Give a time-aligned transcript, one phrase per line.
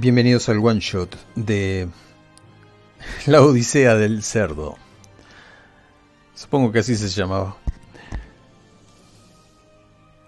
[0.00, 1.86] Bienvenidos al one shot de
[3.26, 4.78] La Odisea del Cerdo.
[6.34, 7.58] Supongo que así se llamaba.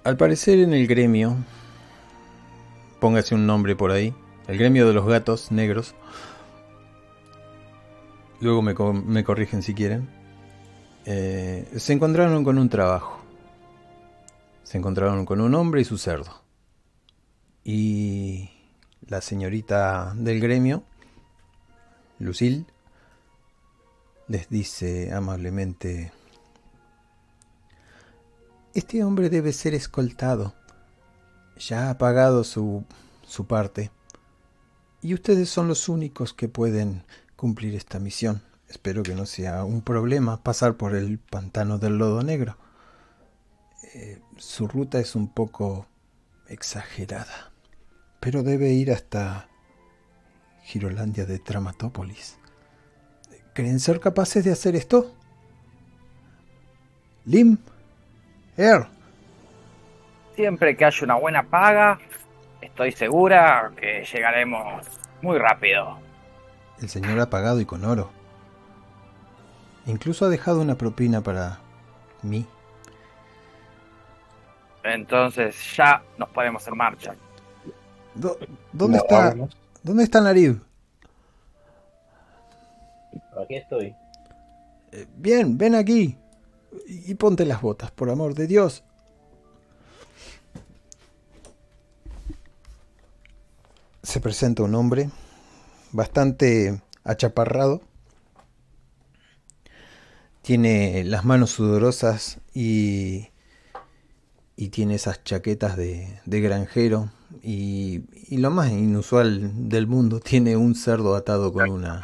[0.05, 1.37] Al parecer en el gremio,
[3.01, 4.13] póngase un nombre por ahí,
[4.47, 5.95] el gremio de los gatos negros,
[8.41, 10.07] luego me, me corrigen si quieren,
[11.07, 13.23] eh, se encontraron con un trabajo.
[14.65, 16.43] Se encontraron con un hombre y su cerdo.
[17.65, 18.51] Y
[19.09, 20.85] la señorita del gremio,
[22.19, 22.65] Lucille,
[24.29, 26.13] les dice amablemente,
[28.75, 30.55] este hombre debe ser escoltado.
[31.59, 32.85] Ya ha pagado su,
[33.27, 33.91] su parte.
[35.03, 37.05] Y ustedes son los únicos que pueden
[37.37, 38.43] cumplir esta misión.
[38.69, 42.57] Espero que no sea un problema pasar por el pantano del lodo negro.
[43.95, 45.87] Eh, su ruta es un poco
[46.49, 47.52] exagerada
[48.23, 49.49] pero debe ir hasta
[50.63, 52.39] Girolandia de Tramatópolis.
[53.53, 55.13] ¿Creen ser capaces de hacer esto?
[57.25, 57.59] Lim,
[58.57, 58.87] Er.
[60.37, 61.99] Siempre que haya una buena paga,
[62.61, 64.87] estoy segura que llegaremos
[65.21, 65.99] muy rápido.
[66.81, 68.13] El señor ha pagado y con oro.
[69.87, 71.59] Incluso ha dejado una propina para
[72.23, 72.47] mí.
[74.85, 77.17] Entonces ya nos ponemos en marcha.
[78.15, 79.35] ¿Dónde está?
[79.83, 80.61] ¿Dónde está Narib?
[83.43, 83.95] Aquí estoy.
[84.93, 86.19] Eh, bien, ven aquí.
[86.87, 88.85] Y, ponte las botas, por amor de Dios.
[94.03, 95.11] Se presenta un hombre
[95.93, 97.83] bastante achaparrado.
[100.43, 103.29] Tiene las manos sudorosas y,
[104.57, 107.11] y tiene esas chaquetas de, de granjero
[107.43, 112.03] y, lo más inusual del mundo, tiene un cerdo atado con una,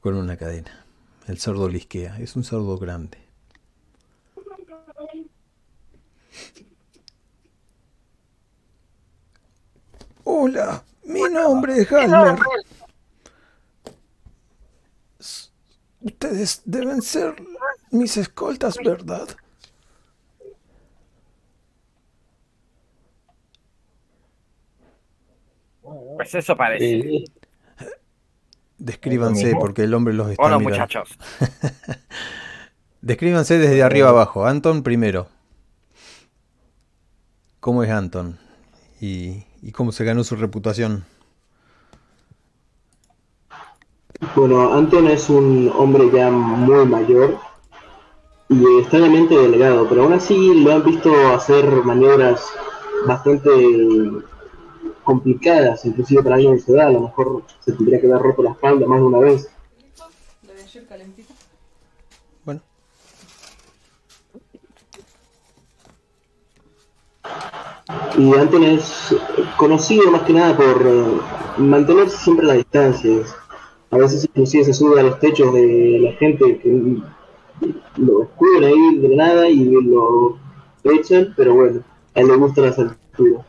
[0.00, 0.84] con una cadena.
[1.26, 3.18] El cerdo lisquea, es un cerdo grande.
[10.24, 12.38] Hola, mi nombre es Halmer.
[16.00, 17.34] Ustedes deben ser
[17.90, 19.28] mis escoltas, ¿verdad?
[26.18, 27.26] Pues eso parece.
[28.76, 31.16] Descríbanse, porque el hombre los está Hola, muchachos.
[33.00, 34.44] Descríbanse desde arriba abajo.
[34.44, 35.28] Anton primero.
[37.60, 38.36] ¿Cómo es Anton?
[39.00, 41.04] ¿Y, cómo se ganó su reputación?
[44.34, 47.38] Bueno, Anton es un hombre ya muy mayor
[48.48, 52.44] y extrañamente delgado, pero aún así lo han visto hacer maniobras
[53.06, 53.50] bastante
[55.08, 58.42] complicadas, inclusive para alguien de su edad, a lo mejor se tendría que dar roto
[58.42, 59.50] la espalda más de una vez.
[62.44, 62.60] Bueno.
[68.18, 69.16] Y Anton es
[69.56, 71.04] conocido más que nada por eh,
[71.56, 73.34] mantenerse siempre a las distancias.
[73.90, 76.98] A veces inclusive se sube a los techos de la gente que
[77.96, 80.36] lo escudan ahí de nada y lo
[80.84, 81.80] echan, pero bueno,
[82.14, 83.46] a él le gusta las alturas.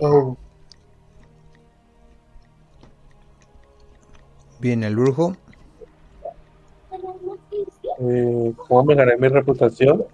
[0.00, 0.36] Oh.
[4.60, 5.36] Bien, el brujo.
[8.00, 10.04] Eh, ¿Cómo me gané mi reputación?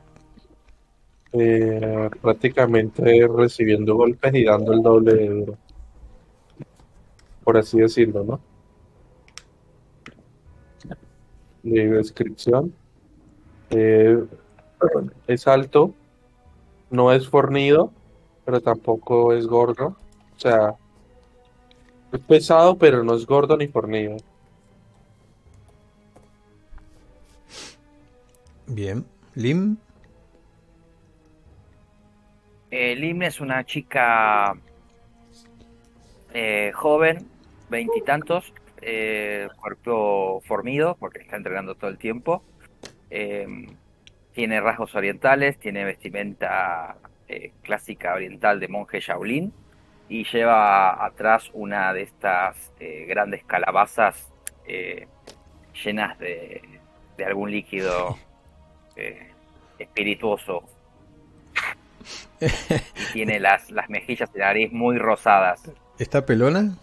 [1.32, 5.58] Eh, prácticamente recibiendo golpes y dando el doble de duro.
[7.42, 8.40] Por así decirlo, ¿no?
[11.62, 12.72] De descripción.
[13.70, 14.24] Eh,
[15.26, 15.92] es alto,
[16.90, 17.92] no es fornido,
[18.44, 19.96] pero tampoco es gordo.
[20.36, 20.74] O sea,
[22.12, 24.16] es pesado, pero no es gordo ni fornido.
[28.66, 29.04] Bien.
[29.34, 29.76] Lim.
[32.70, 34.54] Eh, Lim es una chica
[36.32, 37.28] eh, joven,
[37.68, 42.42] veintitantos, eh, cuerpo formido, porque está entrenando todo el tiempo.
[43.10, 43.46] Eh,
[44.32, 46.96] tiene rasgos orientales, tiene vestimenta
[47.34, 49.52] eh, clásica oriental de monje Shaolin
[50.08, 54.32] y lleva atrás una de estas eh, grandes calabazas
[54.68, 55.08] eh,
[55.84, 56.62] llenas de,
[57.26, 58.16] algún líquido
[59.78, 60.62] espirituoso.
[62.40, 65.72] y tiene las, las mejillas y la nariz muy rosadas.
[65.98, 66.76] ¿Está pelona?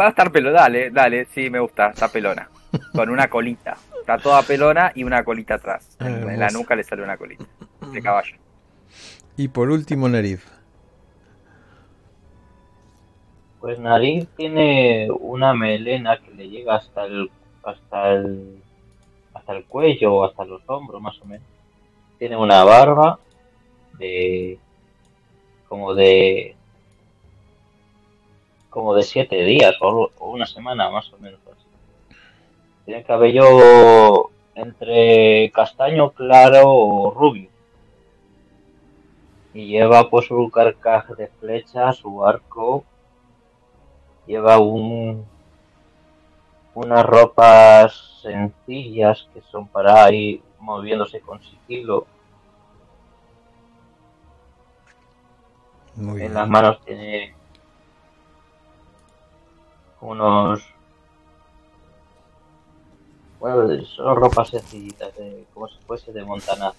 [0.00, 2.48] Va a estar pelona, dale, dale, sí, me gusta, está pelona.
[2.94, 3.76] Con una colita.
[4.02, 5.96] Está toda pelona y una colita atrás.
[6.00, 7.44] en la nuca le sale una colita
[7.92, 8.36] de caballo.
[9.36, 10.44] Y por último, Narif.
[13.60, 17.30] Pues Narif tiene una melena que le llega hasta el
[17.62, 18.60] hasta el
[19.34, 21.46] hasta el cuello o hasta los hombros más o menos.
[22.18, 23.20] Tiene una barba
[23.98, 24.58] de
[25.68, 26.56] como de
[28.68, 31.38] como de siete días o, una semana más o menos
[32.84, 37.48] Tiene cabello entre castaño claro o rubio.
[39.54, 42.84] Y lleva pues su carcaj de flecha, su arco.
[44.26, 45.26] Lleva un
[46.74, 52.06] unas ropas sencillas que son para ir moviéndose con sigilo.
[55.96, 57.34] en las manos tiene
[60.00, 60.64] unos
[63.42, 65.10] bueno son ropas sencillitas
[65.52, 66.76] como si fuese de montanazo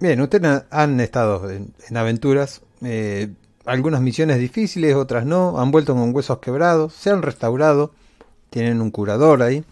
[0.00, 3.30] bien ustedes han estado en, aventuras eh,
[3.66, 7.92] algunas misiones difíciles otras no han vuelto con huesos quebrados se han restaurado
[8.48, 9.62] tienen un curador ahí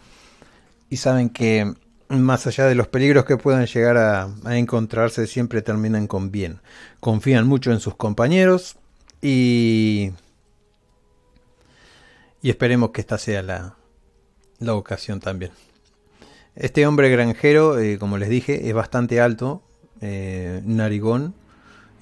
[0.90, 1.72] y saben que
[2.10, 6.60] más allá de los peligros que puedan llegar a, encontrarse, siempre terminan con bien.
[7.00, 8.76] Confían mucho en sus compañeros
[9.22, 10.12] y,
[12.42, 13.76] y esperemos que esta sea la,
[14.62, 15.52] la ocasión también.
[16.54, 19.62] Este hombre granjero, eh, como les dije, es bastante alto,
[20.00, 21.34] eh, narigón.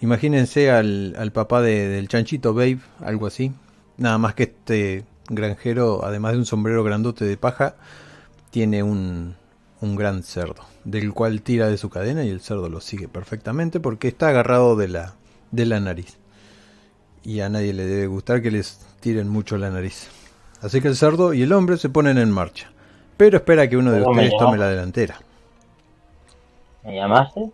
[0.00, 3.52] Imagínense al, al papá del chanchito Babe, algo así.
[3.96, 7.76] Nada más que este granjero, además de un sombrero grandote de paja,
[8.50, 9.36] tiene un,
[9.80, 13.78] un gran cerdo, del cual tira de su cadena y el cerdo lo sigue perfectamente
[13.78, 15.14] porque está agarrado de la,
[15.50, 16.16] de la nariz.
[17.22, 20.08] Y a nadie le debe gustar que les tiren mucho la nariz.
[20.62, 22.70] Así que el cerdo y el hombre se ponen en marcha.
[23.16, 25.18] Pero espera que uno de ustedes tome la delantera.
[26.84, 27.50] ¿Me llamaste?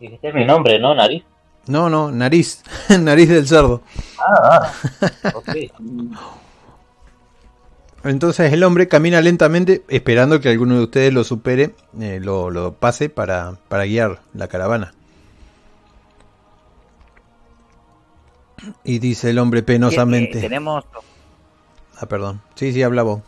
[0.00, 0.94] Dijiste mi nombre, ¿no?
[0.94, 1.24] Nariz.
[1.66, 2.62] No, no, nariz.
[3.00, 3.82] nariz del cerdo.
[4.18, 4.70] Ah,
[5.24, 5.42] ah.
[8.04, 13.08] Entonces el hombre camina lentamente esperando que alguno de ustedes lo supere, eh, lo, pase
[13.08, 14.92] para, para guiar la caravana.
[18.84, 20.40] Y dice el hombre penosamente.
[20.40, 20.84] tenemos.
[21.98, 22.40] Ah, perdón.
[22.54, 23.20] Sí, sí, habla vos.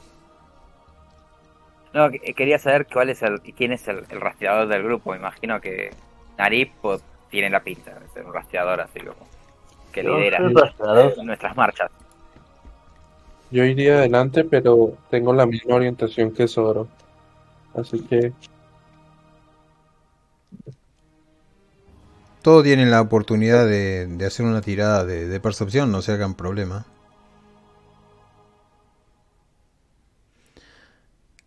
[1.93, 5.15] No, quería saber cuál es el, quién es el, rastreador del grupo.
[5.15, 5.91] Imagino que
[6.37, 9.27] Nariz pues, tiene la pinta de ser un rastreador así como
[9.93, 11.91] que lidera nuestras marchas.
[13.51, 16.87] Yo iría adelante, pero tengo la misma orientación que Zoro.
[17.75, 18.33] Así que.
[22.47, 26.87] Todos tienen la oportunidad de, hacer una tirada de, percepción, no se hagan problema.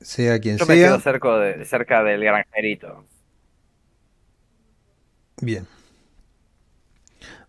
[0.01, 0.75] Sea quien Yo sea.
[0.75, 3.05] me quedo cerca, de, cerca del granjerito.
[5.41, 5.65] Bien.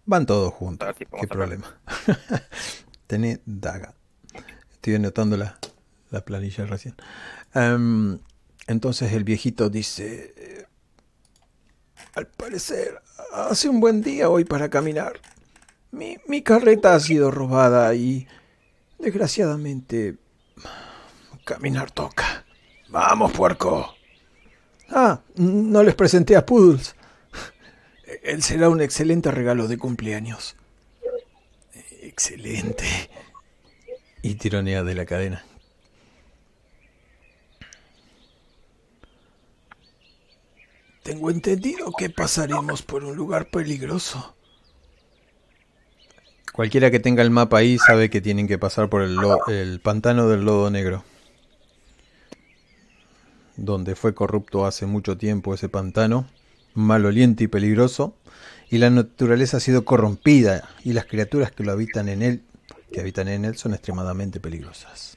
[0.06, 0.88] Van todos juntos.
[0.96, 1.76] ¿Qué problema?
[3.08, 3.94] Tené daga.
[4.74, 5.58] Estoy anotando la,
[6.10, 6.94] la planilla recién.
[7.52, 8.20] Em,
[8.68, 10.68] entonces el viejito dice,
[12.14, 13.00] al parecer
[13.32, 15.20] hace un buen día hoy para caminar.
[15.92, 18.26] Mi, mi carreta ha sido robada y
[18.98, 20.16] desgraciadamente
[21.44, 22.44] caminar toca.
[22.88, 23.94] Vamos, puerco.
[24.88, 26.96] Ah, no les presenté a Poodles.
[28.22, 30.56] Él será un excelente regalo de cumpleaños.
[32.02, 32.86] Excelente
[34.22, 35.44] y tironea de la cadena.
[41.02, 44.34] Tengo entendido que pasaremos por un lugar peligroso.
[46.52, 49.16] Cualquiera que tenga el mapa ahí sabe que tienen que pasar por el,
[49.48, 51.04] el pantano del lodo negro.
[53.56, 56.26] Donde fue corrupto hace mucho tiempo ese pantano,
[56.74, 58.14] maloliente y peligroso,
[58.68, 62.42] y la naturaleza ha sido corrompida, y las criaturas que lo habitan en él
[62.92, 65.16] que habitan en él son extremadamente peligrosas.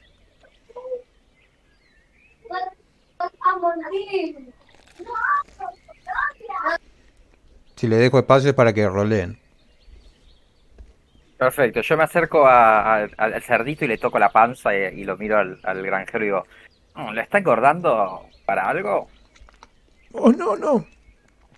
[7.83, 9.37] Si le dejo espacio para que roleen.
[11.37, 15.83] Perfecto, yo me acerco al cerdito y le toco la panza y, lo miro al,
[15.83, 16.45] granjero y digo,
[16.95, 19.09] oh, ¿le está engordando para algo?
[20.13, 20.87] Oh, no, no.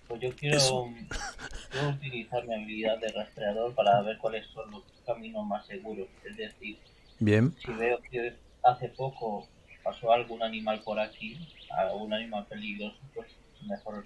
[0.08, 0.58] Pues yo quiero,
[1.94, 6.08] utilizar mi habilidad de rastreador para ver cuáles son los camino más seguro.
[6.24, 6.76] Es decir,
[7.20, 7.54] Bien.
[7.64, 9.46] si veo que hace poco
[9.84, 11.38] pasó algún animal por aquí,
[11.70, 13.28] algún animal peligroso, pues
[13.68, 14.04] mejor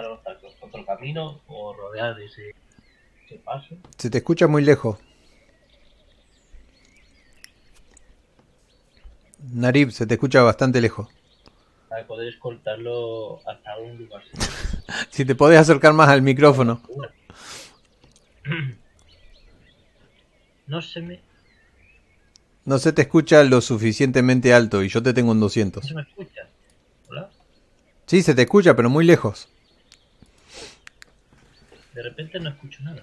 [0.00, 2.54] buscar otro camino o rodear ese,
[3.26, 3.76] ese paso.
[3.98, 4.98] Se te escucha muy lejos.
[9.52, 11.08] Narib, se te escucha bastante lejos.
[11.88, 14.22] para poder escoltarlo hasta un lugar.
[15.10, 16.80] Si te podés acercar más al micrófono.
[20.66, 21.20] No se me,
[22.64, 25.84] No se te escucha lo suficientemente alto y yo te tengo en no 200.
[25.84, 26.48] se me escucha.
[27.10, 27.28] Hola.
[28.06, 29.48] Sí, se te escucha, pero muy lejos.
[31.94, 33.02] De repente no escucho nada.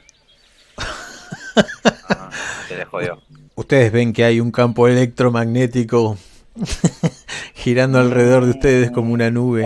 [2.10, 2.30] Ah,
[2.68, 3.22] se le jodió.
[3.56, 6.18] Ustedes ven que hay un campo electromagnético
[7.54, 9.66] girando alrededor de ustedes como una nube.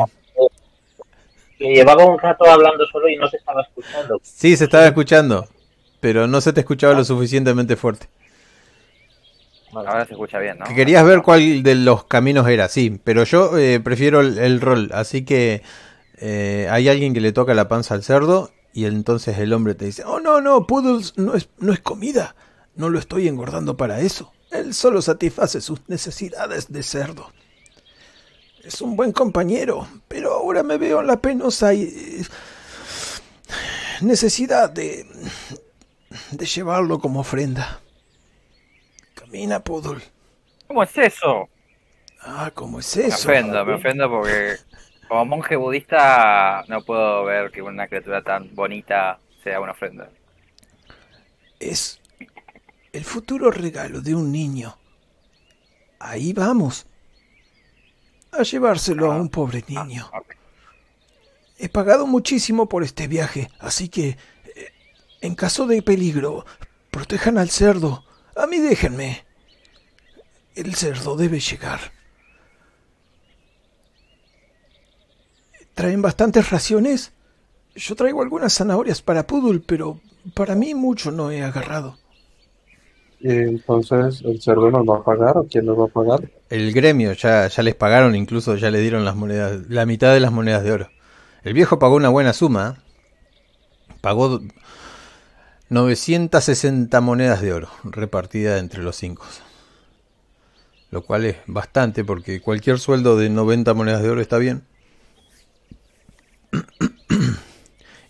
[1.58, 4.20] Que llevaba un rato hablando solo y no se estaba escuchando.
[4.24, 5.48] Sí, se estaba escuchando,
[6.02, 8.08] pero no se te escuchaba lo suficientemente fuerte.
[9.74, 10.66] Ahora se escucha bien, ¿no?
[10.66, 14.62] Que querías ver cuál de los caminos era, sí, pero yo eh, prefiero el, el
[14.62, 15.64] rol, así que
[16.18, 19.86] eh, hay alguien que le toca la panza al cerdo y entonces el hombre te
[19.86, 22.36] dice, oh no, no, Poodles no es, no es comida,
[22.76, 27.32] no lo estoy engordando para eso, él solo satisface sus necesidades de cerdo.
[28.64, 32.24] Es un buen compañero, pero ahora me veo en la penosa eh,
[34.02, 35.06] necesidad de,
[36.32, 37.82] de llevarlo como ofrenda.
[39.16, 40.02] Camina, Poodle.
[40.68, 41.50] ¿Cómo es eso?
[42.22, 43.30] Ah, ¿cómo es Me eso?
[43.30, 44.56] ofendo, me ofendo porque
[45.14, 50.10] como monje budista no puedo ver que una criatura tan bonita sea una ofrenda.
[51.60, 52.02] Es
[52.92, 54.76] el futuro regalo de un niño.
[56.00, 56.88] Ahí vamos.
[58.32, 60.10] A llevárselo a un pobre niño.
[60.16, 60.34] Ok.
[61.60, 64.18] He pagado muchísimo por este viaje, así que,
[64.56, 64.74] eh,
[65.22, 66.44] en caso de peligro,
[66.90, 68.04] protejan al cerdo.
[68.36, 69.24] A mí déjenme.
[70.56, 71.92] El cerdo debe llegar.
[75.74, 77.12] ¿Traen bastantes raciones?
[77.76, 80.00] Yo traigo algunas zanahorias para Poodle, pero
[80.36, 81.98] para mí mucho no he agarrado.
[83.20, 86.30] Y entonces, ¿el cerdo nos va a pagar o quién nos va a pagar?
[86.50, 90.20] El gremio ya, ya les pagaron, incluso ya le dieron las monedas, la mitad de
[90.20, 90.90] las monedas de oro.
[91.44, 92.84] El viejo pagó una buena suma.
[94.02, 94.42] Pagó
[95.70, 99.26] 960 monedas de oro repartidas entre los cinco.
[100.92, 104.64] Lo cual es bastante porque cualquier sueldo de 90 monedas de oro está bien.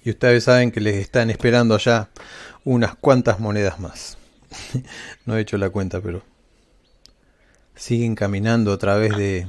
[0.03, 2.09] Y ustedes saben que les están esperando allá
[2.65, 4.17] unas cuantas monedas más.
[5.25, 6.21] No he hecho la cuenta, pero
[7.75, 9.47] siguen caminando a través de,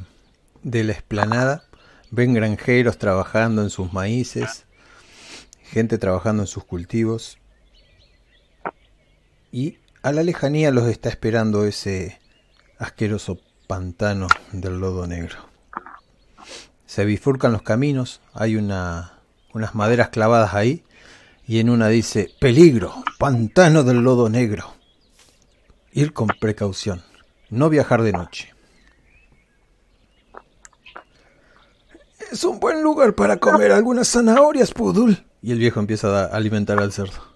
[0.62, 1.64] de la esplanada.
[2.10, 4.64] Ven granjeros trabajando en sus maíces,
[5.62, 7.38] gente trabajando en sus cultivos.
[9.50, 12.20] Y a la lejanía los está esperando ese
[12.78, 15.36] asqueroso pantano del lodo negro.
[16.86, 19.13] Se bifurcan los caminos, hay una,
[19.54, 20.84] unas maderas clavadas ahí
[21.46, 24.74] y en una dice, peligro, pantano del lodo negro.
[25.92, 27.02] Ir con precaución,
[27.50, 28.52] no viajar de noche.
[32.32, 35.24] Es un buen lugar para comer algunas zanahorias, Pudul.
[35.40, 37.34] Y el viejo empieza a alimentar al cerdo.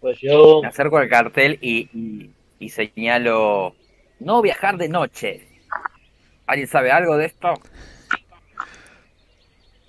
[0.00, 3.74] Pues yo Me acerco al cartel y, y, y señalo,
[4.20, 5.48] no viajar de noche.
[6.46, 7.54] ¿Alguien sabe algo de esto?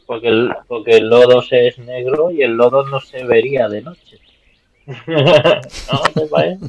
[0.06, 3.82] Porque el, porque el lodo se es negro y el lodo no se vería de
[3.82, 4.20] noche.
[5.08, 6.60] ¿No te parece?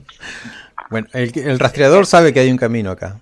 [0.90, 3.21] Bueno, el, que- el rastreador sabe que hay un camino acá.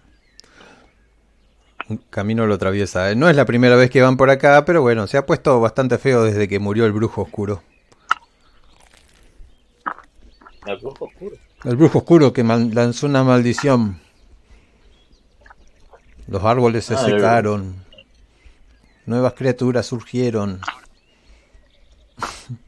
[1.91, 3.15] Un camino lo atraviesa.
[3.15, 5.99] No es la primera vez que van por acá, pero bueno, se ha puesto bastante
[5.99, 7.63] feo desde que murió el brujo oscuro.
[10.67, 11.37] El brujo oscuro.
[11.65, 14.01] El brujo oscuro que lanzó una maldición.
[16.27, 17.85] Los árboles se Ah, secaron.
[19.07, 20.61] Nuevas criaturas surgieron.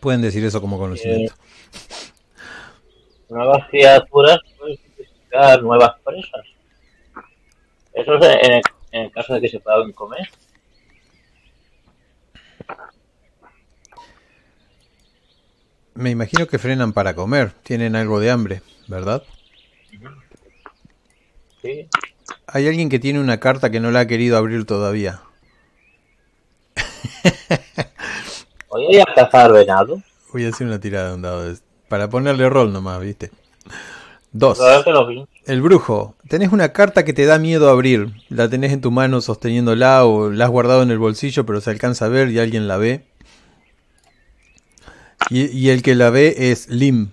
[0.00, 1.34] Pueden decir eso como conocimiento.
[3.28, 6.46] Nuevas criaturas pueden significar nuevas presas.
[7.92, 8.62] Eso es en el,
[8.92, 10.28] en el caso de que se puedan comer.
[15.96, 17.52] Me imagino que frenan para comer.
[17.62, 19.22] Tienen algo de hambre, ¿verdad?
[21.62, 21.88] Sí.
[22.46, 25.20] Hay alguien que tiene una carta que no la ha querido abrir todavía.
[28.68, 30.02] Hoy voy a cazar venado.
[30.32, 31.44] Voy a hacer una tirada de un dado.
[31.52, 33.30] de- Para ponerle rol nomás, ¿viste?
[34.32, 34.58] Dos.
[35.46, 36.14] El brujo.
[36.28, 38.12] Tenés una carta que te da miedo abrir.
[38.28, 41.70] La tenés en tu mano sosteniéndola o la has guardado en el bolsillo pero se
[41.70, 43.06] alcanza a ver y alguien la ve.
[45.30, 47.10] Y, y el que la ve es Lim.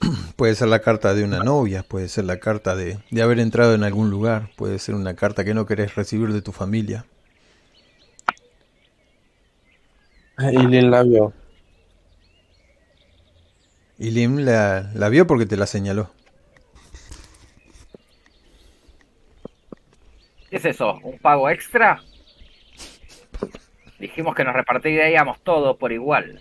[0.36, 3.74] Puede ser la carta de una novia, puede ser la carta de, de haber entrado
[3.74, 7.06] en algún lugar, puede ser una carta que no querés recibir de tu familia.
[10.38, 11.32] Y Lin la vio.
[13.98, 16.10] Y Lim la, la vio porque te la señaló.
[20.48, 20.98] ¿Qué es eso?
[21.02, 22.04] ¿Un pago extra?
[24.00, 26.40] Dijimos que nos repartiríamos todo por igual.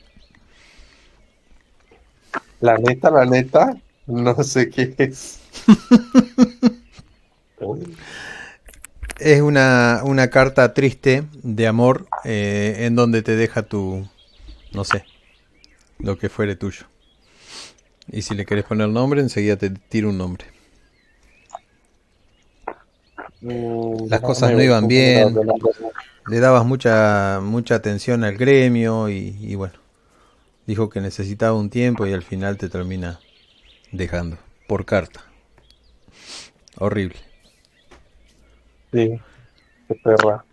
[2.62, 3.76] La neta, la neta,
[4.08, 5.42] no sé qué es.
[9.20, 14.08] Es una, una carta triste de amor eh, en donde te deja tu,
[14.72, 15.04] no sé,
[15.98, 16.86] lo que fuere tuyo.
[18.10, 20.46] Y si le querés poner nombre, enseguida te tiro un nombre.
[23.42, 25.36] Mm, Las cosas no iban bien.
[26.28, 29.76] Le dabas mucha, mucha atención al gremio y, y bueno,
[30.68, 33.20] dijo que necesitaba un tiempo y al final te termina
[33.92, 35.24] dejando por carta.
[36.78, 37.18] Horrible.
[38.92, 39.20] Sí,
[39.88, 40.46] qué perra.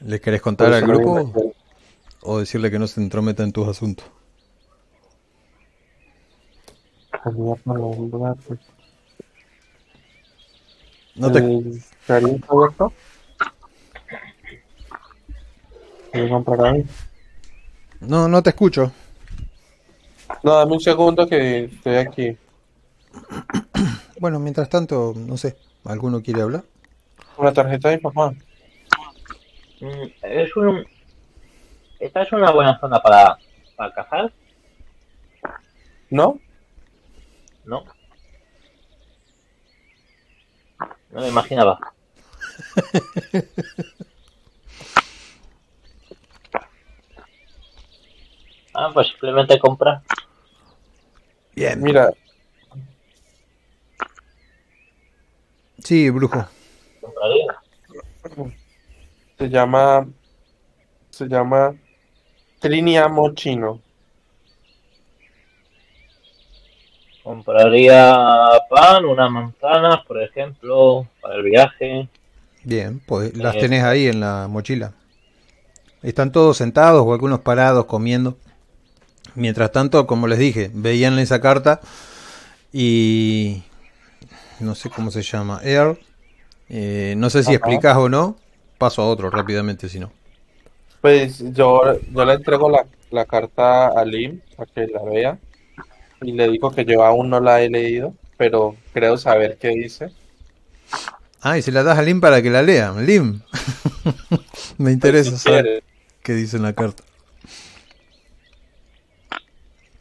[0.00, 1.32] ¿Le querés contar al grupo
[2.22, 4.06] o decirle que no se entrometa en tus asuntos?
[7.10, 8.60] Cambiar la nombra, pues.
[11.16, 12.92] No te, ¿El Karim está abierto?
[16.12, 16.84] ¿Quiero comprar ahí?
[18.00, 18.92] no, no te escucho.
[20.42, 22.36] No, dame un segundo que estoy aquí.
[24.20, 26.64] Bueno, mientras tanto, no sé, ¿alguno quiere hablar?
[27.36, 28.32] Una tarjeta de papá.
[29.80, 30.86] Mm, Es un...
[31.98, 33.36] Esta es una buena zona para,
[33.76, 34.32] para cazar,
[36.10, 36.38] ¿No?
[37.64, 37.84] ¿no?
[41.10, 41.78] No me imaginaba.
[48.78, 50.02] Ah, pues simplemente comprar.
[51.54, 51.80] Bien.
[51.80, 52.10] Mira,
[55.86, 56.44] Sí, brujo.
[57.00, 57.56] Compraría.
[59.38, 60.08] se llama.
[61.10, 61.76] Se llama.
[62.58, 63.80] Triniamo chino.
[67.26, 68.16] Compraría
[68.70, 72.08] pan, unas manzanas, por ejemplo, para el viaje.
[72.62, 73.58] Bien, pues las Eh.
[73.58, 74.92] tenés ahí en la mochila.
[76.04, 78.36] Están todos sentados o algunos parados comiendo.
[79.34, 81.80] Mientras tanto, como les dije, veían esa carta
[82.72, 83.64] y
[84.60, 85.98] no sé cómo se llama, Earl.
[86.68, 87.56] Eh, no sé si Ajá.
[87.56, 88.36] explicás o no.
[88.78, 90.12] Paso a otro rápidamente si no.
[91.00, 95.38] Pues yo, yo le entrego la, la carta a Lim para que la vea.
[96.22, 100.10] Y le digo que yo aún no la he leído, pero creo saber qué dice.
[101.40, 102.92] Ah, y se la das a Lim para que la lea.
[102.92, 103.40] Lim.
[104.78, 105.82] Me interesa Pues, si saber quiere.
[106.22, 107.04] qué dice en la carta.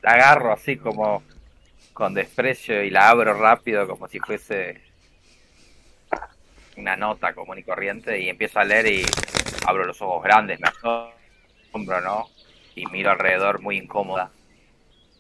[0.01, 1.23] La agarro así como
[1.93, 4.82] con desprecio y la abro rápido como si fuese
[6.78, 9.06] una nota común y corriente y empiezo a leer y
[9.65, 12.25] abro los ojos grandes, me asombro, ¿no?
[12.75, 14.32] Y miro alrededor muy incómoda.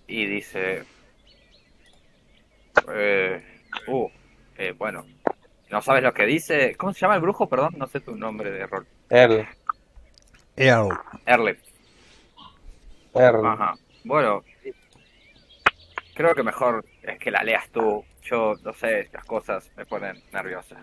[0.07, 0.83] Y dice...
[2.93, 3.43] Eh,
[3.87, 4.09] uh,
[4.57, 5.05] eh, bueno,
[5.69, 6.75] ¿no sabes lo que dice?
[6.75, 7.47] ¿Cómo se llama el brujo?
[7.47, 8.85] Perdón, no sé tu nombre de rol.
[9.09, 9.47] Earl,
[10.55, 10.89] Earl.
[11.25, 11.57] Erle.
[13.13, 13.45] Earl.
[13.45, 13.75] Ajá.
[14.03, 14.43] Bueno,
[16.13, 18.03] creo que mejor es que la leas tú.
[18.23, 20.77] Yo, no sé, estas cosas me ponen nerviosa.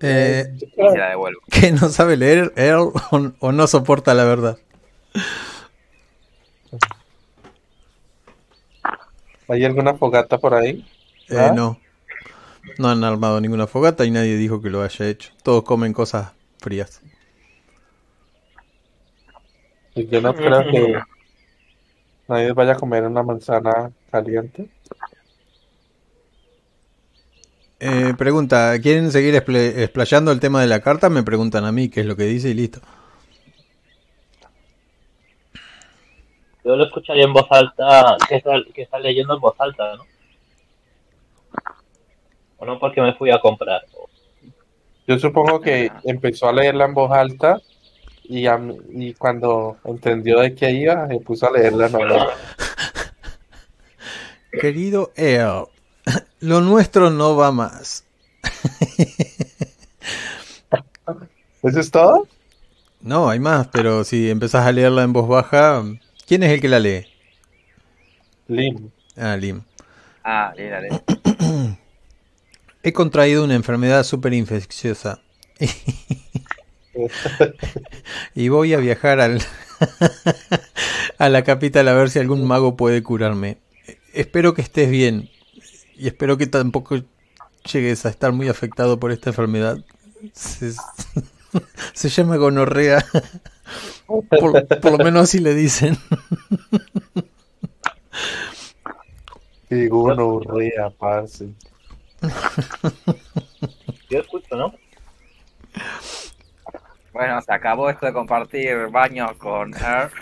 [0.00, 1.40] Eh, Y se la devuelvo.
[1.50, 4.58] que no sabe leer Earl o, o no soporta la verdad.
[9.48, 10.84] ¿Hay alguna fogata por ahí?
[11.28, 11.52] Eh, ¿Ah?
[11.54, 11.78] no.
[12.78, 15.30] No han armado ninguna fogata y nadie dijo que lo haya hecho.
[15.42, 17.02] Todos comen cosas frías.
[19.92, 20.98] Pues yo no creo que
[22.26, 24.68] nadie vaya a comer una manzana caliente.
[27.80, 31.10] Eh, pregunta, ¿quieren seguir explayando el tema de la carta?
[31.10, 32.80] Me preguntan a mí qué es lo que dice y listo.
[36.64, 40.06] Yo lo escucharía en voz alta, que está, que está leyendo en voz alta, ¿no?
[42.56, 43.82] O no porque me fui a comprar.
[45.06, 47.60] Yo supongo que empezó a leerla en voz alta
[48.22, 48.58] y, a
[48.90, 51.90] y cuando entendió de qué iba, se puso a leerla.
[54.60, 55.68] Querido Earl,
[56.40, 58.06] lo nuestro no va más.
[61.62, 62.26] ¿Eso es todo?
[63.00, 65.82] No, hay más, pero si empezás a leerla en voz baja,
[66.26, 67.06] ¿quién es el que la lee?
[68.48, 68.90] Lim.
[69.16, 69.62] Ah, Lim.
[70.22, 71.02] Ah, léela.
[72.82, 75.20] He contraído una enfermedad súper infecciosa.
[78.34, 79.42] y voy a viajar al
[81.18, 83.58] a la capital a ver si algún mago puede curarme.
[84.12, 85.30] espero que estés bien
[85.96, 86.96] y espero que tampoco
[87.72, 89.78] llegues a estar muy afectado por esta enfermedad.
[90.32, 90.72] Se,
[91.94, 93.04] se llama gonorrea.
[94.06, 95.96] Por, por, lo menos así le dicen.
[99.68, 101.48] Sí, gonorrea, parce.
[104.10, 104.74] Yo escucho, ¿no?
[107.12, 110.12] Bueno, se acabó esto de compartir baños con Earth.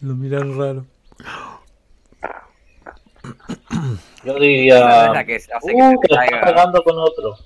[0.00, 0.86] Lo miran raro.
[4.24, 4.80] Yo diría.
[4.80, 7.36] La verdad que hace que uh, se que está pegando con otro.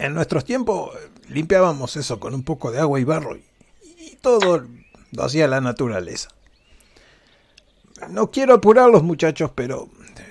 [0.00, 3.44] En nuestros tiempos eh, limpiábamos eso con un poco de agua y barro y,
[3.82, 4.66] y todo
[5.12, 6.30] lo hacía la naturaleza.
[8.08, 9.90] No quiero apurarlos muchachos, pero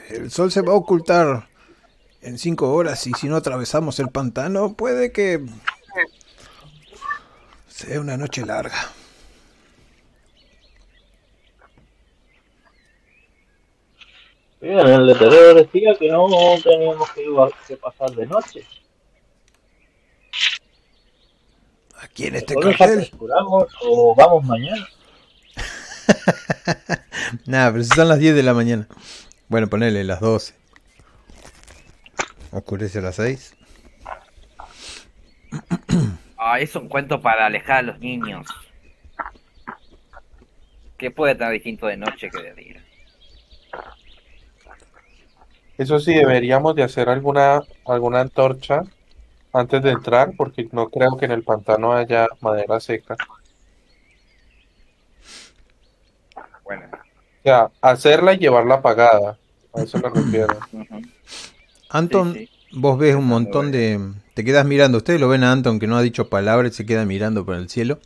[0.10, 1.50] el sol se va a ocultar
[2.22, 5.46] en cinco horas y si no atravesamos el pantano puede que
[7.68, 8.76] sea una noche larga.
[14.62, 16.28] Bien, el letrero decía que no
[16.64, 17.08] teníamos
[17.68, 18.66] que pasar de noche.
[22.02, 23.12] Aquí en este cartel.
[23.82, 24.88] o vamos mañana.
[27.46, 28.88] Nada, pero si son las 10 de la mañana.
[29.48, 30.54] Bueno, ponele las 12.
[32.52, 33.56] Oscurece a las 6.
[36.38, 38.48] Ah, es un cuento para alejar a los niños.
[40.98, 42.84] ¿Qué puede tener distinto de noche que de día?
[45.78, 48.84] Eso sí, deberíamos de hacer alguna, alguna antorcha
[49.54, 53.16] antes de entrar, porque no creo que en el pantano haya madera seca.
[56.64, 59.38] Bueno, O sea, hacerla y llevarla apagada.
[59.74, 60.58] A eso me refiero.
[61.90, 64.00] Anton, Sí, vos ves un montón de...
[64.34, 64.98] Te quedas mirando.
[65.00, 67.56] Ustedes lo ven a Anton que no ha dicho palabra y se queda mirando por
[67.56, 68.00] el cielo.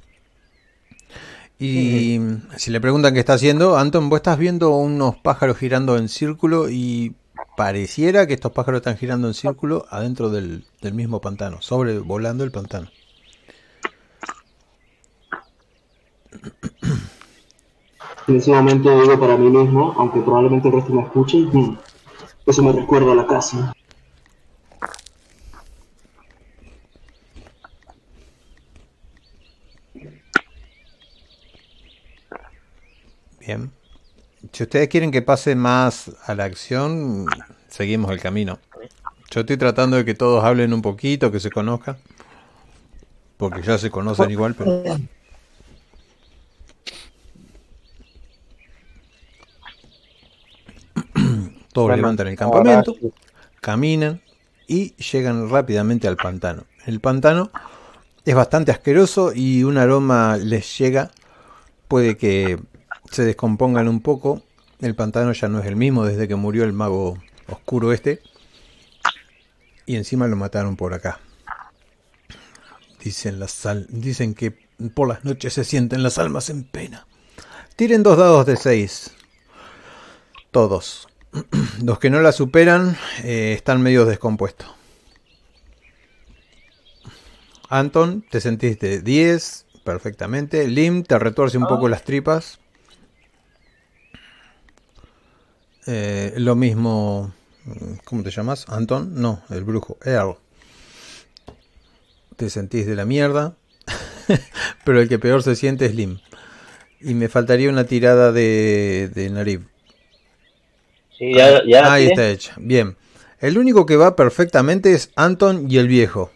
[1.60, 2.20] Y
[2.58, 6.70] si le preguntan qué está haciendo, Anton, vos estás viendo unos pájaros girando en círculo
[6.70, 7.16] y
[7.56, 12.52] pareciera que estos pájaros están girando en círculo adentro del, del mismo pantano, sobrevolando el
[12.52, 12.89] pantano.
[18.28, 21.78] En ese momento digo para mí mismo, aunque probablemente el resto me escuche, "Hmm,
[22.46, 23.74] eso me recuerda a la casa.
[33.39, 33.72] Bien.
[34.54, 37.26] Si ustedes quieren que pase más a la acción,
[37.70, 38.60] seguimos el camino.
[39.32, 41.98] Yo estoy tratando de que todos hablen un poquito, que se conozcan.
[43.38, 44.84] Porque ya se conocen igual, pero...
[51.74, 52.96] Todos levantan el campamento,
[53.60, 54.22] caminan
[54.68, 56.66] y llegan rápidamente al pantano.
[56.86, 57.50] El pantano
[58.24, 61.10] es bastante asqueroso y un aroma les llega.
[61.88, 62.60] Puede que
[63.13, 64.41] se descompongan un poco.
[64.82, 68.21] El pantano ya no es el mismo desde que murió el mago oscuro este.
[69.86, 71.19] Y encima lo mataron por acá.
[73.04, 74.52] Dicen, sal- dicen que
[74.93, 77.06] por las noches se sienten las almas en pena.
[77.76, 79.12] Tiren dos dados de 6.
[80.52, 81.08] Todos.
[81.84, 84.67] Los que no la superan eh, están medio descompuestos.
[87.69, 90.67] Anton, te sentiste 10 perfectamente.
[90.67, 92.60] Lim, te retuerce un poco las tripas.
[95.88, 97.34] Eh, lo mismo.
[98.04, 98.65] ¿Cómo te llamas?
[98.67, 99.13] Anton?
[99.15, 99.98] No, el brujo.
[100.04, 100.38] Earl.
[102.36, 103.56] Te sentís de la mierda.
[104.86, 106.19] Pero el que peor se siente es Lim.
[107.00, 109.67] Y me faltaría una tirada de, de Narib.
[111.17, 112.54] Sí, ya, ya la Ahí está hecha.
[112.58, 112.98] Bien.
[113.39, 116.32] El único que va perfectamente es Anton y el viejo.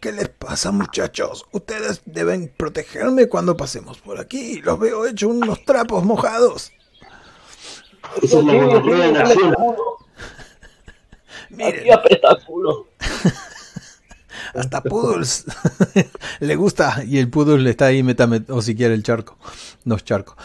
[0.00, 1.46] ¿Qué les pasa, muchachos?
[1.52, 4.60] Ustedes deben protegerme cuando pasemos por aquí.
[4.60, 6.70] Los veo hechos unos trapos mojados.
[8.22, 9.54] Es gonorrea en acción.
[9.54, 9.82] Aquí
[11.50, 12.86] Miren, aprieta culo.
[14.54, 15.44] hasta Poodles
[16.40, 17.02] le gusta.
[17.06, 19.36] Y el Poodle está ahí, metame, o si quiere el charco.
[19.84, 20.36] No es charco.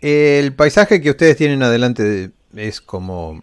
[0.00, 3.42] El paisaje que ustedes tienen adelante es como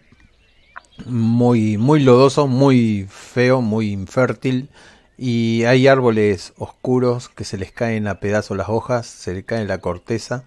[1.06, 4.68] muy, muy lodoso, muy feo, muy infértil.
[5.16, 9.64] Y hay árboles oscuros que se les caen a pedazos las hojas, se les cae
[9.64, 10.44] la corteza.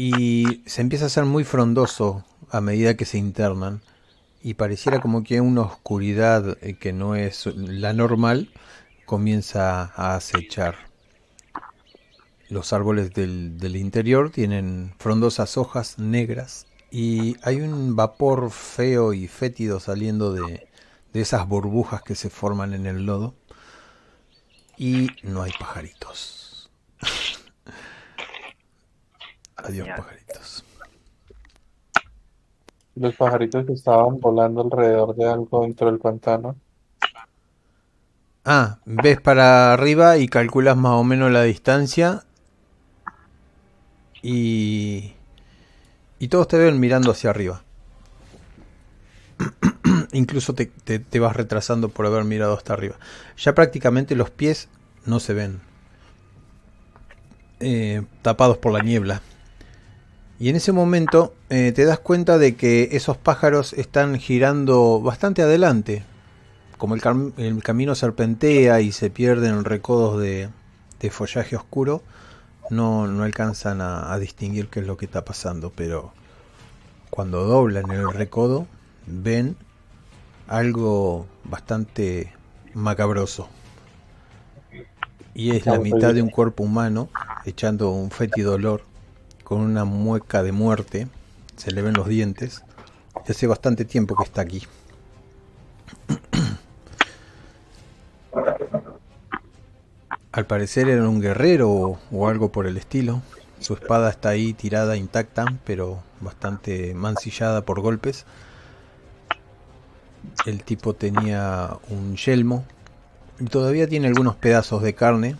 [0.00, 3.82] Y se empieza a hacer muy frondoso a medida que se internan.
[4.40, 8.48] Y pareciera como que una oscuridad eh, que no es la normal
[9.06, 10.76] comienza a acechar.
[12.48, 19.26] Los árboles del, del interior tienen frondosas hojas negras y hay un vapor feo y
[19.26, 20.68] fétido saliendo de,
[21.12, 23.34] de esas burbujas que se forman en el lodo.
[24.76, 26.70] Y no hay pajaritos.
[29.58, 29.96] Adiós, Genial.
[29.96, 30.64] pajaritos.
[32.96, 36.60] Los pajaritos que estaban volando alrededor de algo dentro del pantano.
[38.44, 42.24] Ah, ves para arriba y calculas más o menos la distancia.
[44.22, 45.12] Y.
[46.18, 47.62] Y todos te ven mirando hacia arriba.
[50.12, 52.96] Incluso te, te- te vas retrasando por haber mirado hasta arriba.
[53.36, 54.68] Ya prácticamente los pies
[55.04, 55.60] no se ven.
[57.60, 59.20] Eh, tapados por la niebla.
[60.40, 65.42] Y en ese momento eh, te das cuenta de que esos pájaros están girando bastante
[65.42, 66.04] adelante.
[66.78, 70.50] Como el, cam- el camino serpentea y se pierden recodos de,
[71.00, 72.02] de follaje oscuro,
[72.70, 75.72] no, no alcanzan a, a distinguir qué es lo que está pasando.
[75.76, 76.12] Pero
[77.10, 78.66] cuando doblan el recodo,
[79.06, 79.56] ven
[80.48, 82.32] algo bastante
[82.74, 83.48] macabroso.
[85.34, 87.08] Y es la mitad de un cuerpo humano
[87.46, 88.82] echando un fétido olor
[89.48, 91.08] con una mueca de muerte.
[91.56, 92.62] Se le ven los dientes.
[93.26, 94.62] Y hace bastante tiempo que está aquí.
[100.32, 103.22] Al parecer era un guerrero o, algo por el estilo.
[103.58, 108.26] Su espada está ahí tirada intacta, pero bastante mancillada por golpes.
[110.44, 112.66] El tipo tenía un yelmo
[113.40, 115.36] y todavía tiene algunos pedazos de carne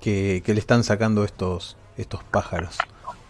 [0.00, 2.76] que, que le están sacando estos, estos pájaros.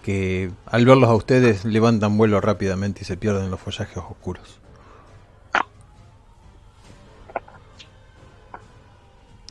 [0.02, 4.58] Que al verlos a ustedes levantan vuelo rápidamente y se pierden en los follajes oscuros.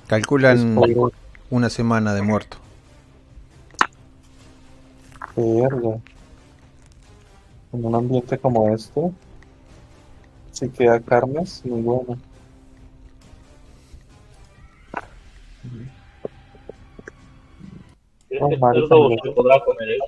[0.08, 0.78] Calculan
[1.50, 2.58] una semana de muerto.
[5.36, 6.00] qué verga.
[7.74, 9.12] En un ambiente como este,
[10.52, 12.18] si queda carne, es muy bueno.
[18.28, 19.18] ¿Crees Oh, mía.
[19.24, 20.02] se podrá comer él?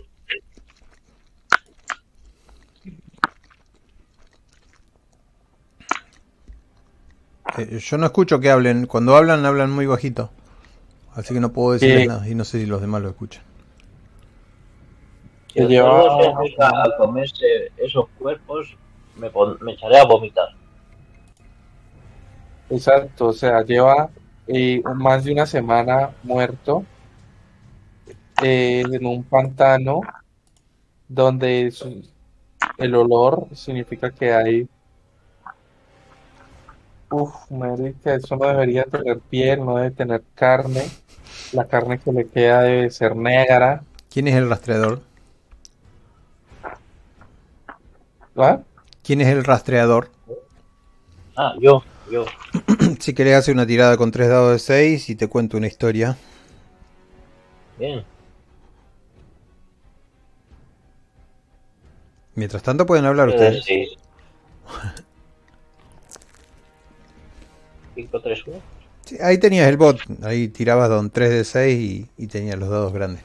[7.57, 8.85] Eh, yo no escucho que hablen.
[8.87, 10.31] Cuando hablan, hablan muy bajito.
[11.13, 12.07] Así que no puedo decirles Sí.
[12.07, 12.27] nada.
[12.27, 13.43] Y no sé si los demás lo escuchan.
[15.53, 17.45] Si el Que cerdo lleva- se dedica a comerse
[17.77, 18.75] esos cuerpos,
[19.17, 20.47] me, pon- me echaré a vomitar.
[22.69, 24.09] Exacto, o sea, lleva
[24.47, 26.83] eh, más de una semana muerto
[28.41, 30.01] eh, en un pantano
[31.07, 31.71] donde
[32.77, 34.67] el olor significa que hay...
[37.13, 40.81] Uf, marica, eso no debería tener piel, no debe tener carne.
[41.51, 43.83] La carne que le queda debe ser negra.
[44.09, 45.01] ¿Quién es el rastreador?
[48.39, 48.63] ¿va?
[49.03, 50.09] ¿Quién es el rastreador?
[51.35, 52.25] Ah, yo, yo.
[52.99, 56.17] si querés hacer una tirada con tres dados de 6 y te cuento una historia.
[57.77, 58.03] Bien.
[62.35, 63.65] Mientras tanto pueden hablar Eh, ustedes.
[63.65, 63.87] sí.
[67.95, 68.57] 5, 3, 1.
[69.05, 69.99] Sí, ahí tenías el bot.
[70.23, 73.23] Ahí tirabas don 3 de 6 y, y tenías los dados grandes.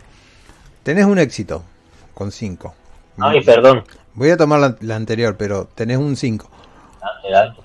[0.83, 1.63] Tenés un éxito
[2.15, 2.75] con 5.
[3.19, 3.85] Ay, perdón.
[4.15, 6.51] Voy a tomar la, la anterior, pero tenés un 5.
[7.01, 7.61] Adelante.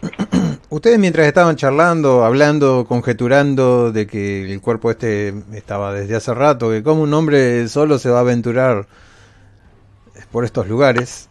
[0.70, 6.70] Ustedes mientras estaban charlando, hablando, conjeturando de que el cuerpo este estaba desde hace rato,
[6.70, 8.86] que como un hombre solo se va a aventurar
[10.30, 11.28] por estos lugares,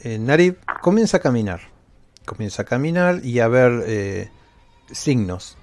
[0.00, 1.69] eh, Narib comienza a caminar.
[2.30, 4.30] Comienza a caminar y a ver eh,
[4.92, 5.56] signos.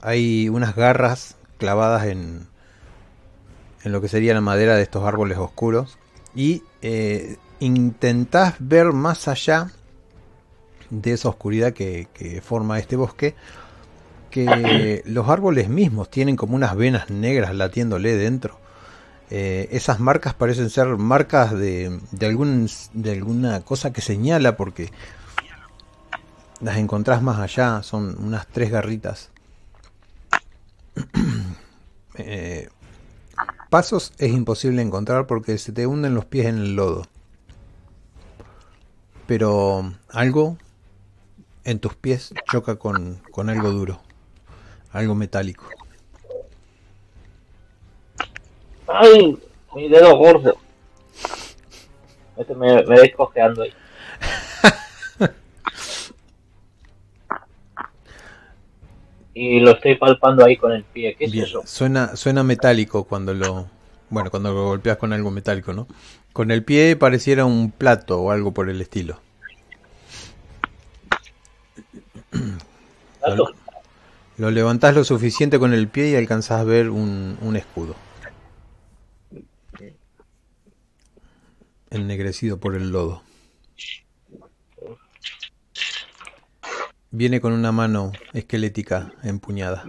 [0.00, 2.46] Hay unas garras clavadas en,
[3.82, 5.98] en lo que sería la madera de estos árboles oscuros.
[6.34, 9.70] Y eh, intentás ver más allá
[10.88, 13.34] de esa oscuridad que, que forma este bosque,
[14.30, 18.58] que los árboles mismos tienen como unas venas negras latiéndole dentro.
[19.28, 24.90] Eh, esas marcas parecen ser marcas de, de, algún, de alguna cosa que señala porque
[26.64, 29.30] las encontrás más allá, son unas tres garritas.
[32.16, 32.68] Eh,
[33.70, 37.02] pasos es imposible encontrar porque se te hunden los pies en el lodo.
[39.26, 40.56] Pero algo
[41.64, 44.00] en tus pies choca con, con algo duro,
[44.92, 45.64] algo metálico.
[48.86, 49.36] ¡Ay!
[49.74, 50.56] Mi dedo gordo.
[52.36, 53.74] Este me, me ahí.
[59.34, 61.16] Y lo estoy palpando ahí con el pie.
[61.16, 61.62] ¿Qué es Bien, eso?
[61.66, 63.66] Suena, suena metálico cuando lo.
[64.10, 65.88] Bueno, cuando lo golpeas con algo metálico, ¿no?
[66.32, 69.20] Con el pie pareciera un plato o algo por el estilo.
[73.20, 73.52] ¿Gato?
[74.36, 77.94] Lo levantás lo suficiente con el pie y alcanzás a ver un, un escudo.
[81.94, 83.22] ennegrecido por el lodo.
[87.16, 89.84] Viene con una mano esquelética empuñada.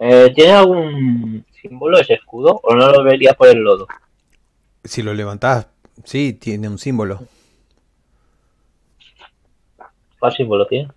[0.00, 3.86] Eh, ¿Tiene algún símbolo ese escudo o no lo vería por el lodo?
[4.82, 5.68] Si lo levantás,
[6.02, 7.20] sí, tiene un símbolo.
[10.18, 10.88] ¿Cuál símbolo tiene?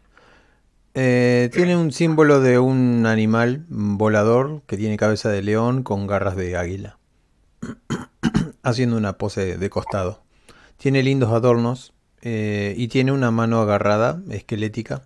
[0.95, 6.35] Eh, tiene un símbolo de un animal volador que tiene cabeza de león con garras
[6.35, 6.97] de águila,
[8.63, 10.23] haciendo una pose de costado.
[10.77, 11.93] Tiene lindos adornos
[12.25, 15.03] eh, y tiene una mano agarrada, esquelética,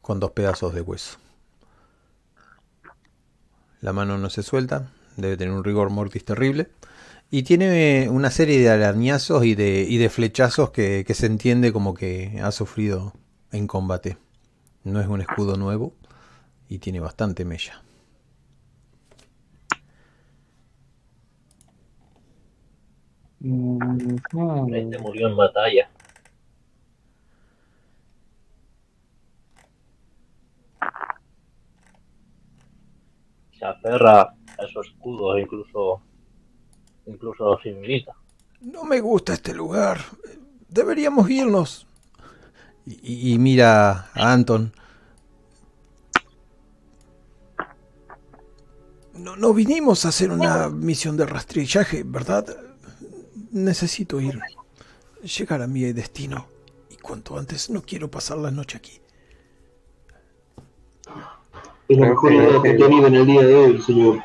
[0.00, 1.18] con dos pedazos de hueso.
[3.80, 6.70] La mano no se suelta, debe tener un rigor mortis terrible.
[7.32, 12.52] Y tiene una serie de arañazos y de, flechazos que se entiende como que ha
[12.52, 13.14] sufrido
[13.50, 14.16] en combate.
[14.84, 15.92] No es un escudo nuevo
[16.68, 17.82] y tiene bastante mella.
[23.44, 25.90] Este murió en batalla.
[33.58, 36.00] Se aferra a esos escudos, incluso,
[37.04, 38.12] incluso los inhabilita.
[38.62, 39.98] No me gusta este lugar.
[40.70, 41.86] Deberíamos irnos.
[42.86, 44.72] Y, y mira a Anton.
[49.12, 52.63] No, no vinimos a hacer una misión de rastrillaje, ¿verdad?
[53.54, 54.40] Necesito ir.
[55.22, 56.48] Llegar a mi destino.
[56.90, 59.00] Y cuanto antes no quiero pasar la noche aquí.
[61.88, 64.18] Es la mejor idea que he tenido en el día de hoy, señor.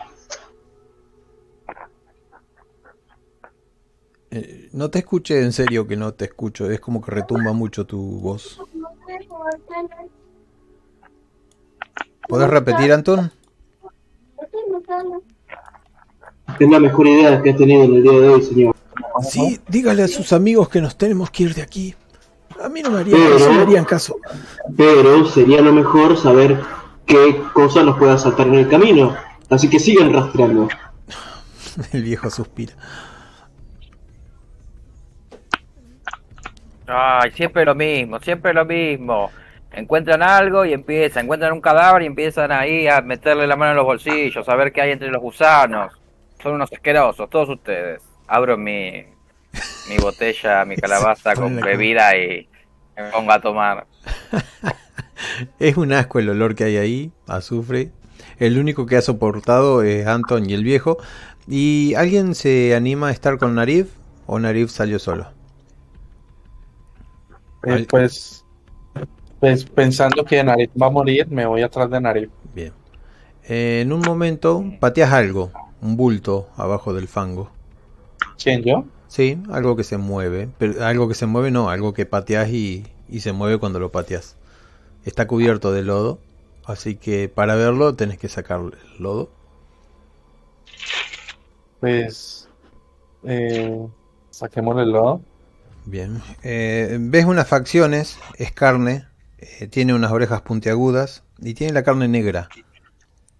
[4.32, 6.70] Eh, no te escuché en serio que no te escucho.
[6.72, 8.60] Es como que retumba mucho tu voz.
[12.28, 13.32] ¿Puedes repetir, Anton?
[16.60, 18.79] Es la mejor idea que he tenido en el día de hoy, señor.
[19.24, 21.96] Sí, dígale a sus amigos que nos tenemos que ir de aquí.
[22.62, 24.16] A mí no me harían caso, me harían caso.
[24.76, 26.60] Pero sería lo mejor saber
[27.06, 29.16] qué cosa nos pueda saltar en el camino.
[29.50, 30.68] Así que sigan rastreando.
[31.94, 32.74] El viejo suspira.
[36.88, 39.32] Ay, siempre lo mismo, siempre lo mismo.
[39.72, 43.78] Encuentran algo y empiezan, encuentran un cadáver y empiezan ahí a meterle la mano en
[43.78, 45.94] los bolsillos, a ver qué hay entre los gusanos.
[46.42, 48.09] Son unos asquerosos, todos ustedes.
[48.30, 49.06] Abro mi,
[49.90, 52.48] mi botella, mi calabaza con bebida y
[52.96, 53.88] me pongo a tomar.
[55.60, 57.92] Es un asco el olor que hay ahí, azufre.
[58.40, 60.98] El único que ha soportado es Anton y el viejo.
[61.48, 63.90] ¿Y alguien se anima a estar con Narif?
[64.26, 65.28] ¿O Narif salió solo?
[67.64, 68.46] eh, pues,
[69.40, 72.32] pues pensando que Narif va a morir, me voy atrás de Narif.
[72.54, 72.74] Bien.
[73.44, 77.59] Eh, en un momento pateas algo, un bulto abajo del fango.
[78.42, 78.86] ¿Quién yo?
[79.08, 80.50] Sí, algo que se mueve.
[80.58, 83.92] Pero algo que se mueve no, algo que pateas y, y se mueve cuando lo
[83.92, 84.36] pateas.
[85.04, 86.20] Está cubierto de lodo,
[86.66, 89.30] así que para verlo tenés que sacar el lodo.
[91.80, 92.48] Pues
[93.24, 93.88] eh,
[94.30, 95.22] saquemos el lodo.
[95.86, 96.22] Bien.
[96.44, 102.08] Eh, ves unas facciones, es carne, eh, tiene unas orejas puntiagudas y tiene la carne
[102.08, 102.50] negra.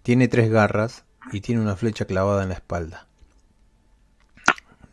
[0.02, 3.06] Tiene tres garras y tiene una flecha clavada en la espalda.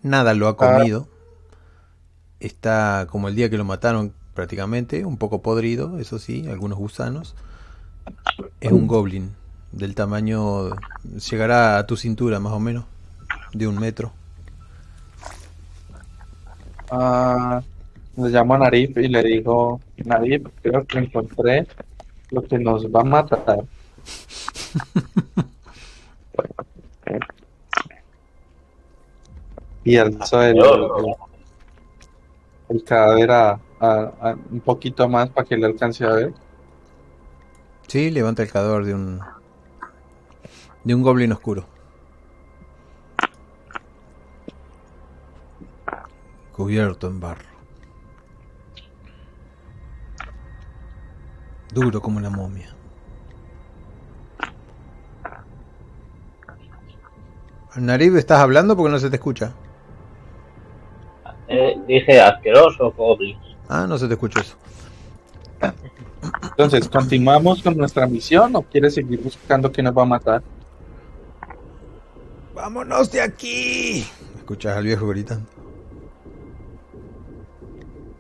[0.03, 1.07] Nada lo ha comido.
[2.39, 7.35] Está como el día que lo mataron prácticamente, un poco podrido, eso sí, algunos gusanos.
[8.61, 9.31] Es un goblin
[9.71, 10.69] del tamaño,
[11.29, 12.85] llegará a tu cintura más o menos,
[13.53, 14.11] de un metro.
[16.91, 17.61] Ah,
[18.15, 21.67] le llamo a Narif y le digo, Narif, creo que encontré
[22.29, 23.63] lo que nos va a matar.
[29.87, 31.15] Y alzo el, el,
[32.67, 36.33] el cadáver a, a- a un poquito más para que le alcance a ver.
[37.87, 39.21] Sí, levanta el cadáver de un
[40.83, 41.69] de un goblin oscuro.
[46.51, 47.45] Cubierto en barro.
[51.69, 52.75] Duro como la momia.
[57.77, 59.55] Narib, ¿estás hablando porque no se te escucha?
[61.47, 63.37] Eh, dije asqueroso, goblin.
[63.69, 64.55] Ah, no se te escucha eso.
[66.43, 70.41] Entonces, ¿continuamos con nuestra misión o quieres seguir buscando que nos va a matar?
[72.53, 74.03] ¡Vámonos de aquí!
[74.35, 75.47] Escuchas al viejo gritando.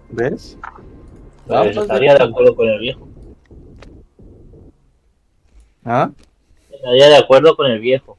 [0.09, 0.57] ¿Ves?
[1.47, 3.07] Pues Vamos estaría de acuerdo con el viejo.
[5.83, 6.11] ¿Ah?
[6.69, 8.17] Estaría de acuerdo con el viejo.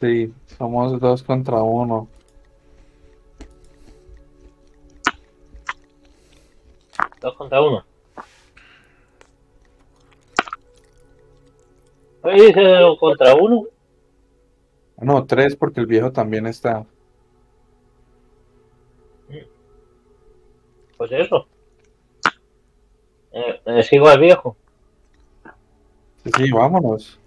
[0.00, 2.08] Sí, somos dos contra uno.
[7.26, 7.84] Dos contra uno.
[12.22, 13.64] Dice dos contra uno.
[14.98, 16.86] No, tres porque el viejo también está.
[20.96, 21.48] Pues eso.
[23.32, 24.56] Eh, eh, sigo al viejo.
[26.22, 27.18] Sí, sí, vámonos.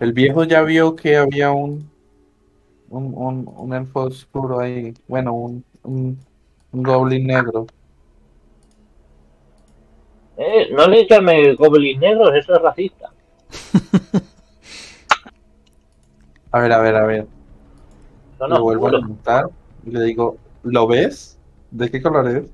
[0.00, 1.90] El viejo ya vio que había un
[2.90, 4.92] un, un, un elfo oscuro ahí.
[5.08, 6.18] Bueno, un, un,
[6.72, 7.66] un goblin negro.
[10.42, 13.10] Eh, no le llame goblin negros, eso es racista.
[16.52, 17.26] A ver, a ver, a ver.
[18.38, 19.44] Son Lo vuelvo a preguntar
[19.86, 21.38] y le digo, ¿lo ves?
[21.70, 22.44] ¿De qué color es?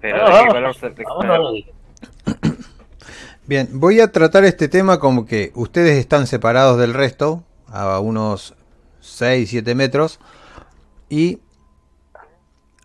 [0.00, 0.90] Pero ¿de qué vamos, color se-
[1.26, 2.52] no.
[3.46, 8.54] Bien, voy a tratar este tema como que ustedes están separados del resto, a unos
[9.00, 10.20] 6, 7 metros,
[11.08, 11.38] y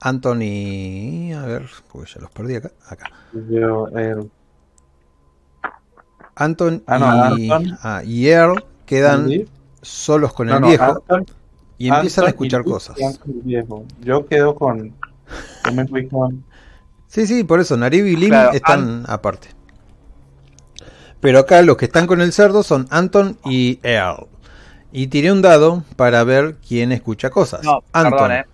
[0.01, 3.11] Anthony, a ver, porque ya los perdí acá, acá.
[3.49, 4.15] Yo, eh,
[6.35, 7.77] Anton Ah, no, y, Anton.
[7.83, 9.45] ah, y Earl quedan ¿sí?
[9.81, 11.25] solos con No, el no, viejo Anton-
[11.77, 12.97] y empiezan a Anton escuchar cosas.
[13.43, 13.85] viejo.
[14.01, 14.93] Yo quedo con.
[15.65, 16.43] Yo me fui con.
[17.07, 19.49] Sí, sí, por eso Narib y Lim Claro, están aparte.
[21.19, 24.27] Pero acá los que están con el cerdo son Anton y Earl.
[24.91, 27.61] Y tiré un dado para ver quién escucha cosas.
[27.63, 28.11] No, Anton.
[28.13, 28.45] perdón, eh.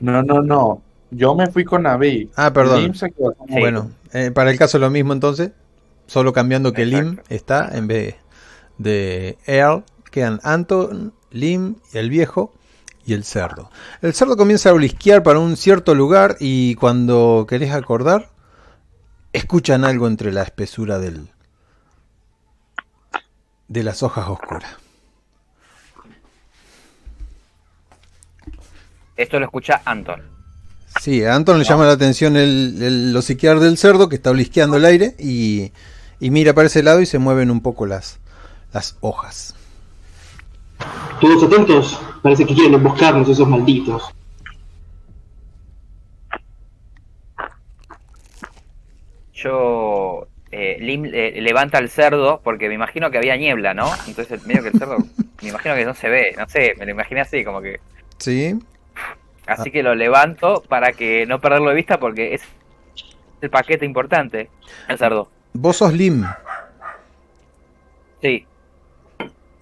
[0.00, 0.82] No, no, no.
[1.10, 2.30] Yo me fui con Navi.
[2.36, 2.82] Ah, perdón.
[2.82, 3.58] Lim se quedó con- Sí.
[3.60, 5.50] Bueno, eh, para el caso lo mismo entonces.
[6.06, 8.16] Solo cambiando que Lim está en vez
[8.78, 9.84] de Earl.
[10.10, 12.52] Quedan Anton, Lim, el viejo
[13.06, 13.70] y el cerdo.
[14.02, 18.30] El cerdo comienza a olisquear para un cierto lugar y cuando querés acordar,
[19.32, 21.28] escuchan algo entre la espesura del
[23.68, 24.76] de las hojas oscuras.
[29.16, 30.22] Esto lo escucha Anton.
[31.00, 34.76] Sí, a Anton le llama la atención el, el hociquear del cerdo que está olisqueando
[34.76, 35.72] el aire y,
[36.20, 38.20] y mira para ese lado y se mueven un poco las,
[38.72, 39.54] las hojas.
[41.20, 44.14] Todos atentos, parece que quieren emboscarnos esos malditos.
[49.32, 50.26] Yo.
[50.56, 53.90] Eh, Lim eh, levanta el cerdo porque me imagino que había niebla, ¿no?
[54.06, 54.98] Entonces, medio que el cerdo.
[55.42, 57.80] Me imagino que no se ve, no sé, me lo imaginé así, como que.
[58.18, 58.56] Sí,
[59.46, 62.42] Así que lo levanto para que no perderlo de vista porque es
[63.40, 64.50] el paquete importante.
[64.88, 65.28] El cerdo.
[65.52, 66.24] vos sos Lim
[68.22, 68.46] Sí.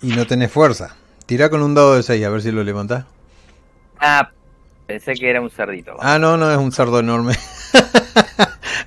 [0.02, 0.96] y no tenés fuerza.
[1.26, 3.04] Tirá con un dado de 6 a ver si lo levantás.
[3.98, 4.30] Ah,
[4.86, 5.96] pensé que era un cerdito.
[6.00, 7.32] Ah, no, no, es un cerdo enorme.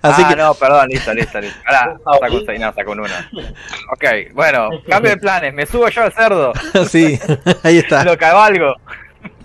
[0.01, 1.59] Así ah, que, no, perdón, listo, listo, listo.
[1.65, 3.13] Ahora saco un 6, no, saco un 1.
[3.93, 6.53] Ok, bueno, cambio de planes, me subo yo al cerdo,
[6.89, 7.19] sí,
[7.63, 8.03] ahí está.
[8.05, 8.75] lo cabalgo.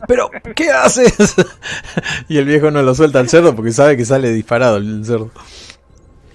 [0.07, 1.35] Pero, ¿qué haces?
[2.29, 5.31] y el viejo no lo suelta al cerdo porque sabe que sale disparado el cerdo.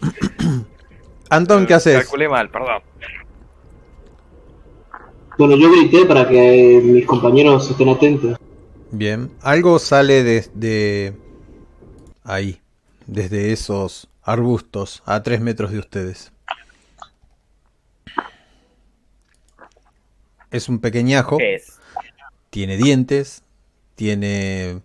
[1.30, 1.98] Anton, ¿qué haces?
[1.98, 2.82] Calculé mal, perdón.
[5.38, 8.38] Bueno, yo grité para que eh, mis compañeros estén atentos.
[8.92, 11.14] Bien, algo sale desde
[12.24, 12.62] ahí,
[13.06, 16.32] desde esos arbustos a 3 metros de ustedes.
[20.52, 21.75] Es un pequeñajo, ¿Qué es?
[22.56, 23.44] Tiene dientes,
[23.96, 24.82] tiene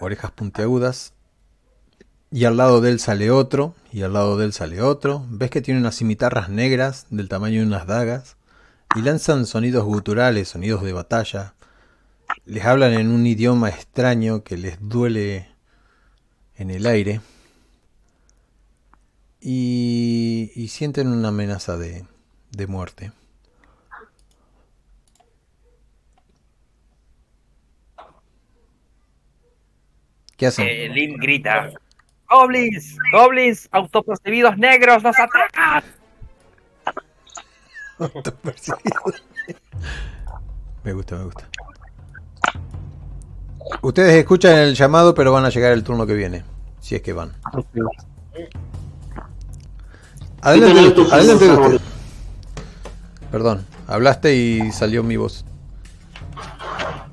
[0.00, 1.12] orejas puntiagudas,
[2.32, 5.24] y al lado de él sale otro, y al lado de él sale otro.
[5.28, 8.36] Ves que tiene unas cimitarras negras del tamaño de unas dagas,
[8.96, 11.54] y lanzan sonidos guturales, sonidos de batalla.
[12.46, 15.46] Les hablan en un idioma extraño que les duele
[16.56, 17.20] en el aire.
[19.40, 22.04] Y, y sienten una amenaza de,
[22.50, 23.12] de muerte.
[30.38, 30.66] ¿Qué hacen?
[30.66, 31.70] Eh, Lim grita.
[32.30, 32.96] ¡Goblins!
[33.12, 33.68] ¡Goblins!
[33.72, 35.82] ¡Autopercibidos negros nos atacan!
[40.84, 41.48] Me gusta, me gusta.
[43.82, 46.44] Ustedes escuchan el llamado, pero van a llegar el turno que viene.
[46.80, 47.34] Si es que van.
[50.40, 51.80] Adelante, adelante usted.
[53.32, 55.44] Perdón, hablaste y salió mi voz.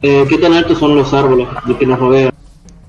[0.03, 2.31] Eh, ¿Qué tan altos son los árboles de que nos rodean?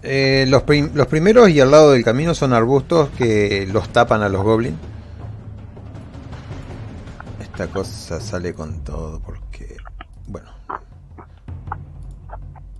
[0.09, 4.22] Eh, los, prim- los primeros y al lado del camino son arbustos que los tapan
[4.22, 4.78] a los goblins.
[7.40, 9.76] Esta cosa sale con todo porque...
[10.28, 10.48] Bueno.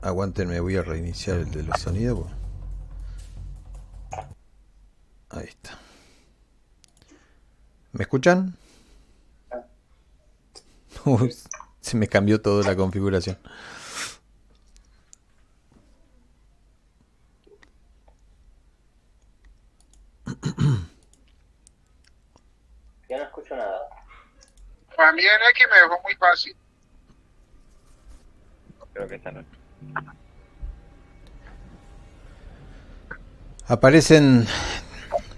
[0.03, 2.27] Aguántenme, voy a reiniciar el de los sonidos.
[5.31, 5.77] Ahí está.
[7.91, 8.55] ¿Me escuchan?
[11.05, 11.35] Uy,
[11.81, 13.37] se me cambió toda la configuración.
[23.09, 23.81] Ya no escucho nada.
[24.97, 26.57] También es que me dejó muy fácil.
[28.93, 29.45] Creo que esta no.
[33.69, 34.47] Aparecen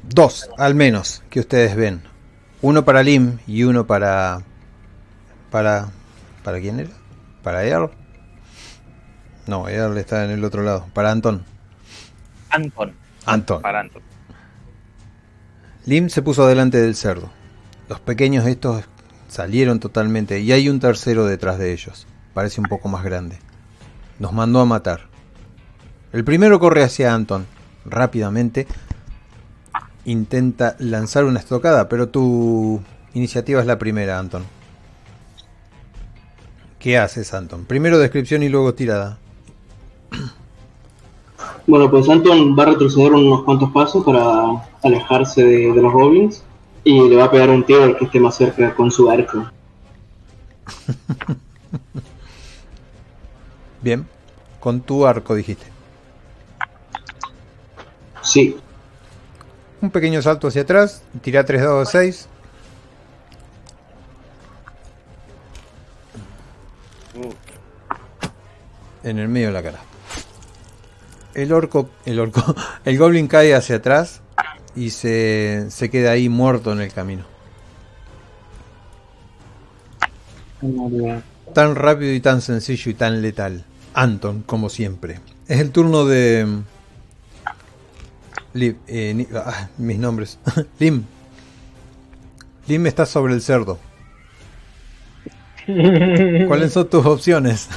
[0.02, 2.02] dos, al menos, que ustedes ven.
[2.62, 4.42] Uno para Lim y uno para...
[5.50, 5.88] ¿Para...
[6.44, 6.90] ¿Para quién era?
[7.42, 7.90] ¿Para Earl?
[9.46, 10.86] No, Earl está en el otro lado.
[10.94, 11.44] Para Anton.
[12.50, 12.94] Anton.
[13.26, 13.62] Anton.
[13.62, 14.02] Para Anton.
[15.88, 17.30] Lim se puso delante del cerdo.
[17.88, 18.84] Los pequeños estos
[19.26, 22.06] salieron totalmente y hay un tercero detrás de ellos.
[22.34, 23.38] Parece un poco más grande.
[24.18, 25.08] Nos mandó a matar.
[26.12, 27.46] El primero corre hacia Anton.
[27.86, 28.66] Rápidamente
[30.04, 32.82] intenta lanzar una estocada, pero tu
[33.14, 34.44] iniciativa es la primera, Anton.
[36.78, 37.64] ¿Qué haces, Anton?
[37.64, 39.16] Primero descripción y luego tirada.
[41.68, 46.42] Bueno, pues Anton va a retroceder unos cuantos pasos para alejarse de, de los goblins
[46.82, 49.44] y le va a pegar un tiro al que esté más cerca con su arco.
[53.82, 54.06] Bien.
[54.60, 55.66] Con tu arco dijiste.
[58.22, 58.56] Sí,
[59.82, 61.02] Un pequeño salto hacia atrás.
[61.20, 62.28] Tira 3 dados de 6.
[69.04, 69.87] En el medio de la cara.
[71.38, 72.42] El orco, el orco,
[72.84, 74.22] el goblin cae hacia atrás
[74.74, 77.24] y se, se queda ahí muerto en el camino.
[81.54, 83.64] Tan rápido y tan sencillo y tan letal.
[83.94, 85.20] Anton, como siempre.
[85.46, 86.62] Es el turno de...
[88.54, 90.40] Lim, eh, ni- ah, mis nombres.
[90.80, 91.04] Lim.
[92.66, 93.78] Lim está sobre el cerdo.
[96.48, 97.68] ¿Cuáles son tus opciones?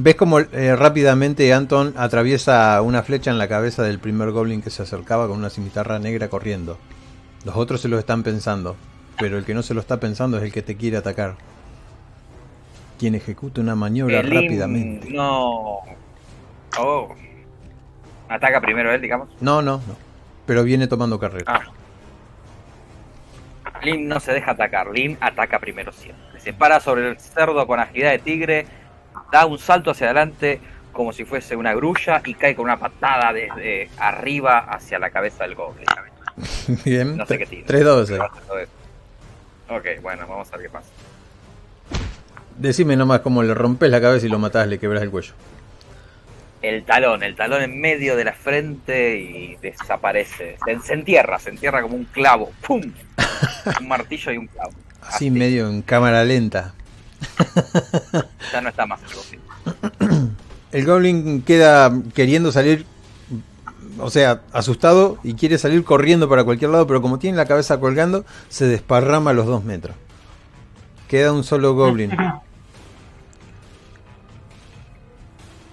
[0.00, 4.70] ¿Ves como eh, rápidamente Anton atraviesa una flecha en la cabeza del primer goblin que
[4.70, 6.78] se acercaba con una cimitarra negra corriendo?
[7.44, 8.76] Los otros se lo están pensando,
[9.18, 11.34] pero el que no se lo está pensando es el que te quiere atacar.
[12.96, 15.10] Quien ejecuta una maniobra El rápidamente.
[15.10, 15.80] No.
[16.78, 17.14] Oh.
[18.28, 19.28] Ataca primero él, digamos.
[19.40, 19.96] No, no, no.
[20.46, 21.44] Pero viene tomando carrera.
[21.48, 21.62] Ah.
[23.82, 24.88] Lim no se deja atacar.
[24.90, 26.40] Lim ataca primero siempre.
[26.40, 28.66] Se para sobre el cerdo con agilidad de tigre,
[29.30, 30.60] da un salto hacia adelante
[30.92, 35.44] como si fuese una grulla y cae con una patada desde arriba hacia la cabeza
[35.44, 35.86] del goblin.
[36.84, 37.16] Bien.
[37.16, 37.66] No sé qué tira.
[37.66, 38.72] 3 2 Pero hace todo eso.
[39.68, 40.88] Ok, bueno, vamos a ver qué pasa.
[42.56, 45.34] Decime nomás cómo le rompes la cabeza y lo matás, le quebras el cuello.
[46.60, 50.56] El talón, el talón en medio de la frente y desaparece.
[50.64, 52.50] Se, se entierra, se entierra como un clavo.
[52.66, 52.82] ¡Pum!
[53.80, 54.72] Un martillo y un clavo.
[55.02, 56.74] Así medio en cámara lenta.
[58.52, 60.36] Ya no está más el goblin.
[60.72, 62.84] El goblin queda queriendo salir,
[63.98, 67.80] o sea, asustado y quiere salir corriendo para cualquier lado, pero como tiene la cabeza
[67.80, 69.96] colgando, se desparrama a los dos metros.
[71.08, 72.12] Queda un solo goblin.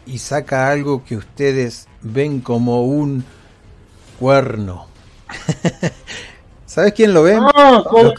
[0.07, 3.25] Y saca algo que ustedes ven como un
[4.19, 4.85] cuerno.
[6.67, 7.35] ¿Sabes quién lo ve?
[7.35, 8.13] Los, los-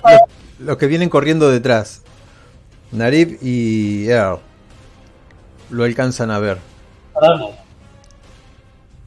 [0.59, 2.03] los que vienen corriendo detrás.
[2.93, 4.39] Narib y Earl.
[5.71, 6.59] Lo alcanzan a ver.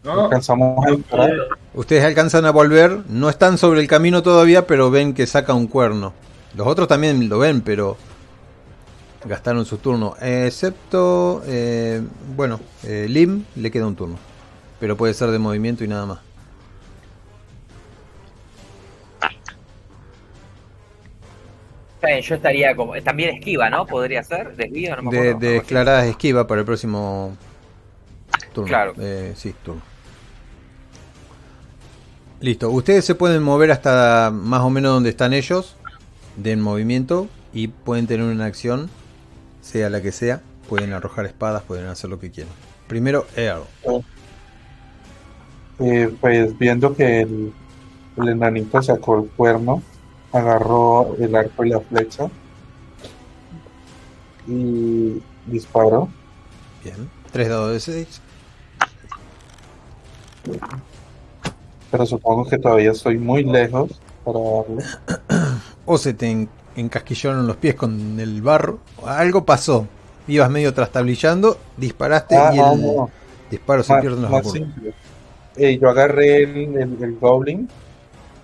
[0.03, 1.27] No alcanzamos a.
[1.73, 5.67] Ustedes alcanzan a volver, no están sobre el camino todavía, pero ven que saca un
[5.67, 6.13] cuerno.
[6.55, 7.97] Los otros también lo ven, pero
[9.25, 10.15] gastaron su turno.
[10.19, 12.01] Excepto, eh,
[12.35, 14.17] bueno, eh, Lim le queda un turno.
[14.79, 16.19] Pero puede ser de movimiento y nada más.
[22.21, 22.93] Yo estaría como.
[23.01, 23.85] También esquiva, ¿no?
[23.85, 24.55] Podría ser.
[24.55, 25.39] Desvío, no me De, acuerdo.
[25.39, 27.35] de declaradas esquiva para el próximo
[28.53, 28.67] turno.
[28.69, 28.93] Claro.
[28.99, 29.81] Eh, sí, turno.
[32.39, 32.69] Listo.
[32.69, 35.75] Ustedes se pueden mover hasta más o menos donde están ellos,
[36.37, 38.89] de en movimiento, y pueden tener una acción,
[39.61, 40.41] sea la que sea.
[40.69, 42.53] Pueden arrojar espadas, pueden hacer lo que quieran.
[42.87, 43.63] Primero, Earl.
[45.79, 47.53] Eh, pues viendo que el,
[48.17, 49.81] el enanito sacó el cuerno,
[50.33, 52.29] agarró el arco y la flecha
[54.47, 56.09] y disparó.
[56.83, 57.09] Bien.
[57.31, 58.21] Tres dados de 6.
[61.91, 64.83] Pero supongo que todavía estoy muy lejos para darle.
[65.85, 68.77] O se te en- encasquillaron los pies con el barro.
[69.03, 69.87] Algo pasó.
[70.27, 73.09] Ibas medio trastablillando, disparaste Ah, y no, el no.
[73.49, 74.93] disparo se pierde en los simple.
[75.57, 77.67] Eh, yo agarré el, el- el goblin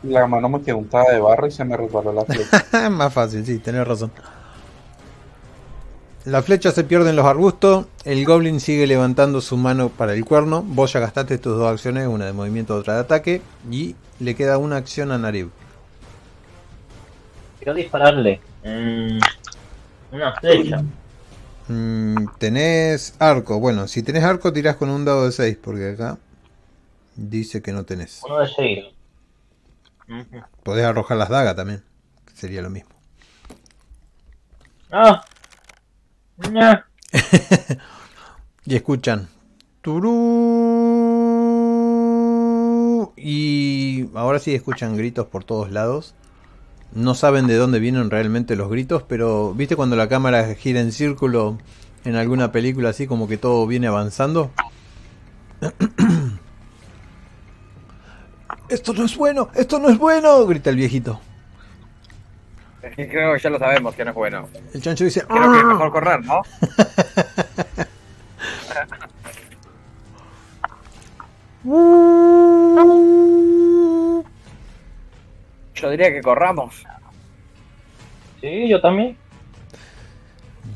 [0.06, 2.90] La mano me quedó untada de barro y se me resbaló la flecha.
[2.90, 4.12] Más fácil, sí, tenés razón.
[6.26, 7.86] La flecha se pierde en los arbustos.
[8.04, 10.64] El goblin sigue levantando su mano para el cuerno.
[10.64, 13.42] Vos ya gastaste tus dos acciones, una de movimiento, otra de ataque.
[13.70, 15.52] Y le queda una acción a Narib.
[17.60, 18.42] Quiero dispararle.
[18.64, 19.20] Mm,
[20.12, 20.84] una flecha.
[21.68, 23.60] Mm, tenés arco.
[23.60, 26.18] Bueno, si tenés arco, tirás con un dado de 6, porque acá
[27.16, 28.22] dice que no tenés.
[28.26, 28.95] Uno de
[30.64, 31.84] Podés arrojar las dagas también.
[32.34, 32.92] Sería lo mismo.
[34.92, 35.24] Ah.
[36.52, 36.84] No.
[38.68, 39.28] Y escuchan.
[39.82, 40.66] Turú.
[43.16, 46.16] Y ahora sí escuchan gritos por todos lados.
[46.92, 50.92] No saben de dónde vienen realmente los gritos, pero ¿viste cuando la cámara gira en
[50.92, 51.60] círculo
[52.06, 54.50] en alguna película así como que todo viene avanzando?
[58.70, 61.20] Esto no es bueno, esto no es bueno, grita el viejito.
[62.96, 64.48] Creo que ya lo sabemos que no es bueno.
[64.74, 66.42] El chancho dice, Creo que es mejor correr, ¿no?
[75.76, 76.84] Yo diría que corramos.
[78.40, 79.18] Sí, yo también.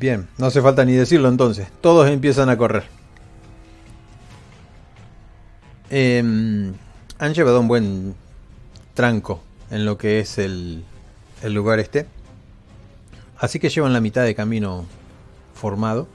[0.00, 1.68] Bien, no hace falta ni decirlo entonces.
[1.80, 2.84] Todos empiezan a correr.
[5.90, 6.74] Em,
[7.20, 8.14] han llevado un buen
[8.94, 10.82] tranco en lo que es el,
[11.42, 12.06] el lugar este.
[13.38, 14.86] Así que llevan la mitad de camino
[15.54, 16.08] formado.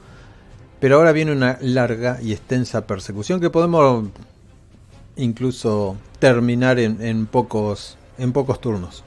[0.79, 4.09] Pero ahora viene una larga y extensa persecución que podemos
[5.15, 9.03] incluso terminar en, en pocos, en pocos turnos.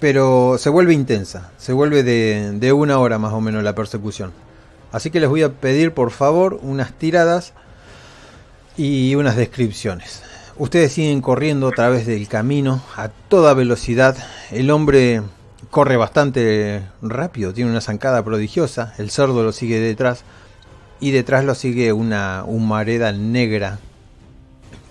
[0.00, 4.32] Pero se vuelve intensa, se vuelve de, de una hora más o menos la persecución.
[4.92, 7.54] Así que les voy a pedir por favor unas tiradas
[8.78, 10.22] y unas descripciones.
[10.56, 14.16] Ustedes siguen corriendo a través del camino a toda velocidad.
[14.50, 15.20] El hombre
[15.70, 18.94] corre bastante rápido, tiene una zancada prodigiosa.
[18.98, 20.24] El cerdo lo sigue detrás
[21.00, 23.80] y detrás lo sigue una humareda negra,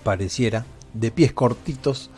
[0.04, 2.10] pareciera, de pies cortitos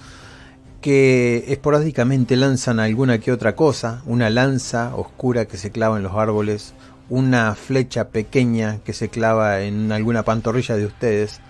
[0.80, 6.14] que esporádicamente lanzan alguna que otra cosa, una lanza oscura que se clava en los
[6.14, 6.72] árboles,
[7.10, 11.40] una flecha pequeña que se clava en alguna pantorrilla de ustedes,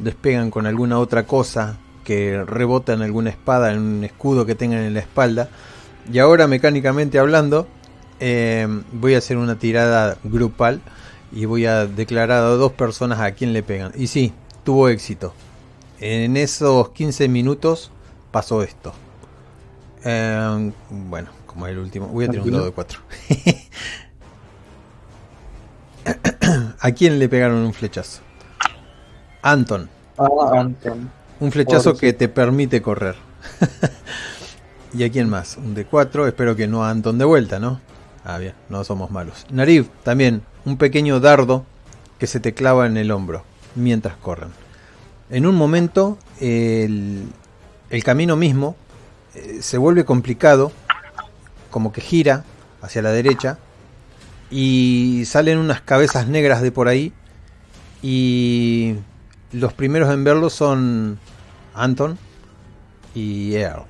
[0.00, 4.80] despegan con alguna otra cosa que rebota en alguna espada, en un escudo que tengan
[4.80, 5.48] en la espalda.
[6.12, 7.66] Y ahora mecánicamente hablando,
[8.20, 10.80] eh, voy a hacer una tirada grupal
[11.32, 13.92] y voy a declarar a dos personas a quien le pegan.
[13.96, 14.32] Y sí,
[14.64, 15.34] tuvo éxito.
[15.98, 17.90] En esos 15 minutos
[18.30, 18.92] pasó esto.
[20.04, 23.00] Eh, bueno, como el último, voy a tirar un dado de 4.
[26.80, 28.20] ¿A quién le pegaron un flechazo?
[29.44, 29.90] Anton.
[30.16, 31.10] Ah, Anton.
[31.38, 33.14] Un flechazo que te permite correr.
[34.94, 35.58] ¿Y a quién más?
[35.58, 36.26] Un de 4.
[36.26, 37.78] Espero que no a Anton de vuelta, ¿no?
[38.24, 39.44] Ah, bien, no somos malos.
[39.50, 40.42] Narif, también.
[40.64, 41.66] Un pequeño dardo
[42.18, 44.48] que se te clava en el hombro mientras corren.
[45.28, 47.24] En un momento, el,
[47.90, 48.76] el camino mismo
[49.34, 50.72] eh, se vuelve complicado,
[51.70, 52.44] como que gira
[52.80, 53.58] hacia la derecha
[54.50, 57.12] y salen unas cabezas negras de por ahí
[58.00, 58.94] y
[59.54, 61.18] los primeros en verlo son
[61.74, 62.18] Anton
[63.14, 63.84] y Earl.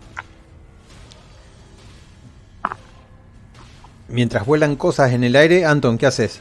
[4.08, 6.40] Mientras vuelan cosas en el aire, Anton, ¿qué haces?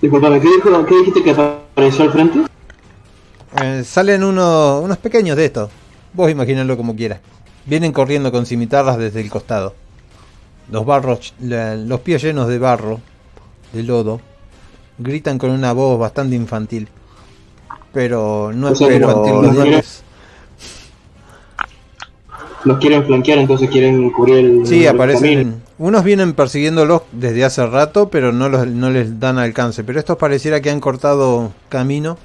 [0.00, 2.40] Disculpame, ¿qué, dijo, ¿qué dijiste que apareció al frente?
[3.62, 5.70] Eh, salen unos, unos pequeños de estos.
[6.14, 7.20] Vos imaginarlo como quieras.
[7.66, 9.74] Vienen corriendo con cimitarras desde el costado.
[10.70, 13.00] Los barros, la- los pies llenos de barro,
[13.72, 14.20] de lodo.
[14.98, 16.88] Gritan con una voz bastante infantil.
[17.92, 20.02] Pero no es O sea, infantil los dientes.
[22.80, 25.34] Quieren flanquear, entonces quieren cubrir el, Sí, el aparecen.
[25.34, 25.56] camino.
[25.78, 29.82] Unos vienen persiguiéndolos desde hace rato, pero no, los, no les dan alcance.
[29.82, 32.18] Pero estos pareciera que han cortado camino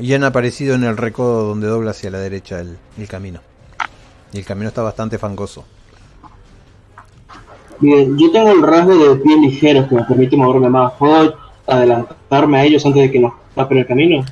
[0.00, 3.40] y han aparecido en el recodo donde dobla hacia la derecha el, el camino.
[4.32, 5.64] Y el camino está bastante fangoso.
[7.80, 10.92] Bien, yo tengo el rasgo de pies ligeros que me permite moverme más.
[10.98, 11.34] ¿Puedo
[11.66, 14.24] adelantarme a ellos antes de que nos tapen el camino?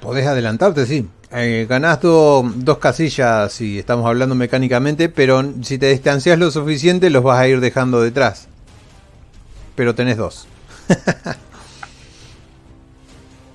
[0.00, 1.08] Podés adelantarte, sí.
[1.32, 7.10] Eh, ganás do- dos casillas si estamos hablando mecánicamente, pero si te distancias lo suficiente
[7.10, 8.48] los vas a ir dejando detrás.
[9.74, 10.46] Pero tenés dos.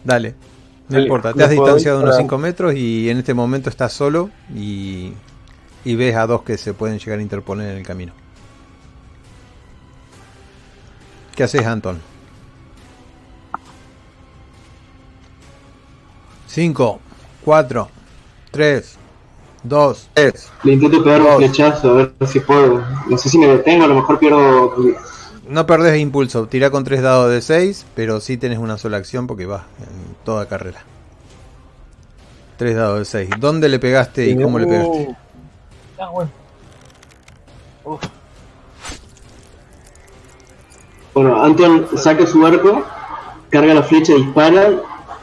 [0.03, 0.35] Dale,
[0.89, 1.33] no importa.
[1.33, 2.23] Te has distanciado unos disparar.
[2.23, 5.13] 5 metros y en este momento estás solo y,
[5.85, 8.13] y ves a dos que se pueden llegar a interponer en el camino.
[11.39, 11.97] ¿Qué haces, Anton?
[16.47, 16.99] 5,
[17.45, 17.89] 4,
[18.51, 18.97] 3,
[19.63, 20.09] 2,
[20.63, 22.83] Le intento pegar un flechazo, a ver si puedo.
[23.09, 24.75] No sé si me detengo, a lo mejor pierdo.
[25.47, 29.25] No perdés impulso, tira con 3 dados de 6, pero sí tenés una sola acción
[29.25, 30.83] porque vas en toda carrera.
[32.57, 33.29] 3 dados de 6.
[33.39, 35.15] ¿Dónde le pegaste y cómo le pegaste?
[35.97, 36.31] Ah, bueno.
[37.85, 38.01] Uf,
[41.19, 42.81] Bueno, Anton saca su arco,
[43.49, 44.71] carga la flecha, dispara.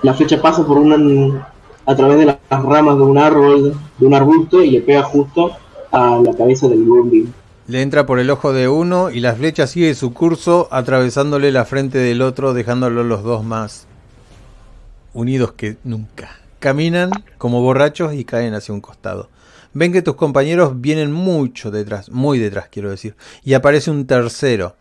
[0.03, 1.49] La flecha pasa por una.
[1.87, 5.53] a través de las ramas de un árbol, de un arbusto, y le pega justo
[5.91, 7.33] a la cabeza del Goblin.
[7.67, 11.65] Le entra por el ojo de uno y la flecha sigue su curso atravesándole la
[11.65, 13.87] frente del otro, dejándolo los dos más
[15.15, 16.41] unidos que nunca.
[16.59, 19.31] Caminan como borrachos y caen hacia un costado.
[19.73, 24.77] Ven que tus compañeros vienen mucho detrás, muy detrás quiero decir, y aparece un tercero.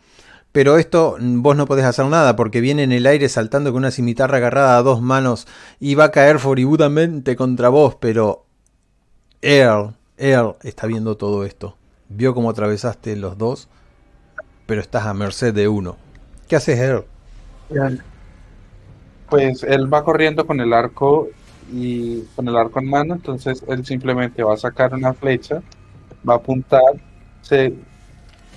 [0.55, 3.79] Pero esto mm, vos no podés hacer nada porque viene en el aire saltando con
[3.79, 5.49] una cimitarra agarrada a dos manos
[5.81, 8.45] y va a caer furibundamente contra vos, pero
[9.41, 11.75] Earl, Earl está viendo todo esto.
[12.07, 13.67] Vio cómo atravesaste los dos,
[14.65, 15.97] pero estás a merced de uno.
[16.47, 17.03] ¿Qué haces, Earl?
[19.29, 21.27] Pues él va corriendo con el arco
[21.69, 25.61] y con el arco en mano, entonces él simplemente va a sacar una flecha,
[26.25, 26.93] va a apuntar.
[27.41, 27.73] Se...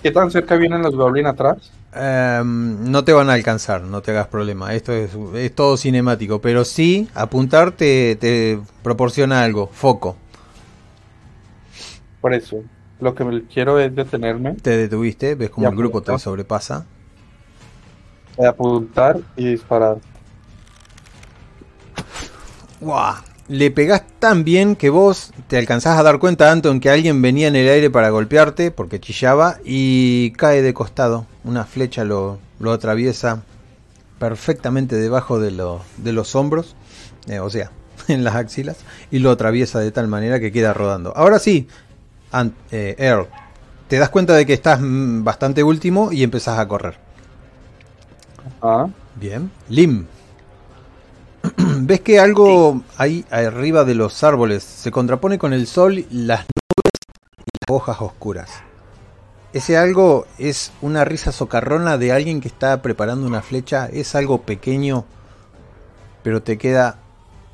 [0.01, 1.73] ¿Qué tan cerca vienen los goblins atrás?
[2.01, 4.73] Em, no te van a alcanzar, no te hagas problema.
[4.75, 10.17] Esto es, es todo cinemático, pero sí, apuntar te, te proporciona algo, foco.
[12.21, 12.63] Por eso,
[13.01, 16.87] lo que quiero es detenerme, Te detuviste, ves como el grupo te sobrepasa.
[18.39, 19.99] apuntar y disparar.
[22.81, 23.28] ¡Guau!
[23.49, 27.49] Le pegás tan bien que vos te alcanzás a dar cuenta, Anton, que alguien venía
[27.49, 31.25] en el aire para golpearte porque chillaba y cae de costado.
[31.45, 33.43] Una flecha lo, lo atraviesa
[34.19, 36.77] perfectamente debajo de, lo- de los hombros,
[37.27, 37.71] eh, o sea,
[38.09, 38.77] en las axilas,
[39.11, 41.15] y lo atraviesa de tal manera que queda rodando.
[41.17, 41.69] Ahora sí,
[42.33, 43.29] Ant- eh, Earl,
[43.89, 46.99] te das cuenta de que estás mm, bastante último y empezás a correr.
[48.63, 49.51] Ah, Bien.
[49.69, 50.07] Lim.
[51.81, 56.93] ¿Ves que algo ahí arriba de los árboles se contrapone con el sol, las nubes
[57.37, 58.63] y las hojas oscuras?
[59.53, 63.89] Ese algo es una risa socarrona de alguien que está preparando una flecha.
[63.93, 65.05] Es algo pequeño,
[66.23, 66.99] pero te queda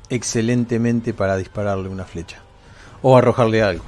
[0.09, 2.39] excelentemente para dispararle una flecha.
[3.01, 3.85] O arrojarle algo.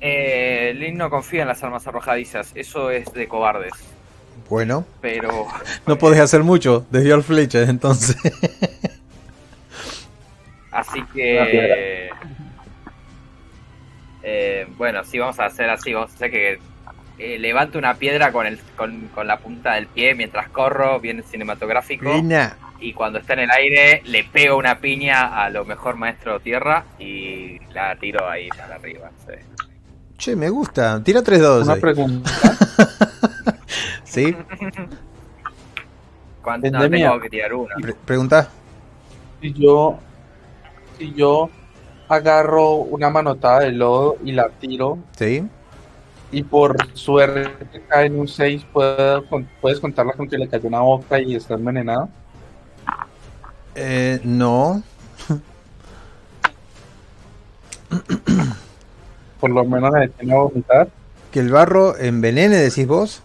[0.00, 3.74] Eh, Lin no confía en las armas arrojadizas, eso es de cobardes.
[4.48, 5.46] Bueno, Pero
[5.86, 8.16] no podés hacer mucho, desviar flechas entonces.
[10.70, 12.10] así que
[14.22, 16.58] eh, bueno, sí vamos a hacer así, vamos a hacer que
[17.18, 21.22] eh, levanto una piedra con el con, con la punta del pie mientras corro, bien
[21.22, 22.04] cinematográfico.
[22.12, 22.56] Reina.
[22.80, 26.84] y cuando está en el aire le pego una piña a lo mejor maestro tierra
[26.98, 29.10] y la tiro ahí para arriba.
[29.26, 29.34] sí.
[30.18, 31.02] Che, me gusta.
[31.04, 31.64] Tira tres dados.
[31.64, 31.80] una ahí.
[31.80, 32.30] pregunta.
[34.16, 34.34] ¿Sí?
[36.42, 36.70] ¿Cuánto?
[36.70, 37.74] No, tengo que tirar una.
[37.74, 38.48] Pre- pregunta.
[39.42, 39.98] Si yo,
[40.96, 41.50] si yo
[42.08, 45.46] agarro una manotada de lodo y la tiro ¿Sí?
[46.32, 51.20] y por suerte cae en un 6, ¿puedes contarla con que le cayó una boca
[51.20, 52.08] y está envenenada?
[53.74, 54.82] Eh, no.
[59.40, 60.88] Por lo menos la detiene a vomitar.
[61.30, 63.22] Que el barro envenene, decís vos.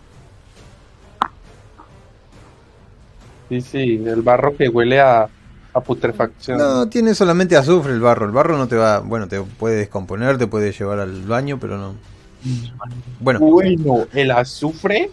[3.52, 5.30] Sí, sí, el barro que huele a,
[5.74, 6.58] a putrefacción.
[6.58, 8.26] No, tiene solamente azufre el barro.
[8.26, 9.00] El barro no te va.
[9.00, 11.96] Bueno, te puede descomponer, te puede llevar al baño, pero no.
[13.20, 15.12] Bueno, Bueno, el azufre.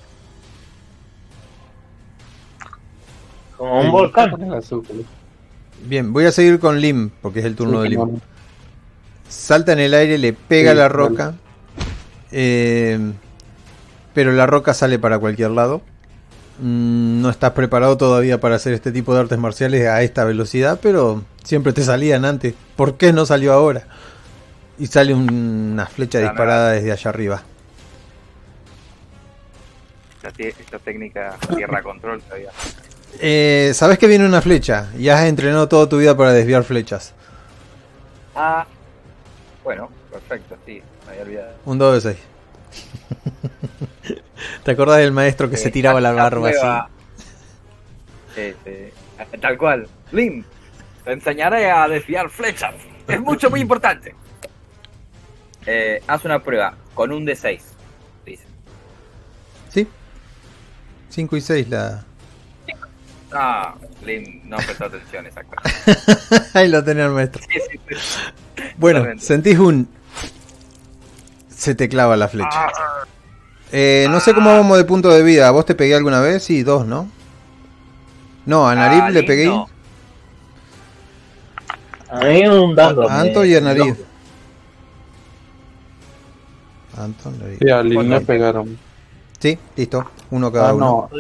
[3.56, 4.40] Como un volcán.
[4.40, 5.04] El azufre.
[5.76, 8.00] bien, voy a seguir con Lim, porque es el turno de Lim.
[8.00, 8.20] no,
[9.28, 10.88] Salta en el aire, le pega Sí, la vale.
[10.88, 11.42] roca.
[12.30, 13.14] eh,
[14.12, 15.82] pero la roca sale para cualquier lado.
[16.58, 20.78] Mm, No estás preparado todavía para hacer este tipo de artes marciales a esta velocidad,
[20.82, 22.54] pero siempre te salían antes.
[22.76, 23.84] ¿Por qué no salió ahora?
[24.78, 27.42] Y sale un- una flecha disparada desde allá arriba.
[30.22, 32.50] Esta, técnica tierra control todavía.
[33.20, 37.14] Eh, Sabes que viene una flecha y has entrenado toda tu vida para desviar flechas.
[38.34, 38.66] Ah,
[39.64, 41.52] bueno, perfecto, sí, me había olvidado.
[41.64, 42.22] Un 2 de 6.
[44.64, 46.92] ¿Te acordás del maestro que se Eh, tiraba la barba así?
[48.34, 49.36] Sí, sí.
[49.40, 49.88] Tal cual.
[50.12, 50.44] Lim,
[51.04, 52.74] te enseñaré a desviar flechas.
[53.06, 54.14] Es mucho, muy importante.
[55.66, 57.60] Eh, haz una prueba con un D6.
[58.24, 58.44] Dice.
[59.70, 59.88] Sí.
[61.10, 62.04] 5 y 6 la...
[63.32, 63.74] Ah,
[64.04, 65.56] Lim no prestó atención, exacto.
[66.54, 67.42] Ahí lo tenía el maestro.
[67.42, 67.94] Sí, sí, sí.
[68.76, 69.24] Bueno, Totalmente.
[69.26, 69.88] sentís un...
[71.50, 72.48] Se te clava la flecha.
[72.52, 73.04] Ah,
[73.72, 75.48] Eh, no sé cómo vamos de punto de vida.
[75.48, 76.42] ¿A vos te pegué alguna vez?
[76.42, 77.08] Sí, dos, ¿no?
[78.46, 79.46] No, a Narib Ah, le Lim pegué.
[79.46, 79.68] no.
[82.10, 83.08] A mí un dado.
[83.08, 83.96] A Anto me- y a Narib.
[86.96, 87.58] Anton, Narib.
[87.58, 88.14] Sí, a Lin ¿Cuánto?
[88.14, 88.78] le pegaron.
[89.38, 90.10] Sí, listo.
[90.30, 91.08] Uno cada Ah, uno.
[91.12, 91.18] no.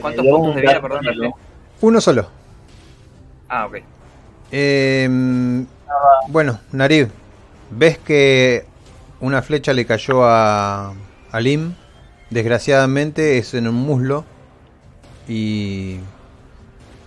[0.00, 1.04] ¿Cuántos puntos un de vida, perdón?
[1.80, 2.26] Uno solo.
[3.48, 3.76] Ah, ok.
[4.50, 5.08] Eh,
[6.28, 7.10] bueno, Narib,
[7.70, 8.66] ves que
[9.24, 10.92] una flecha le cayó a,
[11.32, 11.74] a Lim.
[12.28, 14.24] Desgraciadamente es en un muslo.
[15.26, 16.00] Y,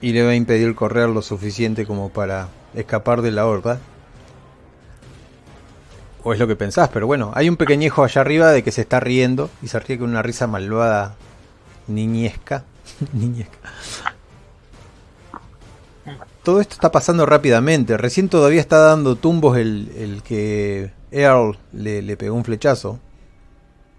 [0.01, 3.80] y le va a impedir correr lo suficiente como para escapar de la horda.
[6.24, 8.82] O es lo que pensás, pero bueno, hay un pequeñejo allá arriba de que se
[8.82, 11.15] está riendo y se ríe con una risa malvada
[11.86, 12.63] niñesca.
[13.13, 13.57] niñesca.
[16.41, 17.95] Todo esto está pasando rápidamente.
[17.95, 22.99] Recién todavía está dando tumbos el, el que Earl le, le pegó un flechazo.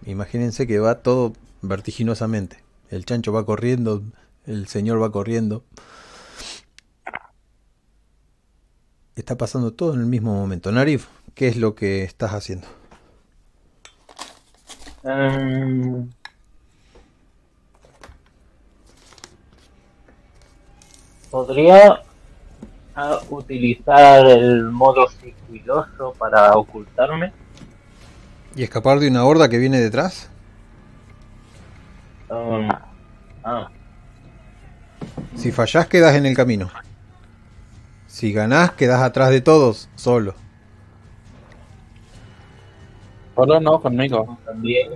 [0.06, 1.32] Imagínense que va todo
[1.62, 2.62] vertiginosamente.
[2.90, 4.02] El chancho va corriendo,
[4.46, 5.64] el señor va corriendo.
[9.14, 10.70] Está pasando todo en el mismo momento.
[10.70, 12.66] Narif, ¿qué es lo que estás haciendo?
[15.02, 16.08] Em,
[21.30, 22.02] ¿Podría
[22.94, 25.08] ah, utilizar el modo
[25.50, 27.32] sigiloso para ocultarme?
[28.54, 30.28] ¿Y escapar de una horda que viene detrás?
[32.30, 32.68] Em,
[33.44, 33.68] ah,
[35.36, 36.70] Si fallás, quedas en el camino.
[38.06, 40.34] Si ganás, quedas atrás de todos, solo.
[43.34, 44.36] Solo no, conmigo.
[44.44, 44.92] también.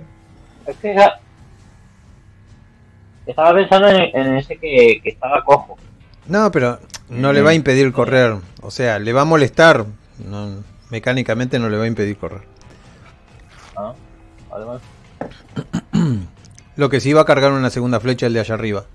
[0.67, 1.19] Es que ya-
[3.25, 5.77] estaba pensando en, en ese que, que estaba cojo.
[6.27, 6.79] No, pero
[7.09, 8.35] no le va a impedir correr.
[8.61, 9.85] O sea, le va a molestar.
[10.19, 12.41] No, mecánicamente no le va a impedir correr.
[13.75, 13.93] Ah,
[14.51, 14.81] además.
[16.75, 18.85] Lo que sí va a cargar una segunda flecha el de allá arriba.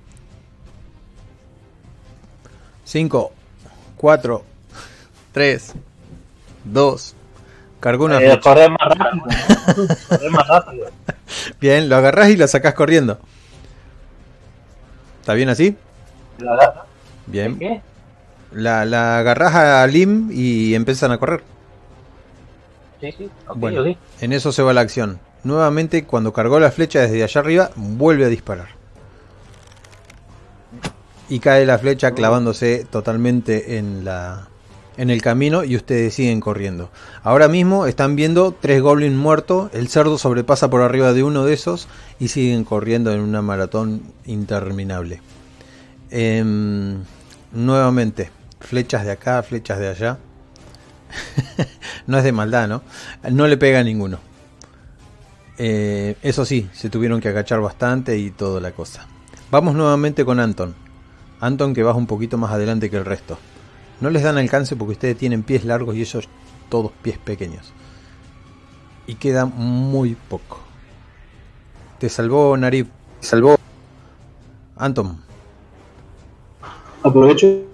[2.84, 3.32] 5,
[3.96, 4.44] 4,
[5.32, 5.74] 3,
[6.64, 7.14] 2.
[7.80, 8.40] Cargó una Eh, flecha.
[8.40, 9.24] correr más rápido.
[10.08, 10.86] correr más rápido.
[11.60, 13.18] Bien, lo agarrás y la sacás corriendo.
[15.20, 15.76] ¿Está bien así?
[16.38, 16.84] La-
[17.26, 17.58] Bien.
[17.58, 17.82] ¿Qué?
[18.52, 21.42] La, la agarrás a Lim y empiezan a correr.
[23.00, 23.30] Sí, sí.
[23.46, 23.96] ok, Bueno.
[24.20, 25.20] En eso se va la acción.
[25.44, 28.68] Nuevamente, cuando cargó la flecha desde allá arriba, vuelve a disparar.
[31.28, 34.48] Y cae la flecha clavándose totalmente en la
[34.98, 36.90] en el camino y ustedes siguen corriendo.
[37.22, 41.54] Ahora mismo están viendo tres goblins muertos, el cerdo sobrepasa por arriba de uno de
[41.54, 41.88] esos
[42.18, 45.22] y siguen corriendo en una maratón interminable.
[46.10, 47.04] Em,
[47.52, 48.30] nuevamente,
[48.60, 50.18] flechas de acá, flechas de allá.
[52.06, 52.82] no es de maldad, ¿no?
[53.30, 54.18] No le pega a ninguno.
[55.58, 59.06] Eh, eso sí, se tuvieron que agachar bastante y toda la cosa.
[59.50, 60.74] Vamos nuevamente con Anton.
[61.40, 63.38] Anton que vas un poquito más adelante que el resto.
[64.00, 66.28] No les dan alcance porque ustedes tienen pies largos y ellos
[66.68, 67.72] todos pies pequeños.
[69.06, 70.60] Y queda muy poco.
[71.98, 72.88] Te salvó Narib.
[73.20, 73.56] Salvó.
[74.76, 75.20] Anton.
[77.02, 77.67] Aprovecho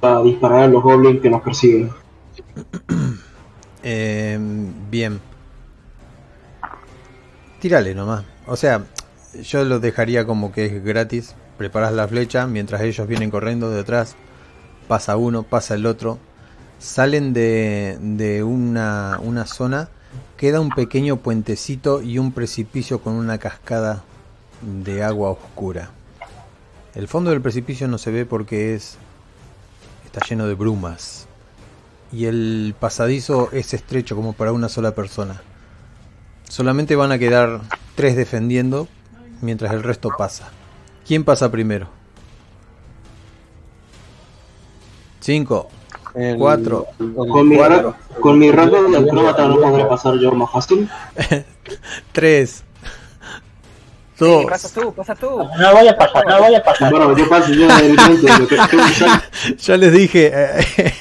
[0.00, 1.90] para disparar a los goblins que nos persiguen.
[3.82, 4.38] Eh,
[4.90, 5.20] bien.
[7.60, 8.24] Tírale nomás.
[8.46, 8.84] O sea,
[9.42, 11.34] yo lo dejaría como que es gratis.
[11.56, 14.14] Preparas la flecha mientras ellos vienen corriendo detrás.
[14.86, 16.18] Pasa uno, pasa el otro.
[16.78, 19.88] Salen de, de una, una zona.
[20.36, 24.04] Queda un pequeño puentecito y un precipicio con una cascada
[24.62, 25.90] de agua oscura.
[26.94, 28.96] El fondo del precipicio no se ve porque es
[30.08, 31.26] está lleno de brumas
[32.10, 35.42] y el pasadizo es estrecho como para una sola persona.
[36.48, 37.60] Solamente van a quedar
[37.94, 38.88] tres defendiendo
[39.42, 40.48] mientras el resto pasa.
[41.06, 41.88] ¿Quién pasa primero?
[45.20, 45.68] 5,
[46.14, 47.58] El- 4, el- Con mi,
[48.20, 50.88] con mi rango de acróbata no podré pasar yo más fácil.
[52.12, 52.64] 3,
[54.18, 54.46] Sí, 2.
[54.46, 55.48] pasa tú, pasa tú.
[55.60, 56.90] No voy a pasar, no voy a pasar.
[56.90, 57.68] Bueno, yo paso yo
[59.58, 60.92] Ya les dije, eh,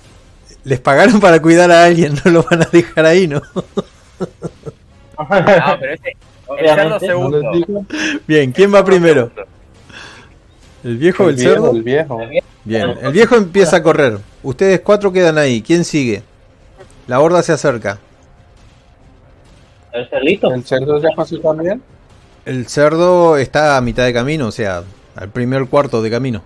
[0.64, 3.42] les pagaron para cuidar a alguien, no lo van a dejar ahí, ¿no?
[5.16, 6.16] No, pero ese.
[6.58, 6.88] El.
[7.30, 7.86] ¿No digo?
[8.26, 9.30] Bien, ¿quién va primero?
[10.82, 11.70] ¿El viejo o el cerdo?
[11.70, 12.20] el viejo.
[12.64, 14.18] Bien, el viejo empieza a correr.
[14.42, 15.62] Ustedes cuatro quedan ahí.
[15.62, 16.22] ¿Quién sigue?
[17.06, 17.98] La horda se acerca.
[19.92, 20.52] ¿El cerdito?
[20.52, 21.80] ¿El cerdo ya pasó también?
[22.44, 24.82] El cerdo está a mitad de camino, o sea,
[25.16, 26.42] al primer cuarto de camino.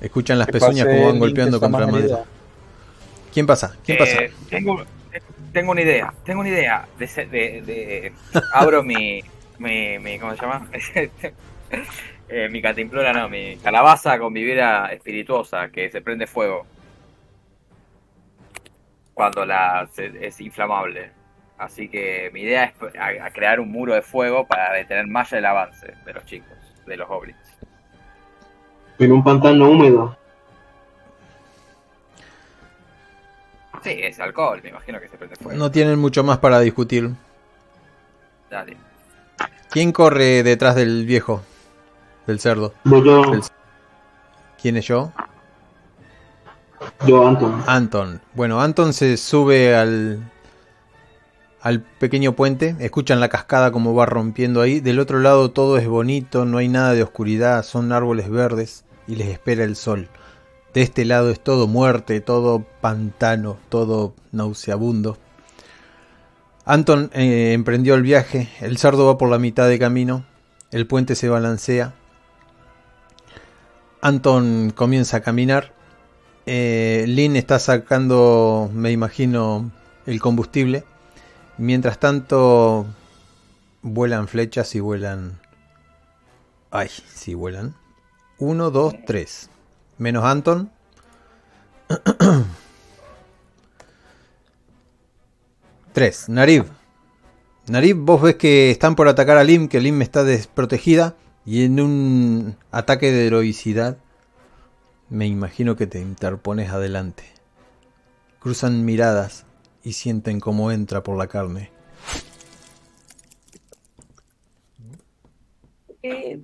[0.00, 2.24] Escuchan las pezuñas como van golpeando contra más madera.
[3.32, 3.74] ¿Quién pasa?
[3.84, 4.22] ¿Quién pasa?
[4.22, 4.84] Eh, tengo,
[5.52, 6.86] tengo una idea, tengo una idea.
[6.98, 8.12] De, se- de, de-
[8.52, 9.22] abro mi,
[9.58, 10.68] mi, mi- ¿Cómo se llama?
[12.26, 16.64] Eh, mi cantimplora, no, mi calabaza con vivera espirituosa que se prende fuego.
[19.12, 21.10] Cuando la se- es inflamable.
[21.58, 25.32] Así que mi idea es a- a crear un muro de fuego para detener más
[25.32, 27.38] el avance de los chicos, de los goblins.
[28.98, 30.16] En un pantano húmedo.
[33.82, 35.58] Sí, es alcohol, me imagino que se prende fuego.
[35.58, 37.10] No tienen mucho más para discutir.
[38.50, 38.76] Dale.
[39.70, 41.42] ¿Quién corre detrás del viejo?
[42.26, 42.72] Del cerdo.
[42.84, 43.42] Yo, El-
[44.60, 45.12] ¿Quién es yo?
[47.06, 47.62] yo Anton.
[47.66, 48.20] Anton.
[48.32, 50.20] Bueno, Anton se sube al,
[51.64, 52.76] al pequeño puente.
[52.78, 54.80] Escuchan la cascada como va rompiendo ahí.
[54.80, 59.16] Del otro lado todo es bonito, no hay nada de oscuridad, son árboles verdes y
[59.16, 60.08] les espera el sol.
[60.74, 65.16] De este lado es todo muerte, todo pantano, todo nauseabundo.
[66.66, 70.26] Anton eh, emprendió el viaje, el cerdo va por la mitad de camino,
[70.70, 71.94] el puente se balancea.
[74.02, 75.72] Anton comienza a caminar.
[76.44, 79.70] Eh, Lynn está sacando, me imagino,
[80.04, 80.84] el combustible.
[81.56, 82.86] Mientras tanto,
[83.82, 85.38] vuelan flechas y vuelan...
[86.70, 87.74] Ay, sí, vuelan.
[88.38, 89.48] Uno, dos, tres.
[89.98, 90.72] Menos Anton.
[95.92, 96.28] Tres.
[96.28, 96.66] Narib.
[97.68, 101.14] Narib, vos ves que están por atacar a Lim, que Lim está desprotegida.
[101.46, 103.98] Y en un ataque de heroicidad,
[105.08, 107.22] me imagino que te interpones adelante.
[108.40, 109.46] Cruzan miradas
[109.84, 111.70] y sienten cómo entra por la carne.
[116.02, 116.40] Me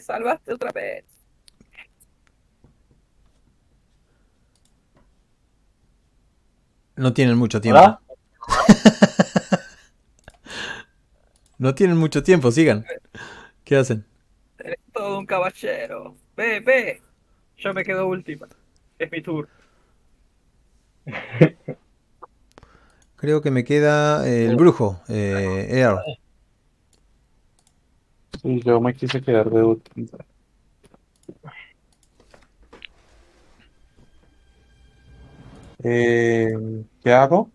[0.00, 1.04] salvaste otra vez.
[6.96, 7.80] No tienen mucho tiempo.
[7.80, 8.00] ¿Hola?
[11.56, 12.84] No tienen mucho tiempo, sigan.
[13.64, 14.04] ¿Qué hacen?
[14.58, 16.16] Eres todo un caballero.
[16.36, 17.00] Ve, ve.
[17.56, 18.48] Yo me quedo última.
[18.98, 19.48] Es mi tour.
[23.16, 25.98] Creo que me queda eh, el brujo, eh, Earl.
[28.42, 30.08] Sí, yo me quise quedar de último.
[35.82, 36.52] Eh,
[37.02, 37.50] ¿qué hago?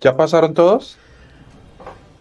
[0.00, 0.98] ¿Ya pasaron todos?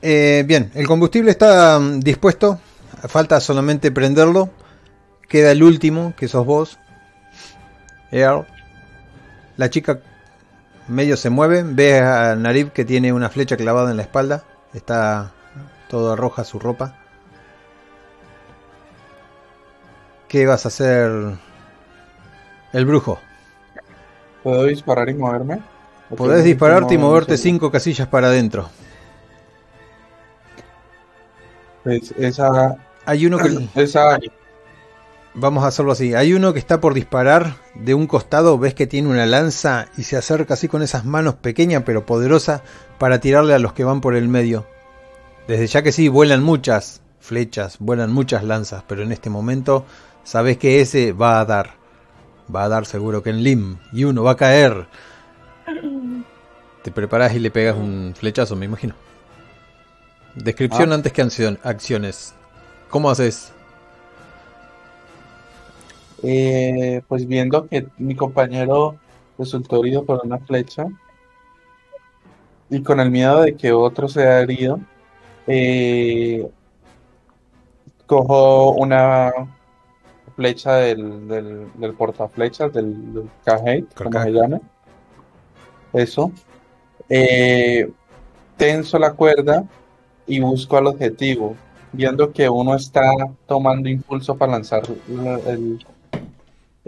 [0.01, 2.59] Eh, bien, el combustible está mm, dispuesto.
[3.07, 4.49] Falta solamente prenderlo.
[5.27, 6.79] Queda el último, que sos vos.
[8.11, 8.45] Earl.
[9.57, 9.99] La chica
[10.87, 11.63] medio se mueve.
[11.63, 14.43] Ve a Narib que tiene una flecha clavada en la espalda.
[14.73, 15.31] Está
[15.89, 16.95] toda roja su ropa.
[20.27, 21.11] ¿Qué vas a hacer?
[22.73, 23.19] El brujo.
[24.43, 25.61] ¿Puedo disparar y moverme?
[26.15, 28.69] Podés dispararte y moverte cinco casillas para adentro.
[31.83, 33.67] Pues esa, Hay uno que...
[33.81, 34.17] esa
[35.39, 36.15] Vamos a hacerlo así.
[36.15, 40.01] Hay uno que está por disparar de un costado, ves que tiene una lanza y
[40.01, 42.61] se acerca así con esas manos pequeñas pero poderosas
[42.97, 44.65] para tirarle a los que van por el medio.
[45.47, 49.85] Desde ya que sí, vuelan muchas flechas, vuelan muchas lanzas, pero en este momento
[50.23, 51.75] sabes que ese va a dar.
[52.53, 54.87] Va a dar seguro que en Lim y uno va a caer.
[56.81, 58.95] Te preparas y le pegas un flechazo, me imagino.
[60.33, 60.95] Descripción Ah.
[60.95, 62.33] antes que acciones.
[62.89, 63.51] ¿Cómo haces?
[66.23, 68.97] Eh, pues viendo que mi compañero
[69.37, 70.87] resultó herido por una flecha
[72.69, 74.79] y con el miedo de que otro sea herido,
[75.47, 76.47] eh,
[78.05, 79.31] cojo una
[80.35, 84.61] flecha del, del, del portaflechas, del, del Cajate, como se llame.
[85.93, 86.31] Eso.
[87.09, 87.89] Eh,
[88.57, 89.65] tenso la cuerda
[90.27, 91.55] y busco al objetivo,
[91.91, 93.01] viendo que uno está
[93.47, 95.87] tomando impulso para lanzar la- el, el-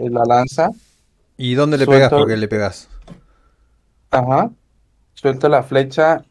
[0.08, 0.70] la lanza.
[1.36, 2.10] ¿Y dónde le Suelto- pegas?
[2.20, 2.88] Porque le pegas.
[4.10, 4.50] Ajá.
[5.14, 6.22] Suelto la flecha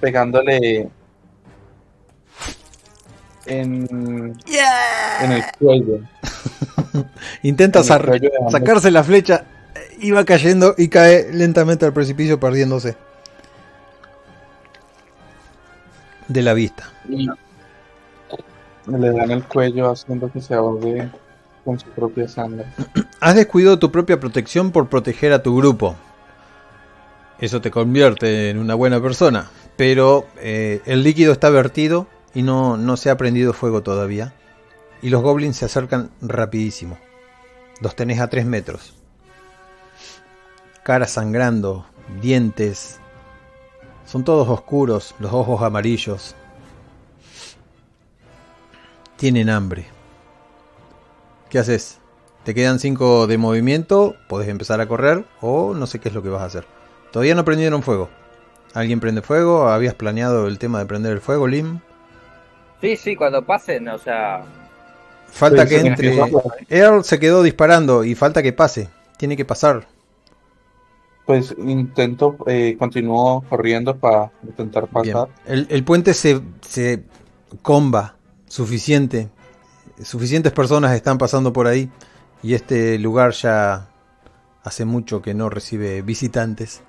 [0.00, 0.88] pegándole
[3.46, 4.36] en,
[5.22, 6.00] en el cuello.
[7.42, 8.52] Intenta En el cuello ambos.
[8.52, 9.44] sacarse la flecha,
[10.00, 12.96] iba cayendo y cae lentamente al precipicio perdiéndose
[16.28, 16.92] de la vista.
[17.08, 17.28] Y
[18.86, 21.10] le dan el cuello haciendo que se ahogue
[21.64, 22.66] con su propia sangre.
[23.20, 25.96] Has descuidado tu propia protección por proteger a tu grupo.
[27.38, 29.50] Eso te convierte en una buena persona.
[29.76, 34.32] Pero eh, el líquido está vertido y no, no se ha prendido fuego todavía.
[35.02, 36.98] Y los goblins se acercan rapidísimo.
[37.80, 38.94] Los tenés a 3 metros.
[40.82, 41.84] Cara sangrando,
[42.22, 43.00] dientes.
[44.06, 46.36] Son todos oscuros, los ojos amarillos.
[49.16, 49.86] Tienen hambre.
[51.48, 51.98] ¿Qué haces?
[52.44, 56.22] Te quedan 5 de movimiento, puedes empezar a correr o no sé qué es lo
[56.22, 56.66] que vas a hacer.
[57.10, 58.10] Todavía no prendieron fuego.
[58.74, 59.68] ¿Alguien prende fuego?
[59.68, 61.80] ¿Habías planeado el tema de prender el fuego, Lim?
[62.80, 64.44] Sí, sí, cuando pasen, o sea,
[65.28, 66.18] Falta Sí, que entre.
[66.68, 68.88] Earl se quedó disparando y falta que pase.
[69.16, 69.86] Tiene que pasar.
[71.24, 75.28] Pues intento, eh, continúo corriendo para intentar pasar.
[75.44, 77.04] El, el puente se, se
[77.62, 78.15] comba
[78.48, 79.30] suficiente.
[80.02, 81.90] Suficientes personas están pasando por ahí.
[82.42, 83.88] Y este lugar ya
[84.62, 86.82] hace mucho que no recibe visitantes.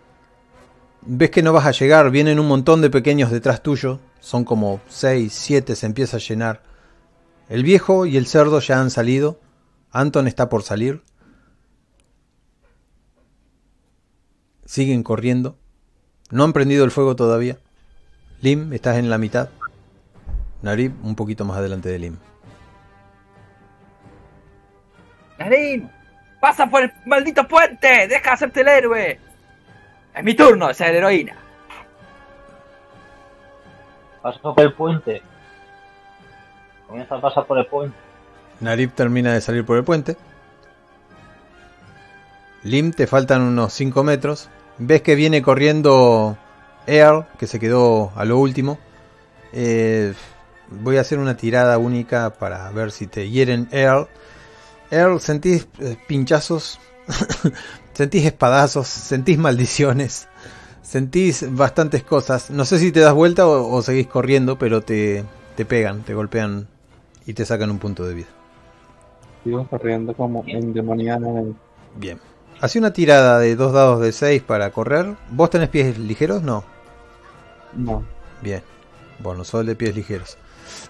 [1.01, 2.11] Ves que no vas a llegar.
[2.11, 3.99] Vienen un montón de pequeños detrás tuyo.
[4.19, 5.75] Son como 6, 7.
[5.75, 6.63] Se empieza a llenar.
[7.49, 9.39] El viejo y el cerdo ya han salido.
[9.91, 11.01] Anton está por salir.
[14.65, 15.57] Siguen corriendo.
[16.29, 17.57] No han prendido el fuego todavía.
[18.41, 19.49] Lim, estás en la mitad.
[20.61, 22.17] Narib, un poquito más adelante de Lim.
[25.37, 25.89] Narín,
[26.39, 29.19] pasa por el maldito puente, deja de hacerte el héroe.
[30.15, 31.35] Es mi turno de ser heroína.
[34.21, 35.21] Pasa por el puente.
[36.87, 37.95] Comienza a pasar por el puente.
[38.59, 40.17] Narib termina de salir por el puente.
[42.63, 44.49] Lim, te faltan unos 5 metros.
[44.79, 46.37] Ves que viene corriendo
[46.87, 48.79] Earl, que se quedó a lo último.
[49.53, 50.13] Eh,
[50.69, 54.07] voy a hacer una tirada única para ver si te hieren Earl.
[54.91, 56.79] Earl, sentís eh, pinchazos,
[57.93, 60.27] sentís espadazos, sentís maldiciones,
[60.81, 62.49] sentís bastantes cosas.
[62.49, 65.23] No sé si te das vuelta o, o seguís corriendo, pero te,
[65.55, 66.67] te pegan, te golpean
[67.25, 68.27] y te sacan un punto de vida.
[69.43, 71.27] Sigo corriendo como endemoniada.
[71.95, 72.19] Bien.
[72.59, 75.15] Hace una tirada de dos dados de 6 para correr.
[75.29, 76.41] ¿Vos tenés pies ligeros?
[76.41, 76.63] No.
[77.73, 78.03] No.
[78.41, 78.63] Bien.
[79.19, 80.37] Bueno, el de pies ligeros.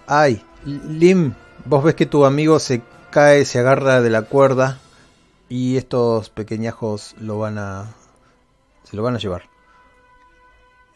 [0.08, 1.34] Ay, Lim,
[1.64, 4.78] vos ves que tu amigo se cae, se agarra de la cuerda
[5.48, 7.94] y estos pequeñajos lo van a...
[8.84, 9.42] se lo van a llevar.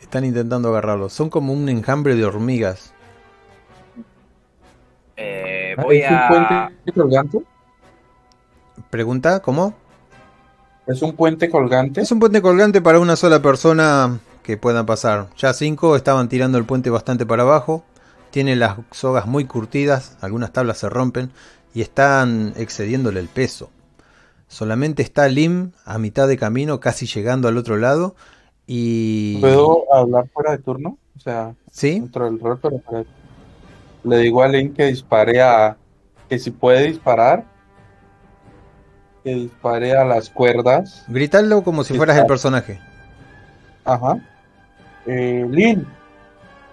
[0.00, 1.08] Están intentando agarrarlo.
[1.08, 2.92] Son como un enjambre de hormigas.
[5.16, 7.38] Eh, Ah, voy ¿Es un puente colgante?
[8.90, 9.74] Pregunta, ¿cómo?
[10.86, 12.00] ¿Es un puente colgante?
[12.00, 15.28] Es un puente colgante para una sola persona que pueda pasar.
[15.36, 17.84] Ya cinco estaban tirando el puente bastante para abajo.
[18.33, 21.30] Tiene las sogas muy curtidas, algunas tablas se rompen
[21.74, 23.70] y están excediéndole el peso.
[24.49, 28.16] Solamente está Lim a mitad de camino, casi llegando al otro lado.
[28.66, 29.39] Y.
[29.41, 30.99] ¿Puedo hablar fuera de turno?
[31.16, 32.01] O sea, ¿Sí?
[32.01, 33.07] dentro del rol, pero de-
[34.05, 35.76] Le digo a Link que dispare a...
[36.28, 37.45] que si puede disparar,
[39.23, 41.05] que dispare a las cuerdas.
[41.06, 42.81] Gritadlo como si fueras el personaje.
[43.85, 44.16] Ajá.
[45.06, 45.85] Eh, Link,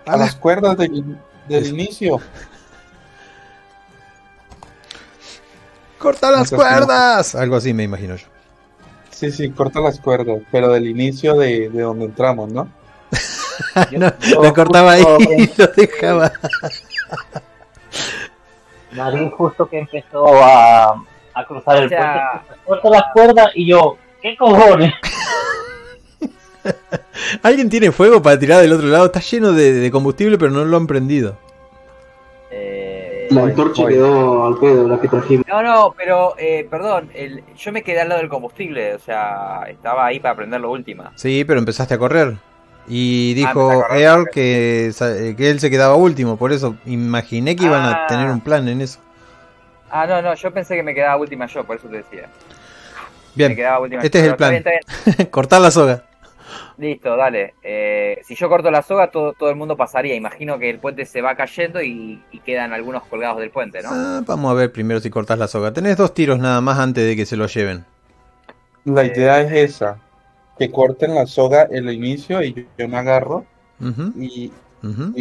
[0.06, 1.18] a A las las- cuerdas del,
[1.50, 2.20] del inicio.
[5.98, 7.36] ¡Corta las Entonces, cuerdas!
[7.36, 8.26] Algo así me imagino yo.
[9.10, 12.70] Sí, sí, corta las cuerdas, pero del inicio de, de donde entramos, ¿no?
[13.92, 15.04] No, yo lo cortaba ahí
[15.38, 16.32] y lo dejaba.
[18.92, 21.04] Narín justo que empezó a,
[21.34, 24.94] a cruzar el O sea- puente, corta las cuerdas y yo, ¿qué cojones?
[27.44, 29.06] ¿Alguien tiene fuego para tirar del otro lado?
[29.06, 31.38] Está lleno de, de combustible, pero no lo han prendido.
[32.52, 35.46] Eh, La antorcha quedó al pedo, la que trajimos.
[35.48, 39.64] No, no, pero, eh, perdón, el, yo me quedé al lado del combustible, o sea,
[39.70, 41.12] estaba ahí para prender lo última.
[41.16, 42.38] Sí, pero empezaste a correr.
[42.88, 46.52] Y Ah, dijo empecé a correr, Earl que, eh, que él se quedaba último, por
[46.52, 48.08] eso imaginé que iban a Ah.
[48.08, 49.00] tener un plan en eso.
[49.92, 52.22] Ah, no, no, yo pensé que me quedaba última yo, por eso te decía.
[53.36, 54.54] Me Bien, quedaba última este yo, es el plan.
[54.56, 55.28] está bien, está bien.
[55.32, 56.04] cortar la soga.
[56.78, 57.56] Listo, dale.
[57.62, 60.16] Eh, si yo corto la soga, todo, todo el mundo pasaría.
[60.16, 63.90] Imagino que el puente se va cayendo y, y quedan algunos colgados del puente, ¿no?
[63.92, 65.74] Ah, vamos a ver primero si cortas la soga.
[65.74, 67.86] Tenés dos tiros nada más antes de que se lo lleven.
[68.84, 70.02] La Eh, idea es esa,
[70.58, 73.48] que corten la soga el inicio y yo, yo me agarro
[74.16, 74.54] y,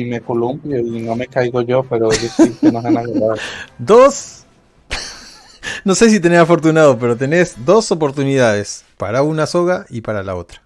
[0.05, 3.43] me columpio y no me caigo yo, pero ellos sí que nos han agarrado.
[3.79, 4.45] Dos.
[5.85, 8.85] no sé si tenés afortunado, pero tenés dos oportunidades.
[8.97, 10.63] Para una soga y para la otra.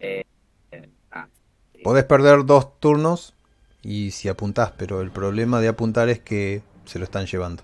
[0.00, 0.24] Eh,
[0.72, 1.26] eh, ah,
[1.74, 1.80] sí.
[1.82, 3.34] Podés perder dos turnos
[3.82, 7.62] y si apuntás, pero el problema de apuntar es que se lo están llevando.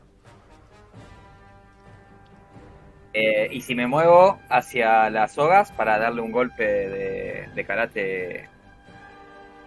[3.13, 8.49] Eh, y si me muevo hacia las sogas para darle un golpe de, de karate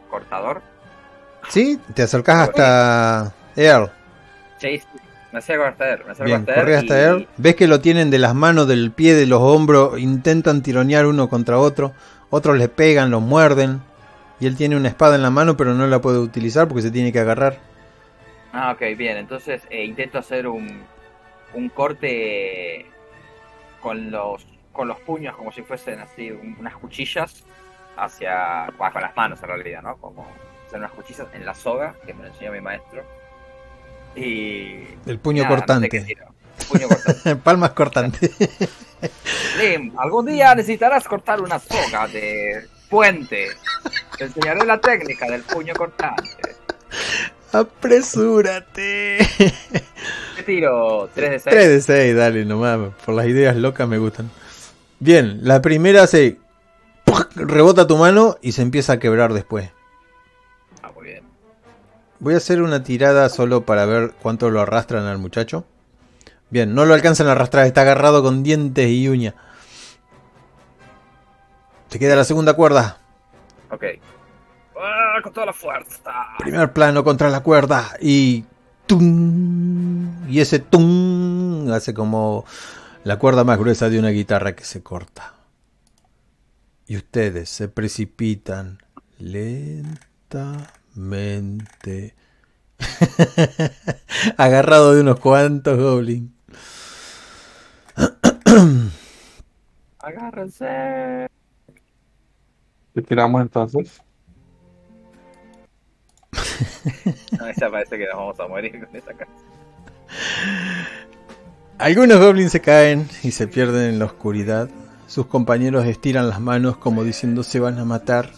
[0.10, 0.61] cortador.
[1.49, 1.80] ¿Sí?
[1.94, 3.89] Te acercás hasta Earl.
[4.57, 4.85] Sí, sí,
[5.31, 5.99] me acerco hasta él.
[6.06, 7.27] Me acerco Bien, hasta hasta y- Earl.
[7.38, 9.98] Ves que lo tienen de las manos, del pie, de los hombros.
[9.98, 11.94] Intentan tironear uno contra otro.
[12.29, 13.81] Otros le pegan, los muerden.
[14.39, 16.91] Y él tiene una espada en la mano, pero no la puede utilizar porque se
[16.91, 17.57] tiene que agarrar.
[18.53, 19.17] Ah, ok, bien.
[19.17, 20.83] Entonces eh, intento hacer un,
[21.53, 22.85] un corte
[23.81, 27.43] con los con los puños como si fuesen así un- unas cuchillas
[27.95, 29.97] hacia bah, con las manos en realidad, ¿no?
[29.97, 30.27] Como
[30.67, 33.03] hacer unas cuchillas en la soga que me lo enseñó mi maestro.
[34.15, 36.01] Y El puño nada, no sé cortante.
[36.01, 36.25] tiro.
[36.69, 37.35] Puño cortante.
[37.43, 38.31] Palmas cortantes.
[39.59, 43.49] Lim, algún día necesitarás cortar una soga de puente.
[44.17, 46.55] Te enseñaré la técnica del puño cortante.
[47.51, 49.17] Apresúrate.
[50.35, 51.09] ¿Qué tiro?
[51.13, 51.55] 3 de 6.
[51.55, 52.93] 3 de 6, dale nomás.
[53.05, 54.29] Por las ideas locas me gustan.
[54.99, 56.37] Bien, la primera se
[57.05, 57.29] ¡puc!
[57.35, 59.71] rebota tu mano y se empieza a quebrar después.
[60.81, 61.23] Ah, muy bien.
[62.19, 65.65] Voy a hacer una tirada solo para ver cuánto lo arrastran al muchacho.
[66.49, 69.35] Bien, no lo alcanzan a arrastrar, está agarrado con dientes y uña.
[71.89, 72.97] Te queda la segunda cuerda.
[73.69, 73.83] Ok.
[74.79, 76.13] Ah, con toda la fuerza.
[76.39, 78.45] Primer plano contra la cuerda y
[78.85, 82.45] tum y ese tum hace como
[83.03, 85.33] la cuerda más gruesa de una guitarra que se corta.
[86.85, 88.77] Y ustedes se precipitan
[89.17, 90.05] lentamente
[94.37, 96.36] agarrado de unos cuantos goblins.
[99.99, 101.27] Agárrense.
[102.93, 104.01] ¿Qué tiramos entonces?
[107.39, 109.31] No, esa parece que nos vamos a morir con esa casa.
[111.77, 114.69] Algunos goblins se caen y se pierden en la oscuridad.
[115.05, 118.31] Sus compañeros estiran las manos como diciendo se van a matar.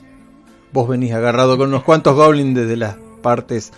[0.74, 3.72] Vos venís agarrado con unos cuantos goblins desde las partes,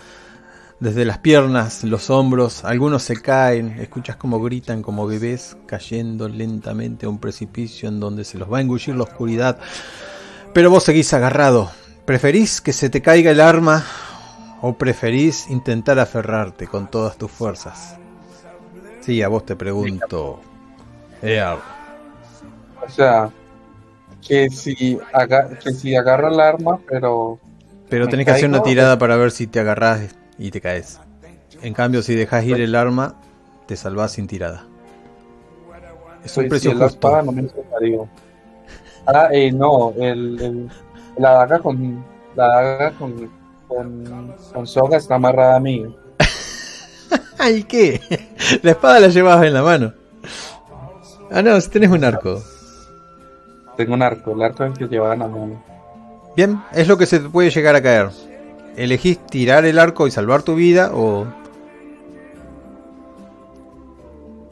[0.82, 2.64] desde las piernas, los hombros.
[2.64, 8.24] Algunos se caen, escuchas como gritan como bebés cayendo lentamente a un precipicio en donde
[8.24, 9.58] se los va a engullir la oscuridad.
[10.52, 11.70] Pero vos seguís agarrado.
[12.04, 13.84] ¿Preferís que se te caiga el arma
[14.60, 17.96] o preferís intentar aferrarte con todas tus fuerzas?
[19.02, 20.40] Sí, a vos te pregunto.
[21.22, 21.58] Ear.
[22.84, 23.30] O sea,
[24.20, 24.98] que si,
[25.62, 27.38] que si agarro el arma, pero
[27.88, 30.00] Pero ¿Me tenés que hacer una tirada para ver si te agarrás
[30.38, 31.00] y te caes.
[31.62, 33.14] En cambio, si dejas ir el arma,
[33.66, 34.64] te salvás sin tirada.
[36.24, 36.86] Es un pues, precio si justo.
[36.86, 37.48] espada no me.
[39.06, 40.70] Ah, eh, no, el, el-
[41.18, 42.04] la daga con
[42.36, 43.30] la daga con,
[43.68, 45.84] con, con soga está amarrada a mí.
[47.38, 48.00] ¿Ay qué?
[48.62, 49.92] La espada la llevabas en la mano.
[51.30, 52.42] Ah, no, si tenés un arco.
[53.76, 55.62] Tengo un arco, el arco es el que llevaba en la mano.
[56.36, 58.10] Bien, es lo que se te puede llegar a caer.
[58.76, 61.26] ¿Elegís tirar el arco y salvar tu vida o...?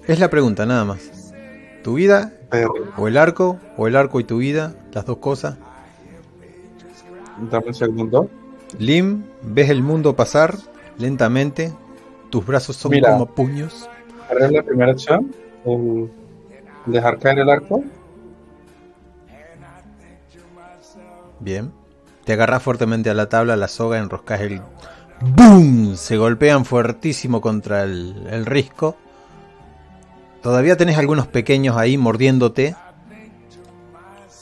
[0.06, 1.32] Es la pregunta, nada más.
[1.82, 4.74] ¿Tu vida Pero o el arco o el arco y tu vida?
[4.92, 5.56] Las dos cosas.
[7.50, 8.28] dame un segundo.
[8.78, 10.56] Lim, ves el mundo pasar
[10.98, 11.72] lentamente.
[12.28, 13.12] Tus brazos son Mira.
[13.12, 13.88] como puños.
[14.28, 15.34] ¿Cuál es la primera opción?
[15.64, 16.10] El
[16.86, 17.82] dejar caer el arco.
[21.40, 21.72] Bien.
[22.30, 24.62] Te agarras fuertemente a la tabla, la soga, enroscas el...
[25.20, 25.96] ¡Boom!
[25.96, 28.94] Se golpean fuertísimo contra el, el risco.
[30.40, 32.76] Todavía tenés algunos pequeños ahí mordiéndote.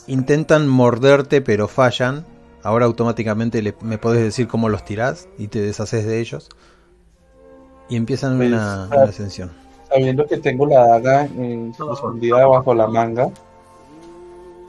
[0.06, 2.26] Intentan morderte pero fallan.
[2.62, 6.50] Ahora automáticamente le- me podés decir cómo los tirás y te deshaces de ellos.
[7.88, 9.50] Y empiezan Pues, una, ah, una ascensión.
[9.88, 13.30] Sabiendo que tengo la daga eh, escondida debajo la manga,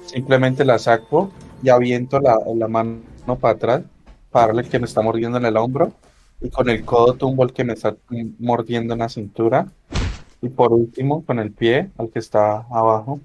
[0.05, 1.29] simplemente la saco
[1.61, 3.83] y aviento la, la mano para atrás
[4.31, 5.93] para darle que me está mordiendo en el hombro
[6.41, 7.95] y con el codo tumbo el que me está
[8.39, 9.67] mordiendo en la cintura
[10.41, 13.19] y por último con el pie al que está abajo.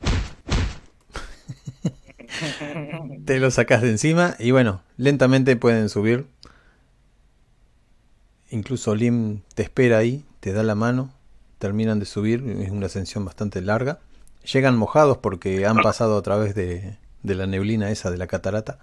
[3.24, 6.26] Te lo sacas de encima y bueno, lentamente pueden subir.
[8.50, 11.10] Incluso Lim te espera ahí, te da la mano,
[11.58, 13.98] terminan de subir, es una ascensión bastante larga.
[14.50, 18.78] Llegan mojados porque han pasado a través de, de la neblina esa de la catarata.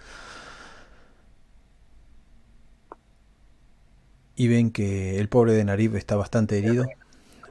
[4.35, 6.93] Y ven que el pobre de Narib está bastante herido.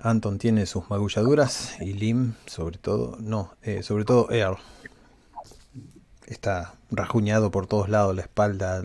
[0.00, 4.58] Anton tiene sus magulladuras y Lim, sobre todo, no, eh, sobre todo Earl.
[6.26, 8.84] Está rajuñado por todos lados, la espalda,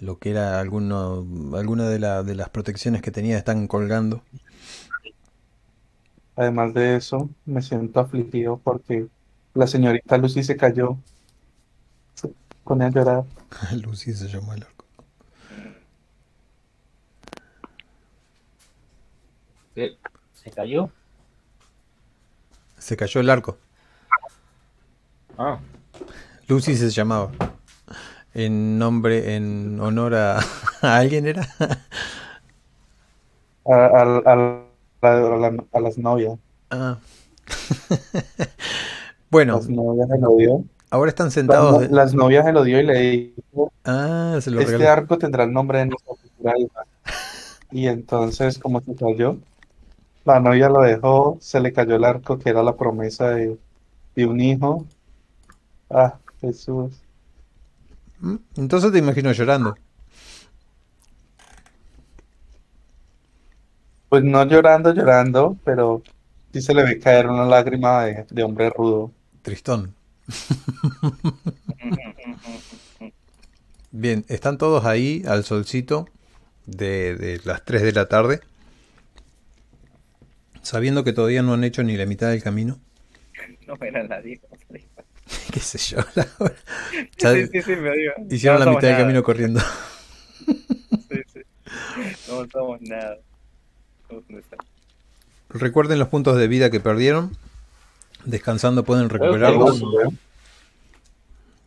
[0.00, 1.26] lo que era alguno,
[1.56, 4.22] alguna de, la- de las protecciones que tenía están colgando.
[6.34, 9.08] Además de eso, me siento afligido porque
[9.54, 10.98] la señorita Lucy se cayó.
[12.14, 12.32] Se
[12.64, 13.24] pone a llorar.
[13.82, 14.79] Lucy se llamó el arco.
[20.34, 20.90] ¿Se cayó?
[22.78, 23.56] Se cayó el arco.
[25.38, 25.58] Ah,
[26.48, 27.30] Lucy se llamaba.
[28.34, 30.38] En nombre, en honor a,
[30.82, 31.48] a alguien era.
[33.64, 34.62] A, a- a la-
[35.02, 36.38] a la- a las novias.
[36.70, 36.98] Ah.
[39.30, 40.64] bueno, Las novias se lo dio.
[40.90, 41.90] ahora están sentados.
[41.90, 44.92] las novias se lo dio y le dijo, Ah, se lo este regaló.
[44.92, 46.82] arco tendrá el nombre de nuestra futura hija.
[47.72, 49.38] Y entonces, como se cayó,
[50.34, 53.58] la novia lo dejó, se le cayó el arco que era la promesa de,
[54.14, 54.86] de un hijo.
[55.90, 57.04] Ah, Jesús.
[58.20, 59.74] Mm, Entonces te imagino llorando.
[64.10, 66.02] Pues no llorando, llorando, pero
[66.52, 69.14] sí se le ve caer una lágrima de, de hombre rudo.
[69.42, 69.94] Tristón.
[73.90, 76.06] Bien, están todos ahí al solcito
[76.66, 78.40] de, de las 3 de la tarde,
[80.70, 82.78] sabiendo que todavía no han hecho ni la mitad del camino.
[83.66, 84.40] No era nadie.
[85.52, 85.98] ¿Qué sé yo?
[86.16, 86.54] la hora.
[87.16, 88.12] Sí, sí, sí, me digo.
[88.30, 89.60] hicieron No la mitad del camino corriendo.
[90.46, 91.40] Sí, sí.
[92.28, 93.18] No somos nada.
[94.08, 94.24] Somos.
[95.50, 97.36] Recuerden los puntos de vida que perdieron.
[98.24, 99.80] Descansando pueden recuperarlos.
[99.82, 100.12] uno.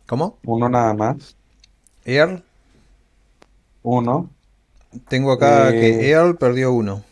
[0.06, 0.38] ¿Cómo?
[0.44, 1.36] Uno nada más.
[2.04, 2.42] Earl.
[3.82, 4.30] Uno.
[5.08, 5.80] Tengo acá Eh.
[5.80, 7.02] que Earl perdió uno.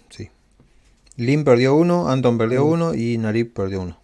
[1.16, 3.98] Lynn perdió uno, Anton perdió uno y Narib perdió uno.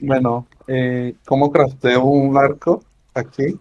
[0.00, 2.84] Bueno, eh, ¿cómo crafteo un arco
[3.14, 3.58] aquí?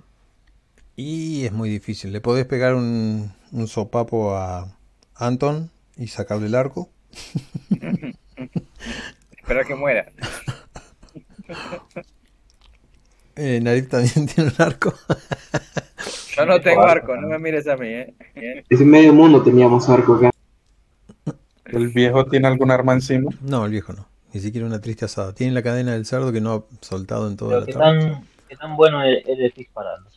[0.95, 2.11] Y es muy difícil.
[2.11, 4.75] Le podés pegar un, un sopapo a
[5.15, 6.89] Anton y sacarle el arco.
[9.37, 10.11] Espera que muera.
[13.39, 14.91] Eh, Narib también tiene un arco.
[16.35, 18.15] Yo no tengo arco, no me mires a mí, ¿eh?
[18.67, 20.31] Ese medio mundo teníamos arco acá.
[21.67, 23.31] ¿El viejo tiene algún arma encima?
[23.39, 24.07] No, el viejo no.
[24.33, 25.33] Ni siquiera una triste asada.
[25.33, 27.99] Tiene la cadena del cerdo que no ha soltado en toda Pero la ¿qué tarde.
[27.99, 30.09] tan, qué tan bueno e-, eres, eres disparando?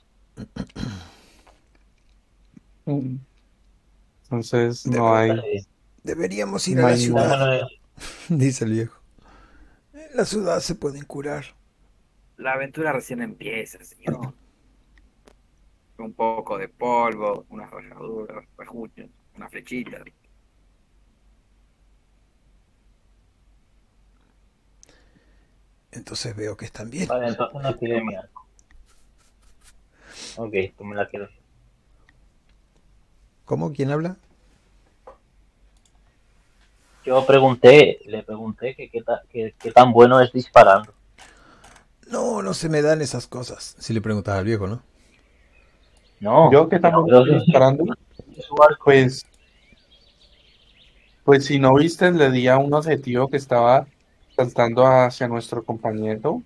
[4.25, 5.41] Entonces no hay.
[6.03, 7.67] Deberíamos ir No a la hay ¿qué tan ciudad,
[8.29, 9.01] dice el viejo.
[9.95, 11.45] En la ciudad se pueden curar.
[12.39, 14.35] La aventura recién empieza, señor.
[15.99, 20.03] Un poco de polvo, unas rajaduras, rajuños, una flechita.
[25.93, 27.09] Entonces veo que están bien.
[27.09, 28.47] Vale, entonces no quiere mi arco.
[30.37, 31.31] Ok, tú me la quieres.
[33.45, 33.73] ¿Cómo?
[33.73, 34.17] ¿Quién habla?
[37.05, 40.93] Yo pregunté, le pregunté que qué, ta- que- tan bueno es disparando.
[42.09, 43.75] No, no se me dan esas cosas.
[43.79, 44.83] Si le preguntas al viejo, ¿no?
[46.21, 47.85] No, ¿Yo qué estamos pero sí, disparando?
[48.85, 49.25] Pues,
[51.25, 53.87] pues si no viste, le di a un objetivo que estaba
[54.41, 56.31] saltando hacia nuestro compañero.
[56.33, 56.45] O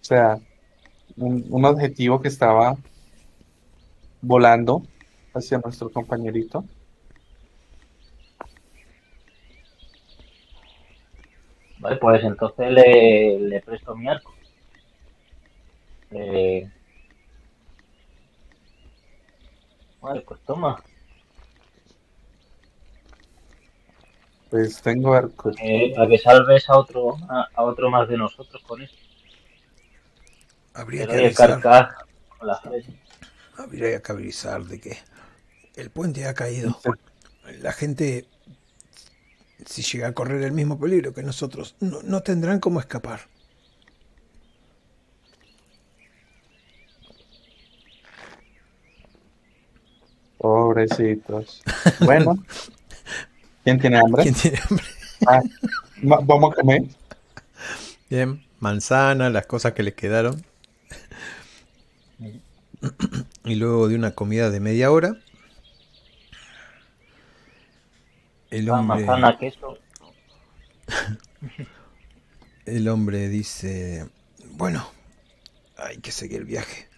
[0.00, 0.38] sea,
[1.16, 2.76] un, un objetivo que estaba
[4.20, 4.86] volando
[5.32, 6.68] hacia nuestro compañerito.
[11.78, 14.34] Vale, pues entonces le, le presto mi arco.
[16.10, 16.70] Le-
[20.00, 20.82] Vale, pues toma.
[24.50, 25.50] Pues tengo arco.
[25.60, 28.94] Eh, para que salves a otro, a, a otro más de nosotros con eso.
[30.74, 31.94] Habría Te que avisar.
[33.56, 34.98] Habría que avisar de que
[35.76, 36.78] el puente ha caído.
[37.60, 38.26] La gente,
[39.64, 43.20] si llega a correr el mismo peligro que nosotros, no, no tendrán cómo escapar.
[50.38, 51.62] Pobrecitos.
[52.00, 52.36] Bueno,
[53.66, 54.22] ¿quién tiene hambre?
[54.22, 54.84] ¿Quién tiene hambre?
[55.26, 55.42] Ah,
[56.10, 56.84] va- vamos a comer.
[58.08, 60.44] Bien, manzana, las cosas que les quedaron.
[63.44, 65.16] Y luego de una comida de media hora,
[68.50, 69.78] el Ah, hombre, manzana, queso.
[72.66, 74.08] el hombre dice,
[74.52, 74.86] bueno,
[75.76, 76.88] hay que seguir el viaje.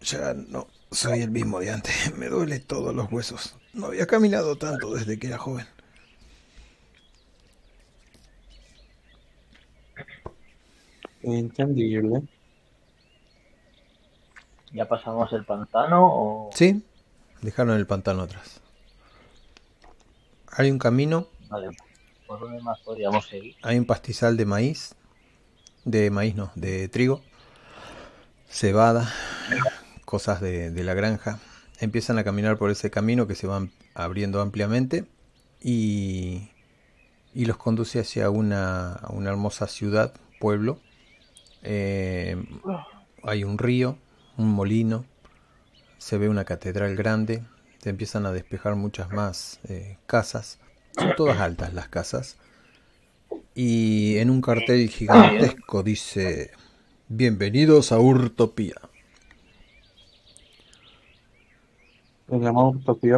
[0.00, 3.56] Ya no soy el mismo de antes, me duele todos los huesos.
[3.72, 5.66] No había caminado tanto desde que era joven.
[11.22, 12.22] Entendible.
[14.72, 16.50] ¿Ya pasamos el pantano o...?
[16.54, 16.82] Sí,
[17.42, 18.60] Dejaron el pantano atrás.
[20.52, 21.70] Hay un camino, Vale,
[22.26, 23.56] ¿por dónde más podríamos seguir?
[23.62, 24.94] hay un pastizal de maíz.
[25.84, 27.20] De maíz no, de trigo.
[28.48, 29.12] Cebada.
[30.12, 31.38] Cosas de, de la granja.
[31.80, 35.06] Empiezan a caminar por ese camino que se va abriendo ampliamente.
[35.58, 36.50] Y,
[37.32, 40.78] y los conduce hacia una, una hermosa ciudad, pueblo.
[41.62, 42.36] Eh,
[43.22, 43.96] hay un río,
[44.36, 45.06] un molino,
[45.96, 47.42] se ve una catedral grande,
[47.78, 50.58] se empiezan a despejar muchas más eh, casas,
[50.98, 52.36] son todas altas las casas,
[53.54, 56.50] y en un cartel gigantesco dice,
[57.08, 58.74] bienvenidos a Urtopía.
[62.32, 62.38] Se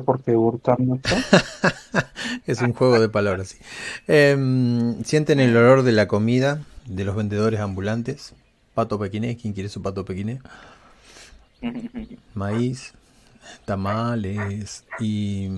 [0.05, 1.15] porque mucho.
[2.47, 3.49] Es un juego de palabras.
[3.49, 3.59] sí.
[4.09, 8.35] Em, sienten el olor de la comida de los vendedores ambulantes.
[8.75, 10.41] Pato pequiné, ¿quién quiere su pato pequiné?
[12.35, 12.93] Maíz,
[13.65, 15.49] tamales y,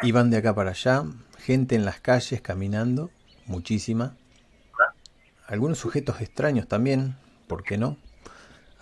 [0.00, 1.04] y van de acá para allá.
[1.38, 3.10] Gente en las calles caminando,
[3.46, 4.14] muchísima.
[5.48, 7.16] Algunos sujetos extraños también,
[7.48, 7.96] ¿por qué no?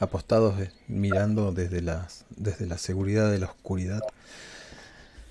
[0.01, 4.01] Apostados eh, mirando desde las, desde la seguridad de la oscuridad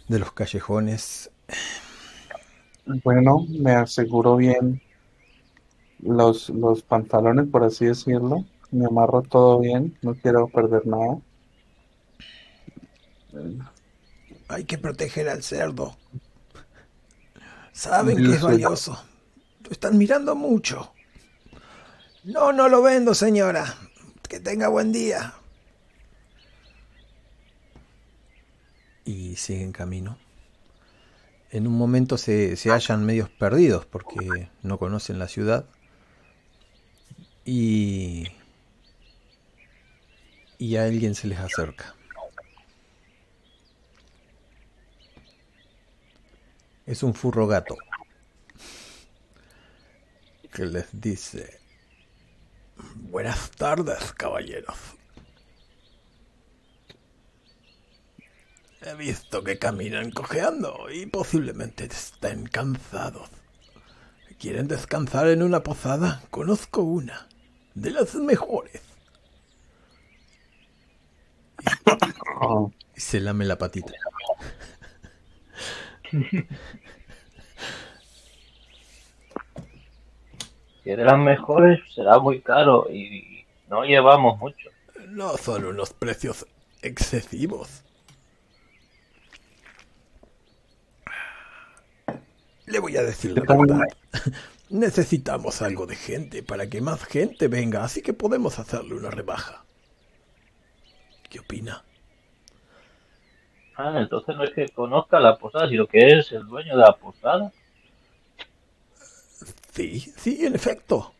[0.07, 1.31] de los callejones.
[3.03, 4.81] Bueno, me aseguro bien
[5.99, 8.45] los, los pantalones, por así decirlo.
[8.71, 11.17] Me amarro todo bien, no quiero perder nada.
[14.47, 15.97] Hay que proteger al cerdo.
[17.71, 19.03] Saben que es valioso.
[19.63, 20.93] Lo están mirando mucho.
[22.23, 23.75] No, no lo vendo, señora.
[24.29, 25.33] Que tenga buen día.
[29.03, 30.17] Y siguen camino.
[31.49, 35.65] En un momento se, se hallan medios perdidos porque no conocen la ciudad.
[37.43, 38.27] Y,
[40.59, 41.95] y a alguien se les acerca.
[46.85, 47.75] Es un furro gato
[50.51, 51.59] que les dice,
[52.95, 54.77] buenas tardes, caballeros.
[58.81, 63.29] He visto que caminan cojeando y posiblemente estén cansados.
[64.39, 66.23] ¿Quieren descansar en una posada?
[66.29, 67.27] Conozco una,
[67.75, 68.81] de las mejores.
[72.95, 73.91] Y se lame la patita.
[80.83, 84.69] De las mejores, será muy caro y no llevamos mucho.
[85.09, 86.47] No son unos precios
[86.81, 87.83] excesivos.
[92.65, 93.81] Le voy a decir la verdad.
[94.69, 99.65] Necesitamos algo de gente para que más gente venga, así que podemos hacerle una rebaja.
[101.29, 101.83] ¿Qué opina?
[103.75, 106.97] Ah, entonces no es que conozca la posada, sino que es el dueño de la
[106.97, 107.51] posada.
[109.79, 111.13] Sí, sí, en efecto.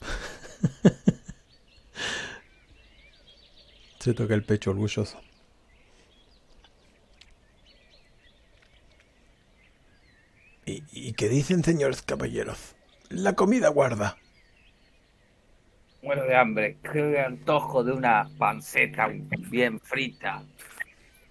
[3.98, 5.20] Se toca el pecho orgulloso.
[10.64, 12.76] ¿Y, y qué dicen, señores caballeros?
[13.08, 14.16] La comida guarda.
[16.00, 16.76] Muero de hambre.
[16.92, 19.08] Qué antojo de una panceta
[19.50, 20.44] bien frita.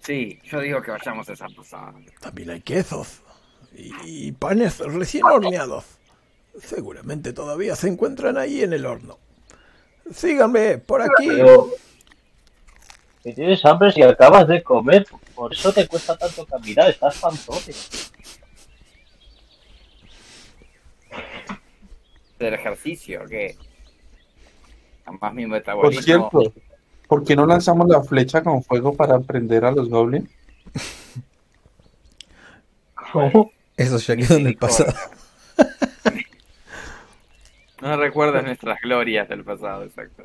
[0.00, 1.94] Sí, yo digo que vayamos a esa posada.
[2.20, 3.22] También hay quesos
[3.74, 5.97] y, y panes recién horneados.
[6.62, 9.18] Seguramente todavía se encuentran ahí en el horno.
[10.12, 11.28] Síganme, por aquí.
[11.28, 11.70] Pero
[13.22, 17.74] si tienes hambre si acabas de comer, por eso te cuesta tanto caminar, estás panzote.
[22.38, 23.56] Del ejercicio, que
[25.08, 25.46] Además mi
[25.80, 26.52] por cierto,
[27.06, 30.28] ¿por qué no lanzamos la flecha con fuego para prender a los goblins?
[33.12, 33.50] ¿Cómo?
[33.76, 34.92] Eso ya quedó en el pasado.
[37.80, 40.24] No recuerdas nuestras glorias del pasado, exacto.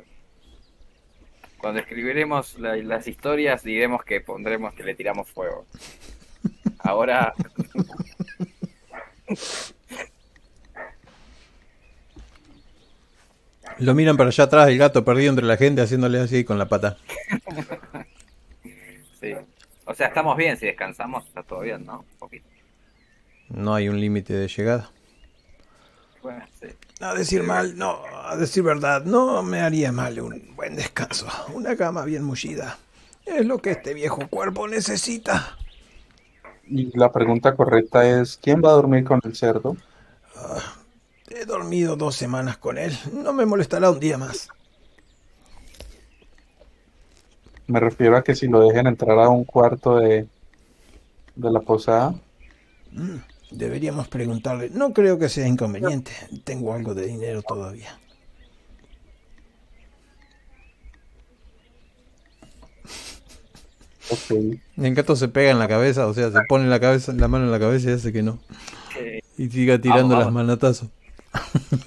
[1.58, 5.66] Cuando escribiremos la- las historias diremos que pondremos que le tiramos fuego.
[6.80, 7.32] Ahora
[13.78, 16.68] Lo miran para allá atrás, el gato perdido entre la gente, haciéndole así con la
[16.68, 16.96] pata.
[19.20, 19.32] sí.
[19.86, 22.00] O sea, estamos bien, si descansamos está todo bien, ¿no?
[22.00, 22.46] Un poquito.
[23.48, 24.90] No hay un límite de llegada.
[26.24, 26.68] Bueno, sí.
[27.00, 31.26] A decir mal, no, a decir verdad, no me haría mal un buen descanso.
[31.52, 32.78] Una cama bien mullida.
[33.26, 35.58] Es lo que este viejo cuerpo necesita.
[36.66, 39.76] Y la pregunta correcta es, ¿quién va a dormir con el cerdo?
[41.28, 42.98] He dormido dos semanas con él.
[43.12, 44.48] No me molestará un día más.
[47.66, 50.26] Me refiero a que si lo dejen entrar a un cuarto de,
[51.36, 52.14] de la posada.
[52.92, 53.18] Mm,
[53.56, 54.70] deberíamos preguntarle.
[54.70, 56.12] No creo que sea inconveniente.
[56.44, 57.98] Tengo algo de dinero todavía.
[64.08, 64.30] Ok.
[64.76, 67.46] El gato se pega en la cabeza, o sea, se pone la cabeza, la mano
[67.46, 68.42] en la cabeza y hace que no.
[68.94, 70.88] Eh, Y siga tirando Vamos, las manatazos.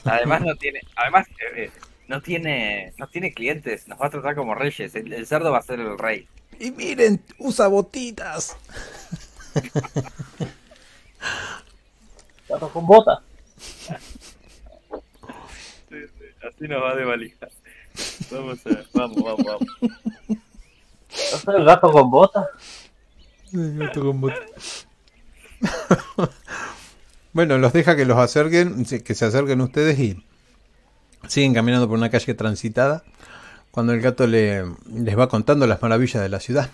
[0.03, 1.71] además no tiene, además eh,
[2.07, 4.95] no tiene, no tiene clientes, nos va a tratar como reyes.
[4.95, 6.27] El, el cerdo va a ser el rey.
[6.59, 8.57] Y miren, usa botitas.
[12.49, 13.21] Gato con bota.
[16.47, 17.47] Así nos va de valija.
[18.31, 19.67] Vamos a, vamos, vamos, vamos.
[21.45, 22.49] ¿No el gato con bota?
[23.53, 24.39] El gato con bota.
[27.33, 30.23] bueno, los deja que los acerquen, sí, que se acerquen ustedes y
[31.27, 33.03] siguen caminando por una calle transitada.
[33.71, 36.69] Cuando el gato le, les va contando las maravillas de la ciudad.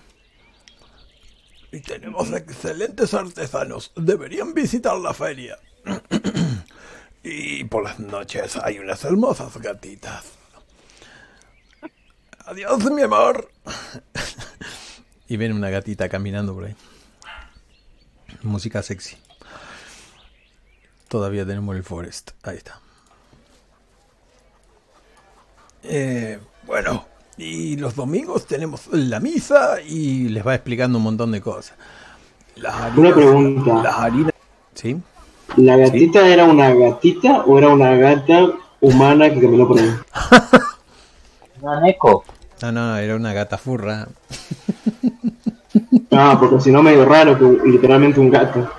[1.74, 3.92] Y tenemos excelentes artesanos.
[3.96, 5.58] Deberían visitar la feria.
[7.24, 10.24] y por las noches hay unas hermosas gatitas.
[12.46, 13.50] Adiós, mi amor.
[15.28, 16.76] y ven una gatita caminando por ahí.
[18.44, 19.18] Música sexy.
[21.08, 22.34] Todavía tenemos el Forest.
[22.44, 22.80] Ahí está.
[25.82, 31.42] Eh, bueno, y los domingos tenemos la misa y les va explicando un montón de
[31.42, 31.76] cosas.
[32.56, 33.82] Las Una pregunta.
[33.82, 34.34] Las harinas.
[34.74, 34.98] ¿Sí?
[35.58, 38.52] ¿La gatita era una gatita o era una gata
[38.82, 39.94] humana que caminó por ahí?
[41.84, 42.24] Neko.
[42.62, 44.08] No, no, era una gata furra.
[46.16, 48.70] Ah, porque si no medio raro que literalmente un gato.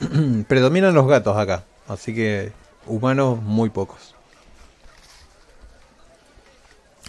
[0.46, 2.52] Predominan los gatos acá, así que
[2.86, 4.14] humanos muy pocos.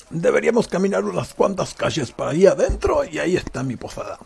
[0.10, 4.18] Deberíamos caminar unas cuantas calles para ahí adentro y ahí está mi posada.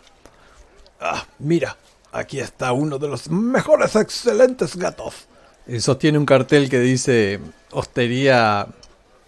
[0.99, 1.75] Ah, mira,
[2.11, 5.27] aquí está uno de los mejores, excelentes gatos.
[5.67, 7.39] Y sostiene un cartel que dice
[7.71, 8.67] Hostería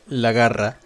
[0.07, 0.77] La Garra.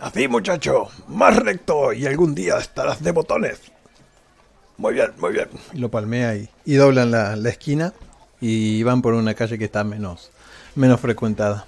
[0.00, 3.60] Así, muchacho, más recto y algún día estarás de botones.
[4.78, 5.48] Muy bien, muy bien.
[5.72, 7.92] Y lo palmea y, y doblan la, la esquina
[8.40, 10.30] y van por una calle que está menos,
[10.74, 11.66] menos frecuentada.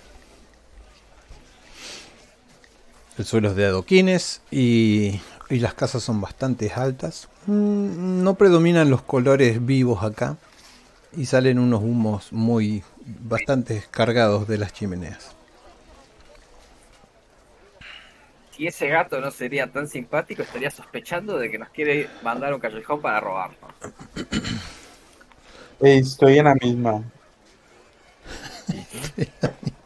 [3.20, 5.20] El suelo es de adoquines y,
[5.51, 7.28] y las casas son bastante altas.
[7.44, 10.38] Mm, No predominan los colores vivos acá
[11.14, 15.36] y salen unos humos muy bastante cargados de las chimeneas.
[18.51, 22.60] Si ese gato no sería tan simpático, estaría sospechando de que nos quiere mandar un
[22.60, 23.74] callejón para robarnos.
[25.80, 27.02] Estoy en la misma.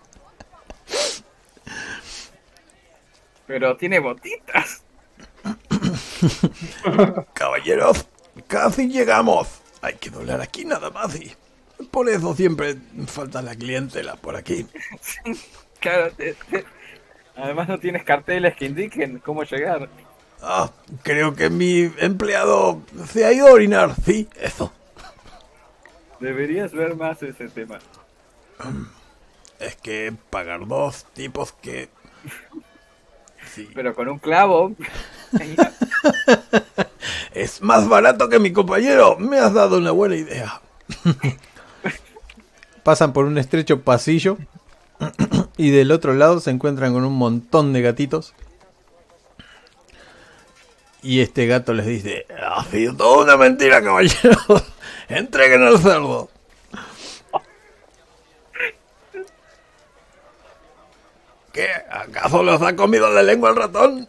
[3.47, 4.83] Pero tiene botitas.
[7.35, 8.07] Caballeros,
[8.47, 9.61] casi llegamos.
[9.83, 11.35] Hay que doblar aquí nada más y
[11.91, 12.77] por eso siempre
[13.07, 14.67] falta la clientela por aquí.
[15.81, 16.65] Claro, te- te-
[17.37, 19.89] además no tienes carteles que indiquen cómo llegar.
[20.41, 20.71] Ah,
[21.03, 22.81] creo que mi empleado
[23.11, 23.95] se ha ido a orinar.
[24.05, 24.73] Sí, eso.
[26.21, 27.79] Deberías ver más ese tema.
[29.59, 31.89] Es que pagar dos tipos que...
[33.55, 33.69] Sí.
[33.75, 34.73] Pero con un clavo.
[37.35, 39.17] Es más barato que mi compañero.
[39.19, 40.61] Me has dado una buena idea.
[42.83, 44.39] Pasan por un estrecho pasillo
[45.57, 48.35] y del otro lado se encuentran con un montón de gatitos.
[51.03, 54.39] Y este gato les dice, ha sido toda una mentira, caballero.
[55.09, 56.31] Entreguen al cerdo.
[61.55, 61.69] ¿Qué?
[61.89, 64.09] ¿Acaso los ha comido la lengua el ratón?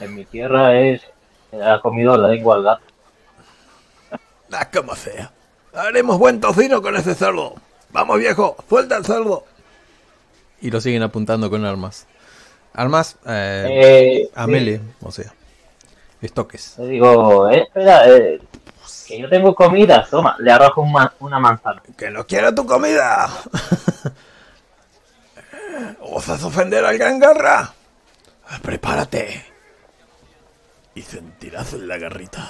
[0.00, 1.00] En mi tierra es.
[1.52, 2.82] Ha comido la lengua al gato.
[4.50, 5.30] Ah, como sea.
[5.72, 7.54] Haremos buen tocino con ese cerdo.
[7.90, 9.44] Vamos, viejo, suelta el cerdo.
[10.60, 12.08] Y lo siguen apuntando con armas.
[12.74, 14.46] Armas eh, Eh, a
[15.02, 15.32] o sea,
[16.20, 16.74] estoques.
[16.78, 18.40] Le digo, eh, espera, eh,
[19.12, 20.06] que yo tengo comida.
[20.10, 21.82] Toma, le arrojo un ma- una manzana.
[21.98, 23.28] ¡Que no quiera tu comida!
[26.00, 27.72] ¿Osas ofender al gran garra?
[28.62, 29.44] Prepárate.
[30.94, 32.48] Y sentirás la garrita.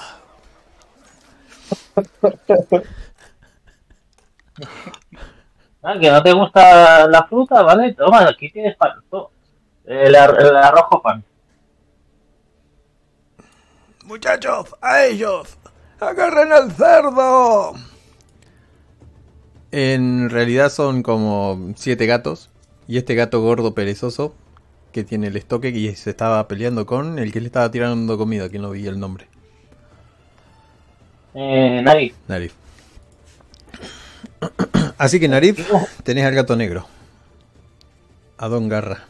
[5.84, 7.92] Ah, que no te gusta la fruta, ¿vale?
[7.94, 8.92] Toma, aquí tienes pan.
[9.84, 11.24] eh, Le, ar- le arrojo pan.
[14.04, 15.58] Muchachos, a ellos.
[16.02, 17.74] Agarren al cerdo.
[19.70, 22.50] En realidad son como siete gatos.
[22.88, 24.34] Y este gato gordo perezoso
[24.90, 28.48] que tiene el estoque y se estaba peleando con el que le estaba tirando comida,
[28.48, 29.28] que no vi el nombre.
[31.34, 32.52] Eh, Nari, Narif.
[34.98, 35.70] Así que Narif,
[36.02, 36.84] tenés al gato negro.
[38.38, 39.04] A Don Garra.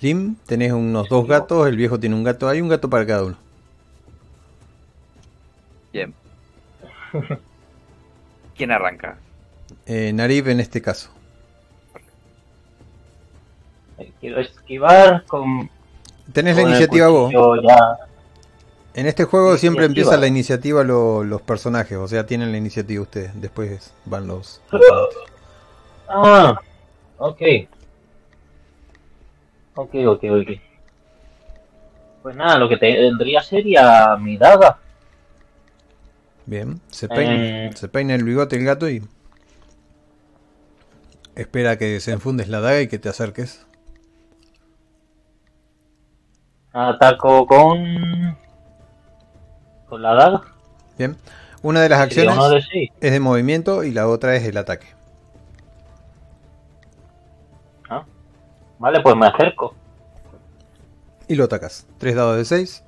[0.00, 3.24] Lim, tenés unos dos gatos, el viejo tiene un gato, hay un gato para cada
[3.24, 3.49] uno.
[5.92, 6.14] Bien.
[8.56, 9.16] ¿Quién arranca?
[9.86, 11.10] Eh, Narif en este caso.
[13.98, 15.68] eh, quiero esquivar con.
[16.32, 17.32] Tenés la con iniciativa vos.
[17.62, 17.96] Ya.
[18.94, 20.10] En este juego siempre Iniciativa.
[20.10, 24.60] empieza la iniciativa lo- los personajes, o sea, tienen la iniciativa ustedes, después van los...
[26.12, 26.58] Ah,
[27.18, 27.40] ok.
[29.76, 30.48] Ok, ok, ok.
[32.22, 34.76] Pues nada, lo que tendría sería mi daga.
[36.46, 37.34] Bien, se peina,
[37.66, 37.70] Eh.
[37.74, 39.02] se peina el bigote el gato y
[41.36, 43.66] espera que se enfundes la daga y que te acerques.
[46.72, 48.36] Ataco con.
[49.88, 50.42] con la daga.
[50.98, 51.16] Bien,
[51.62, 52.90] una de las acciones de seis.
[53.00, 54.86] es de movimiento y la otra es el ataque.
[57.88, 58.04] Ah.
[58.78, 59.74] Vale, pues me acerco.
[61.28, 61.86] Y lo atacas.
[61.98, 62.82] Tres dados de 6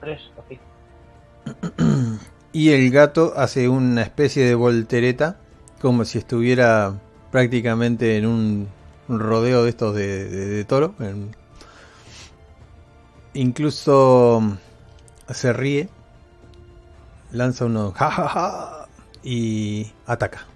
[0.00, 0.58] Tres, ok.
[2.52, 5.36] Y el gato hace una especie de voltereta
[5.80, 6.94] como si estuviera
[7.30, 8.68] prácticamente en un
[9.08, 10.94] rodeo de estos de, de- de toro.
[11.00, 11.34] en-
[13.34, 14.52] Incluso mm,
[15.32, 15.88] se ríe,
[17.30, 18.86] lanza unos ja ja ja
[19.22, 20.46] y ataca.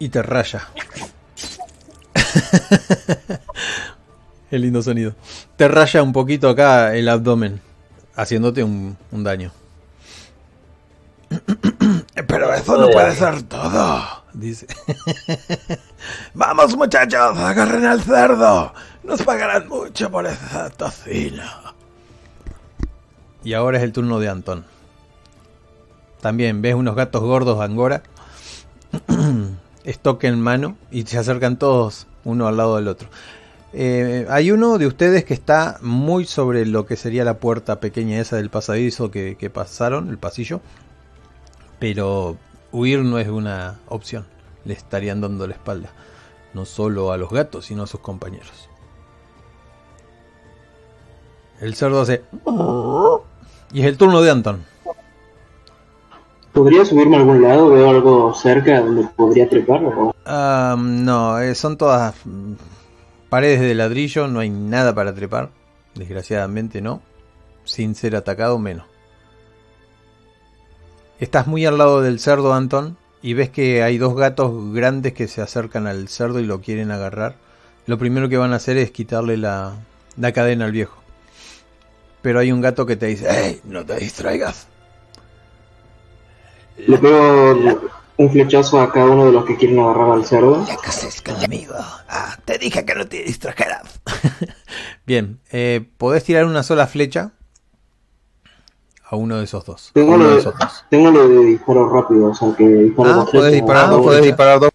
[0.00, 0.62] Y te raya.
[4.52, 5.14] El lindo sonido.
[5.56, 7.62] Te raya un poquito acá el abdomen,
[8.14, 9.50] haciéndote un, un daño.
[12.28, 14.04] Pero eso no puede ser todo,
[14.34, 14.66] dice.
[16.34, 18.74] Vamos muchachos, agarren al cerdo.
[19.02, 21.74] Nos pagarán mucho por esa tocina.
[23.42, 24.66] Y ahora es el turno de Antón.
[26.20, 28.02] También ves unos gatos gordos angora.
[29.84, 33.08] Estoque en mano y se acercan todos uno al lado del otro.
[33.74, 38.20] Eh, hay uno de ustedes que está muy sobre lo que sería la puerta pequeña
[38.20, 40.60] esa del pasadizo que, que pasaron, el pasillo.
[41.78, 42.36] Pero
[42.70, 44.26] huir no es una opción.
[44.64, 45.90] Le estarían dando la espalda.
[46.54, 48.68] No solo a los gatos, sino a sus compañeros.
[51.60, 52.22] El cerdo hace...
[53.72, 54.64] Y es el turno de Anton.
[56.52, 57.70] ¿Podría subirme a algún lado?
[57.70, 59.82] ¿Veo algo cerca donde podría trepar?
[59.84, 62.14] o- Ah, no, eh, son todas
[63.32, 65.48] paredes de ladrillo, no hay nada para trepar.
[65.94, 67.00] Desgraciadamente no.
[67.64, 68.84] Sin ser atacado, menos.
[71.18, 75.28] Estás muy al lado del cerdo, Anton, y ves que hay dos gatos grandes que
[75.28, 77.36] se acercan al cerdo y lo quieren agarrar.
[77.86, 79.76] Lo primero que van a hacer es quitarle la,
[80.18, 81.02] la cadena al viejo.
[82.20, 83.62] Pero hay un gato que te dice, ¡Ey!
[83.64, 84.68] No te distraigas.
[86.76, 87.80] Le pego
[88.16, 90.64] un flechazo a cada uno de los que quieren agarrar al cerdo.
[90.66, 91.74] ¿Qué haces conmigo?
[92.08, 94.00] Ah, te dije que no te distrajeras.
[95.06, 97.32] Bien, eh, podés tirar una sola flecha
[99.04, 99.90] a uno de esos dos.
[99.94, 100.84] Tengo lo de dos.
[100.90, 104.22] tengo lo de disparo rápido, o sea que disparo Ah, dos podés disparar dos flechas.
[104.24, 104.70] disparar dos.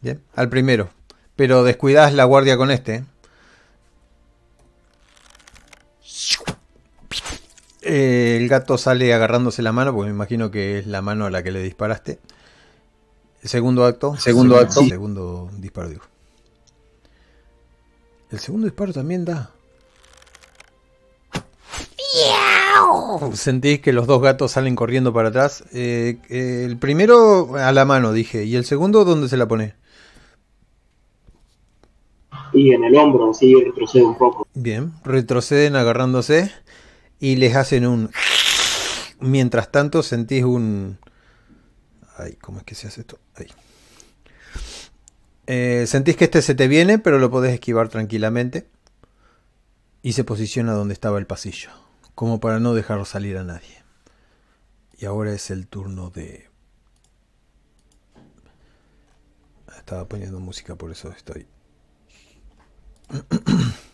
[0.00, 0.88] Bien, al primero.
[1.36, 3.04] Pero descuidás la guardia con este.
[7.82, 11.30] Eh, el gato sale agarrándose la mano, porque me imagino que es la mano a
[11.30, 12.18] la que le disparaste.
[13.42, 14.16] El segundo acto.
[14.16, 14.80] Segundo acto.
[14.80, 14.88] Sí.
[14.88, 16.02] Segundo disparo, digo.
[18.30, 19.50] El segundo disparo también da.
[23.34, 25.64] Sentís que los dos gatos salen corriendo para atrás.
[25.72, 28.44] Eh, eh, el primero a la mano, dije.
[28.44, 29.74] ¿Y el segundo dónde se la pone?
[32.52, 34.46] Y en el hombro, así retrocedo un poco.
[34.54, 36.52] Bien, retroceden agarrándose
[37.22, 38.10] y les hacen un...
[39.20, 40.98] Mientras tanto sentís un...
[42.16, 43.20] Ay, ¿cómo es que se hace esto?
[43.36, 43.46] Ahí.
[45.46, 48.66] Eh, sentís que este se te viene, pero lo podés esquivar tranquilamente.
[50.02, 51.70] Y se posiciona donde estaba el pasillo,
[52.16, 53.84] como para no dejar salir a nadie.
[54.98, 56.50] Y ahora es el turno de...
[59.76, 61.46] Estaba poniendo música, por eso estoy...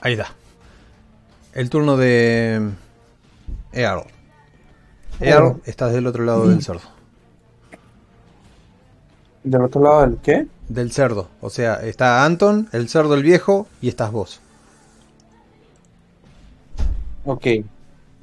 [0.00, 0.34] Ahí está.
[1.52, 2.70] El turno de
[3.72, 4.04] Earl.
[5.20, 6.80] Earl, estás del otro lado del cerdo.
[9.42, 10.46] ¿Del otro lado del qué?
[10.68, 11.28] Del cerdo.
[11.40, 14.40] O sea, está Anton, el cerdo el viejo y estás vos.
[17.24, 17.46] Ok.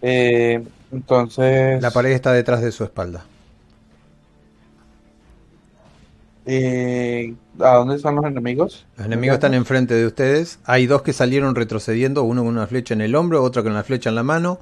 [0.01, 1.81] Eh, entonces.
[1.81, 3.25] La pared está detrás de su espalda.
[6.49, 8.85] Eh, ¿A dónde están los enemigos?
[8.95, 10.59] Los enemigos están enfrente de ustedes.
[10.63, 13.83] Hay dos que salieron retrocediendo, uno con una flecha en el hombro, otro con la
[13.83, 14.59] flecha en la mano.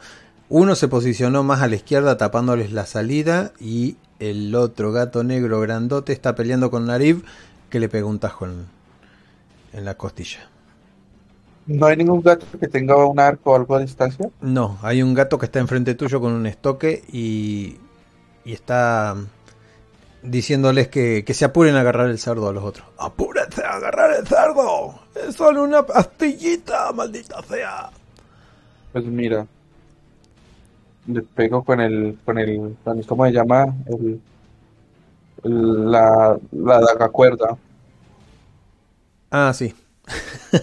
[0.50, 5.60] Uno se posicionó más a la izquierda tapándoles la salida y el otro gato negro
[5.60, 7.24] grandote está peleando con Narib
[7.70, 8.66] que le pegó un tajo en,
[9.74, 10.50] en la costilla.
[11.68, 14.30] ¿No hay ningún gato que tenga un arco o algo a distancia?
[14.42, 17.78] No, hay un gato que está enfrente tuyo con un estoque y,
[18.44, 19.16] y está
[20.28, 22.88] diciéndoles que, que, se apuren a agarrar el cerdo a los otros.
[22.98, 25.00] ¡Apúrense a agarrar el cerdo!
[25.16, 27.90] ¡Es solo una pastillita, maldita sea!
[28.92, 29.46] Pues mira,
[31.08, 32.78] le pego con el, con el,
[33.08, 33.66] ¿cómo se llama?
[33.88, 34.22] El,
[35.44, 37.58] el la, la daga cuerda.
[39.32, 39.74] Ah, sí.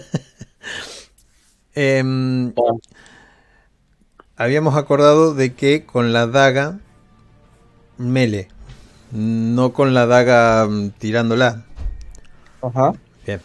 [1.75, 2.03] eh,
[4.35, 6.79] habíamos acordado de que con la daga
[7.97, 8.47] mele,
[9.13, 11.63] no con la daga mm, tirándola.
[12.61, 12.93] Ajá.
[13.25, 13.39] Bien.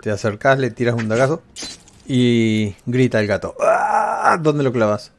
[0.00, 1.42] Te acercas, le tiras un dagazo
[2.06, 3.54] y grita el gato.
[3.60, 4.38] ¡Ah!
[4.40, 5.12] ¿Dónde lo clavas?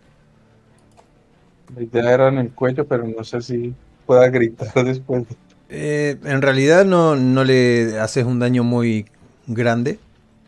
[1.76, 3.74] La idea era en el cuello, pero no sé si
[4.06, 5.26] pueda gritar después.
[5.70, 9.06] Eh, en realidad no, no le haces un daño muy
[9.48, 10.00] grande.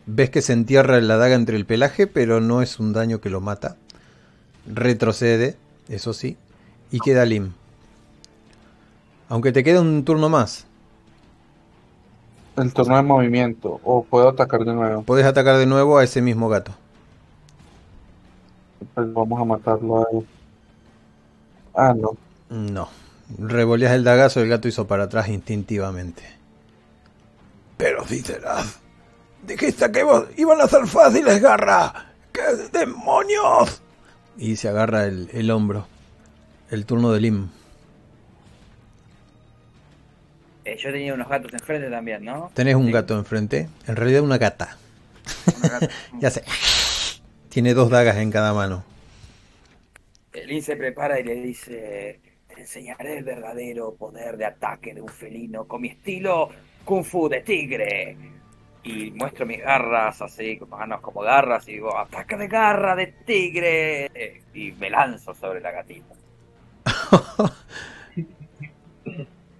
[0.06, 3.30] Ves que se entierra la daga entre el pelaje, pero no es un daño que
[3.30, 3.76] lo mata.
[4.66, 5.56] Retrocede,
[5.88, 6.36] eso sí,
[6.90, 7.52] y queda lim.
[9.32, 10.66] Aunque te queda un turno más.
[12.58, 15.04] El turno de movimiento, o puedo atacar de nuevo.
[15.04, 16.72] Puedes atacar de nuevo a ese mismo gato.
[18.94, 20.26] Pues vamos a matarlo a él.
[21.74, 22.10] Ah, no.
[22.50, 22.90] No.
[23.38, 26.24] Revoleas el dagazo y el gato hizo para atrás instintivamente.
[27.78, 28.80] Pero serás.
[29.46, 32.12] Dijiste que vos iban a ser fáciles, garra.
[32.32, 33.80] ¡Qué demonios!
[34.36, 35.86] Y se agarra el, el hombro.
[36.70, 37.48] El turno de Lim.
[40.64, 42.50] Eh, yo tenía unos gatos enfrente también, ¿no?
[42.54, 42.92] Tenés un Sí.
[42.92, 43.68] gato enfrente.
[43.86, 44.76] En realidad una gata.
[45.58, 45.88] Una gata.
[46.20, 46.44] Ya sé.
[47.48, 48.84] Tiene dos dagas en cada mano.
[50.46, 55.08] Lin se prepara y le dice, te enseñaré el verdadero poder de ataque de un
[55.08, 56.48] felino con mi estilo
[56.84, 58.16] Kung Fu de tigre.
[58.84, 63.08] Y muestro mis garras así, con manos como garras, y digo, ataque de garra de
[63.08, 64.06] tigre.
[64.14, 66.14] Eh, Y me lanzo sobre la gatita.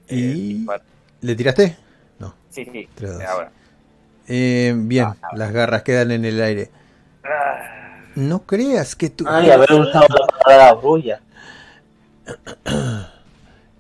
[0.09, 0.85] ¿Y bueno,
[1.23, 1.77] le tiraste?
[2.19, 2.35] No.
[2.51, 2.89] sí, sí,
[3.27, 3.51] ahora.
[4.29, 5.29] Eh, bien, Ah, ah.
[5.37, 6.71] las garras quedan en el aire.
[7.25, 9.25] Ah, No creas que tú...
[9.27, 11.21] Ay, haber usado la palabra brulla.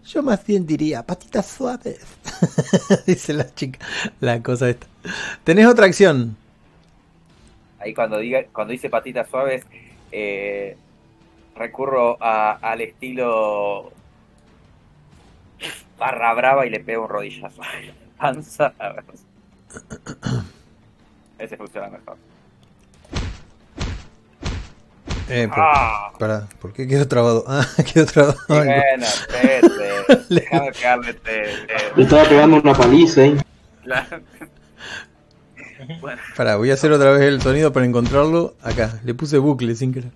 [0.04, 2.00] Yo más bien diría patitas suaves.
[3.06, 3.78] Dice la chica.
[4.20, 4.86] La cosa esta.
[5.44, 6.36] ¿Tenés otra acción?
[7.78, 9.64] Ahí cuando diga, cuando dice patitas suaves,
[10.12, 10.76] eh,
[11.56, 13.92] recurro a- al estilo
[16.02, 17.62] barra brava y le pego un rodillazo.
[18.18, 18.72] Panza.
[18.78, 19.04] a ver.
[21.38, 22.16] Ese funciona mejor.
[25.28, 27.44] Eh, por- Ah, pará, ¿por qué quedó trabado?
[27.48, 28.36] Ah, quedó trabado.
[28.48, 30.24] bueno, espérate.
[30.34, 31.42] Déjame pegarle este.
[31.96, 33.22] Le estaba pegando una paliza
[33.84, 34.06] la-
[36.00, 38.54] Bueno, Pará, voy a hacer otra vez el sonido para encontrarlo.
[38.62, 40.10] Acá, le puse bucle sin querer.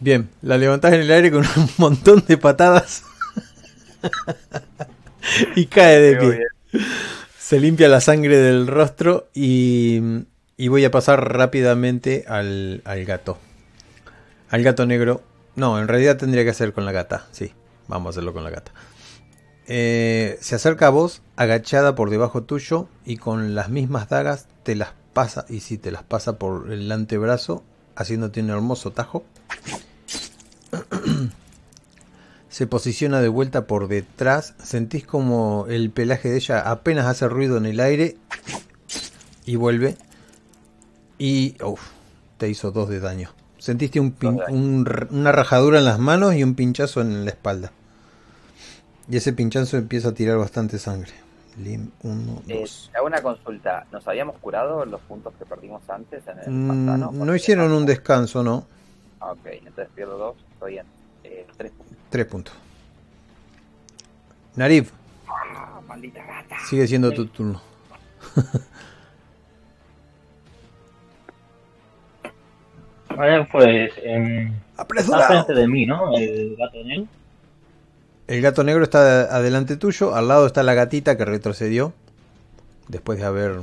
[0.00, 3.02] Bien, la levantás en el aire con un montón de patadas.
[5.56, 6.28] y cae de pie.
[6.30, 6.84] bien.
[7.38, 10.00] Se limpia la sangre del rostro y,
[10.56, 13.38] y voy a pasar rápidamente al, al gato.
[14.50, 15.22] Al gato negro.
[15.56, 17.26] No, en realidad tendría que hacer con la gata.
[17.32, 17.52] Sí,
[17.88, 18.72] vamos a hacerlo con la gata.
[19.66, 24.74] Eh, se acerca a vos, agachada por debajo tuyo y con las mismas dagas te
[24.74, 27.64] las pasa, y si te las pasa por el antebrazo,
[27.94, 29.24] haciéndote un hermoso tajo.
[32.48, 34.54] Se posiciona de vuelta por detrás.
[34.62, 38.16] Sentís como el pelaje de ella apenas hace ruido en el aire.
[39.44, 39.96] Y vuelve.
[41.18, 41.56] Y.
[41.62, 41.80] Uf,
[42.38, 43.30] te hizo dos de daño.
[43.58, 47.72] Sentiste un pin- un una rajadura en las manos y un pinchazo en la espalda.
[49.10, 51.12] Y ese pinchazo empieza a tirar bastante sangre.
[51.56, 52.90] Lim 1, Eh, 2.
[52.96, 53.84] hago una consulta.
[53.90, 57.10] ¿Nos habíamos curado los puntos que perdimos antes en el Mm, pantano?
[57.24, 58.66] no hicieron un descanso, ¿no?
[59.20, 60.36] Ah, Ok, entonces pierdo dos.
[60.52, 60.86] Estoy bien.
[62.08, 62.54] Eh, tres puntos.
[64.56, 64.90] Narif,
[65.28, 66.56] Ah, maldita gata.
[66.68, 67.60] sigue siendo tu turno.
[73.16, 76.16] Vale, pues em, está de mí, ¿no?
[76.16, 77.06] El gato negro.
[78.26, 81.94] El gato negro está adelante tuyo, al lado está la gatita que retrocedió
[82.88, 83.60] después de haber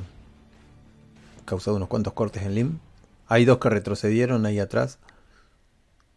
[1.46, 2.80] causado unos cuantos cortes en Lim.
[3.28, 4.98] Hay dos que retrocedieron ahí atrás,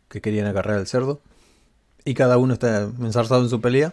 [0.08, 1.20] que querían agarrar al cerdo,
[2.08, 3.92] y cada uno está ensarzado en su pelea.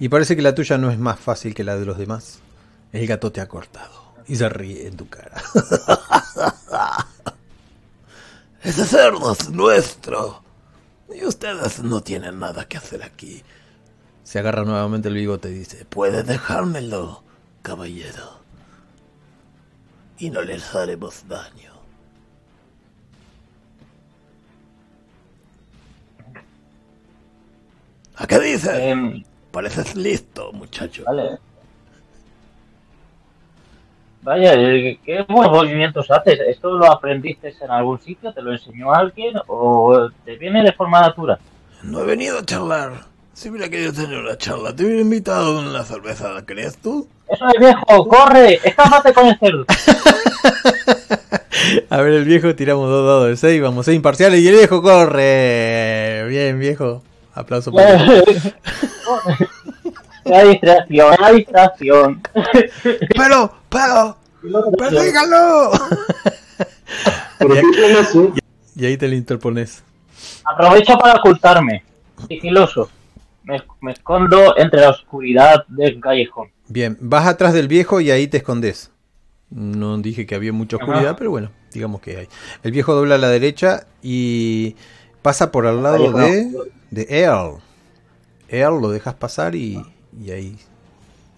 [0.00, 2.40] Y parece que la tuya no es más fácil que la de los demás.
[2.92, 5.40] El gato te ha cortado y se ríe en tu cara.
[8.62, 10.42] Ese cerdo es nuestro.
[11.14, 13.44] Y ustedes no tienen nada que hacer aquí.
[14.24, 17.22] Se agarra nuevamente el bigote y dice, puede dejármelo,
[17.62, 18.40] caballero.
[20.18, 21.73] Y no les haremos daño.
[28.16, 28.78] ¿A qué dices?
[28.78, 31.04] Em, Pareces listo, muchacho.
[31.06, 31.38] vale.
[34.22, 36.40] Vaya, eh, ¿qué buenos movimientos haces?
[36.48, 38.32] ¿Esto lo aprendiste en algún sitio?
[38.32, 39.34] ¿Te lo enseñó alguien?
[39.48, 41.38] ¿O te viene de forma natural?
[41.82, 42.92] No he venido a charlar.
[43.34, 47.06] Si hubiera querido tener una charla, te hubiera invitado a una cerveza, ¿crees tú?
[47.28, 48.08] ¡Eso es viejo!
[48.08, 48.60] ¡Corre!
[48.64, 49.66] ¡Escápate con el cerdo!
[51.90, 54.82] A ver, el viejo, tiramos dos dados de 6, vamos a imparciales y el viejo
[54.82, 56.26] corre.
[56.28, 57.02] Bien, viejo.
[57.34, 57.98] Aplauso para.
[60.24, 62.22] La distracción, la distracción.
[62.82, 64.16] ¡Pero, pero!
[67.38, 67.54] Pero
[68.00, 68.32] hace.
[68.76, 69.82] Y ahí te le interpones.
[70.44, 71.84] Aprovecho para ocultarme.
[72.28, 72.88] Sigiloso.
[73.44, 76.48] Me, me escondo entre la oscuridad del callejón.
[76.68, 78.90] Bien, vas atrás del viejo y ahí te escondes.
[79.50, 81.16] No dije que había mucha oscuridad, Ajá.
[81.16, 82.28] pero bueno, digamos que hay.
[82.62, 84.76] El viejo dobla a la derecha y
[85.24, 86.52] pasa por al lado de,
[86.90, 87.56] de Earl.
[88.50, 89.82] Earl lo dejas pasar y,
[90.22, 90.58] y ahí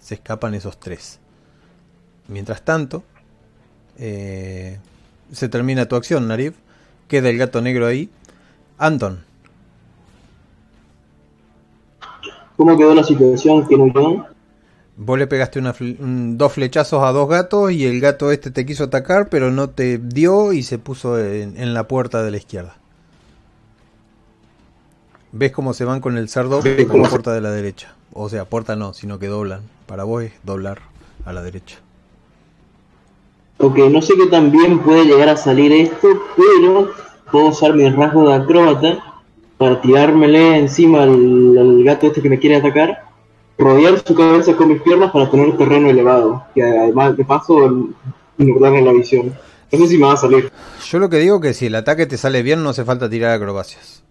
[0.01, 1.19] se escapan esos tres.
[2.27, 3.03] Mientras tanto,
[3.97, 4.77] eh,
[5.31, 6.55] se termina tu acción, Narif.
[7.07, 8.09] Queda el gato negro ahí.
[8.77, 9.23] Anton,
[12.57, 14.25] ¿Cómo quedó la situación, Kenuyón?
[14.97, 18.51] Vos le pegaste una fle- un- dos flechazos a dos gatos y el gato este
[18.51, 22.31] te quiso atacar, pero no te dio y se puso en, en la puerta de
[22.31, 22.75] la izquierda.
[25.31, 27.93] ¿Ves cómo se van con el cerdo Ves por cómo la puerta de la derecha?
[28.13, 29.61] O sea, puerta no, sino que doblan.
[29.85, 30.79] Para vos es doblar
[31.25, 31.77] a la derecha.
[33.59, 36.91] Ok, no sé qué tan bien puede llegar a salir esto, pero
[37.31, 39.03] puedo usar mi rasgo de acróbata
[39.57, 43.05] para tirármele encima al, al gato este que me quiere atacar,
[43.57, 47.87] rodear su cabeza con mis piernas para tener terreno elevado, que además de paso
[48.37, 49.33] nublarle la visión.
[49.71, 50.51] No sé si me va a salir.
[50.89, 53.31] Yo lo que digo que si el ataque te sale bien no hace falta tirar
[53.31, 54.03] acrobacias.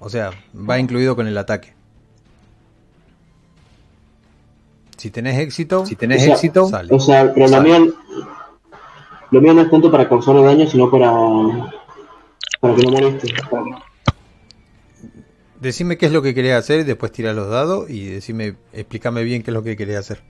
[0.00, 1.74] O sea, va incluido con el ataque.
[4.96, 6.92] Si tenés éxito, si tenés O sea, éxito, sale.
[6.92, 7.48] O sea, pero
[9.30, 11.12] lo mío no es tanto para causarle daño, sino para,
[12.60, 13.32] para que no moleste.
[15.60, 19.22] Decime qué es lo que querés hacer y después tira los dados y decime, explícame
[19.22, 20.22] bien qué es lo que querés hacer.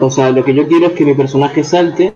[0.00, 2.14] O sea, lo que yo quiero es que mi personaje salte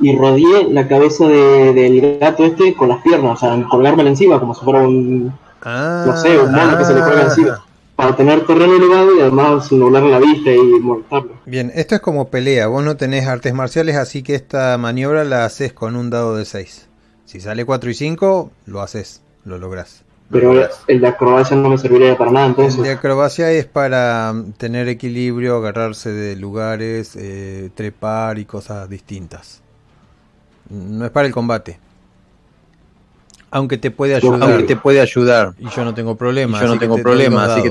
[0.00, 4.38] y rodee la cabeza de- del gato este con las piernas, o sea, colgármela encima
[4.40, 5.32] como si fuera un,
[5.62, 7.62] Ah, no sé, un mono que se le cuelga encima.
[7.96, 11.30] Para tener terreno elevado y además nublar la vista y molestarlo.
[11.46, 12.66] Bien, esto es como pelea.
[12.66, 16.44] Vos no tenés artes marciales, así que esta maniobra la haces con un dado de
[16.44, 16.88] 6.
[17.24, 20.04] Si sale 4 y 5, lo haces, lo lográs.
[20.28, 22.96] Lo Pero el de acrobacia no me serviría para nada, El de entonces.
[22.96, 29.62] acrobacia es para mm, tener equilibrio, agarrarse de lugares, eh, trepar y cosas distintas.
[30.68, 31.78] No es para el combate.
[33.50, 34.42] Aunque te puede ayudar.
[34.42, 35.54] Aunque te puede ayudar.
[35.58, 36.58] Y yo no tengo problema.
[36.58, 37.70] Y yo no tengo te problema, dos así que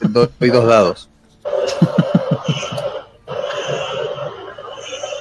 [0.00, 1.10] te doy dos dados.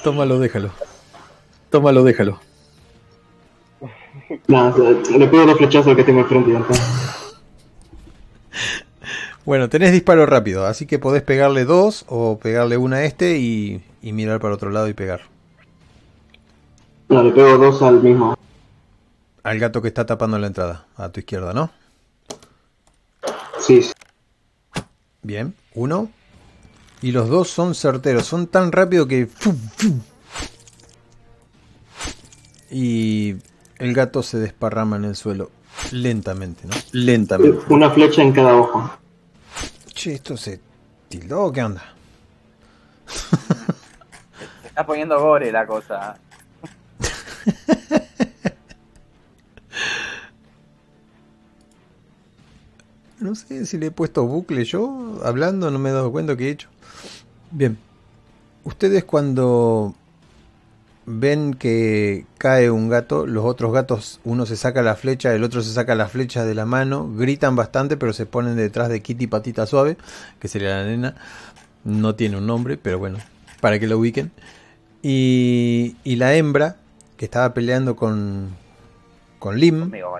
[0.04, 0.72] Tómalo, déjalo.
[1.70, 2.40] Tómalo, déjalo.
[4.48, 4.74] Nada,
[5.18, 6.74] le pego los flechazos al que tengo está.
[9.44, 13.84] Bueno, tenés disparo rápido, así que podés pegarle dos o pegarle una a este y,
[14.00, 15.22] y mirar para otro lado y pegar.
[17.12, 18.38] No, le pego dos al mismo.
[19.44, 21.70] Al gato que está tapando la entrada, a tu izquierda, ¿no?
[23.60, 23.92] Sí, sí.
[25.22, 26.10] Bien, uno.
[27.02, 29.28] Y los dos son certeros, son tan rápido que...
[32.72, 33.36] Y
[33.78, 35.52] el gato se desparrama en el suelo
[35.92, 36.74] lentamente, ¿no?
[36.94, 37.66] Lentamente.
[37.68, 38.90] Una flecha en cada ojo.
[39.94, 40.62] Che, ¿esto se
[41.10, 41.94] tildó o qué onda?
[43.06, 46.18] Se está poniendo gore la cosa.
[53.22, 56.48] No sé si le he puesto bucle yo, hablando, no me he dado cuenta que
[56.48, 56.70] he hecho.
[57.52, 57.78] Bien.
[58.64, 59.94] Ustedes cuando
[61.06, 65.62] ven que cae un gato, los otros gatos, uno se saca la flecha, el otro
[65.62, 69.28] se saca la flecha de la mano, gritan bastante, pero se ponen detrás de Kitty
[69.28, 69.98] Patita Suave,
[70.40, 71.16] que sería la nena.
[71.84, 73.20] No tiene un nombre, pero bueno,
[73.60, 74.32] para que lo ubiquen.
[75.04, 76.78] Y, y la hembra,
[77.22, 78.49] que estaba peleando con,
[79.38, 80.18] con Lim, Conmigo,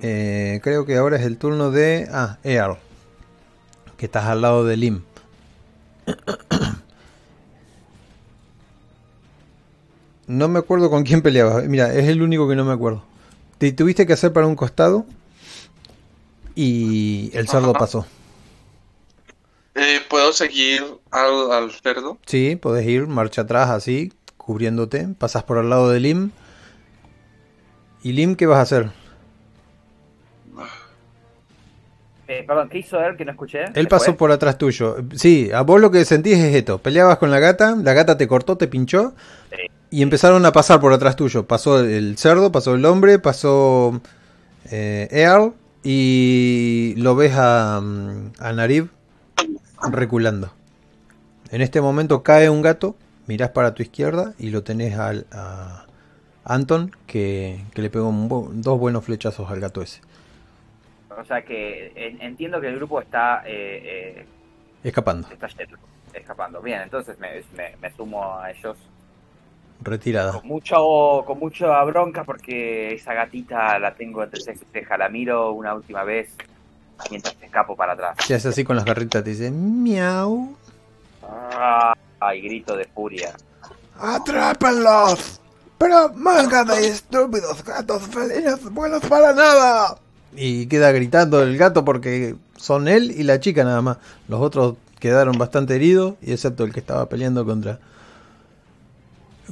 [0.00, 2.08] eh, creo que ahora es el turno de.
[2.10, 2.78] Ah, Earl.
[3.98, 5.02] Que estás al lado de Lim.
[10.26, 11.66] No me acuerdo con quién peleabas.
[11.66, 13.04] Mira, es el único que no me acuerdo.
[13.58, 15.04] Te tuviste que hacer para un costado.
[16.54, 17.78] Y el cerdo Ajá.
[17.80, 18.06] pasó.
[19.74, 22.16] Eh, ¿Puedo seguir al, al cerdo?
[22.24, 24.14] Sí, podés ir marcha atrás así,
[24.44, 25.08] cubriéndote.
[25.18, 26.30] Pasas por al lado de Lim.
[28.02, 28.90] ¿Y Lim qué vas a hacer?
[32.26, 33.64] Eh, perdón, ¿qué hizo él que no escuché?
[33.64, 34.96] Él ¿Se pasó por atrás tuyo.
[35.14, 36.78] Sí, a vos lo que sentís es esto.
[36.78, 39.14] Peleabas con la gata, la gata te cortó, te pinchó.
[39.50, 39.70] Sí.
[39.90, 41.46] Y empezaron a pasar por atrás tuyo.
[41.46, 44.00] Pasó el cerdo, pasó el hombre, pasó
[44.70, 45.52] eh, Earl.
[45.82, 48.88] Y lo ves a, mm, a Narib
[49.90, 50.50] reculando.
[51.50, 55.86] En este momento cae un gato, mirás para tu izquierda y lo tenés al, a
[56.44, 60.00] Anton que, que le pegó un dos buenos flechazos al gato ese.
[61.16, 64.26] O sea que en- entiendo que el grupo está, eh, eh,
[64.82, 65.48] Escapando, está
[66.12, 66.60] escapando.
[66.60, 68.76] Bien, entonces me, me- me sumo a ellos
[69.82, 70.32] retirada.
[70.32, 74.98] con mucho con mucha bronca porque esa gatita la tengo entre ceja y ceja.
[74.98, 76.36] La miro una última vez
[77.10, 78.16] mientras escapo para atrás.
[78.26, 80.56] Se hace así con las garritas, te dice miau.
[81.22, 81.93] Ah,
[82.26, 83.34] Ay, grito de furia.
[84.00, 85.40] ¡Atrápenlos!
[85.76, 89.98] Pero manga de estúpidos gatos felices buenos para nada.
[90.34, 93.98] Y queda gritando el gato porque son él y la chica nada más.
[94.28, 97.78] Los otros quedaron bastante heridos, y excepto el que estaba peleando contra.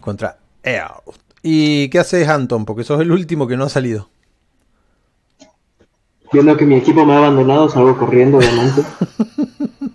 [0.01, 1.03] contra Earl.
[1.43, 2.65] ¿Y qué haces, Anton?
[2.65, 4.09] Porque sos el último que no ha salido.
[6.33, 8.83] Viendo que mi equipo me ha abandonado, salgo corriendo obviamente.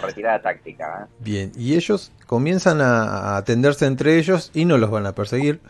[0.00, 1.04] Retirada táctica.
[1.04, 1.12] ¿eh?
[1.20, 5.60] Bien, y ellos comienzan a, a atenderse entre ellos y no los van a perseguir.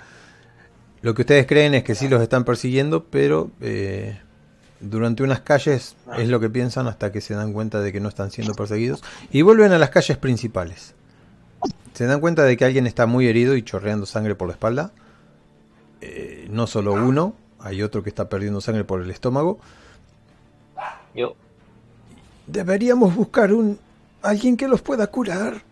[1.01, 4.21] Lo que ustedes creen es que sí los están persiguiendo, pero eh,
[4.81, 8.09] durante unas calles es lo que piensan hasta que se dan cuenta de que no
[8.09, 10.95] están siendo perseguidos y vuelven a las calles principales.
[11.95, 14.93] Se dan cuenta de que alguien está muy herido y chorreando sangre por la espalda.
[16.01, 19.59] Eh, no solo uno, hay otro que está perdiendo sangre por el estómago.
[21.15, 21.35] Yo,
[22.49, 23.79] Deberíamos buscar un
[24.23, 25.63] alguien que los pueda curar.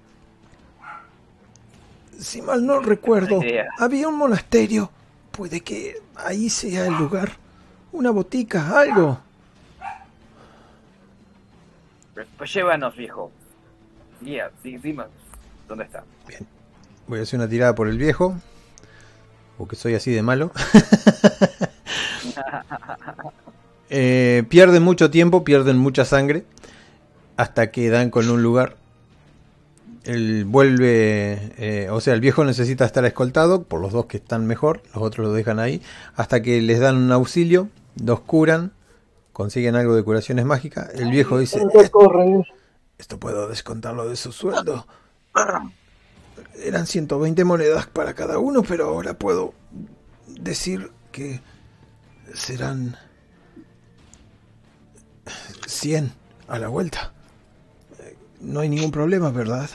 [2.19, 3.41] Si mal no recuerdo,
[3.79, 4.91] había un monasterio.
[5.31, 7.33] Puede que ahí sea el lugar.
[7.93, 9.19] Una botica, algo.
[12.37, 13.31] Pues, llévanos, viejo.
[14.21, 15.05] Guía, sí, dime.
[15.69, 16.05] ¿Dónde está?
[17.07, 18.35] Voy a hacer una tirada por el viejo.
[19.59, 20.51] Porque soy así de malo.
[23.91, 26.45] Eh, pierden mucho tiempo, pierden mucha sangre.
[27.37, 28.77] Hasta que dan con un lugar.
[30.05, 31.53] Él vuelve.
[31.59, 33.63] eh, o sea, el viejo necesita estar escoltado.
[33.65, 34.83] Por los dos que están mejor.
[34.95, 35.83] Los otros lo dejan ahí.
[36.15, 37.69] Hasta que les dan un auxilio.
[38.03, 38.73] Los curan.
[39.33, 40.89] Consiguen algo de curaciones mágicas.
[40.95, 41.61] El viejo dice:
[42.99, 44.87] Esto puedo descontarlo de su sueldo.
[46.65, 49.53] Eran 120 monedas para cada uno, pero ahora puedo
[50.27, 51.43] decir que
[52.33, 52.97] serán
[55.67, 56.13] 100
[56.49, 57.13] a la vuelta.
[58.41, 59.69] No hay ningún problema, ¿verdad?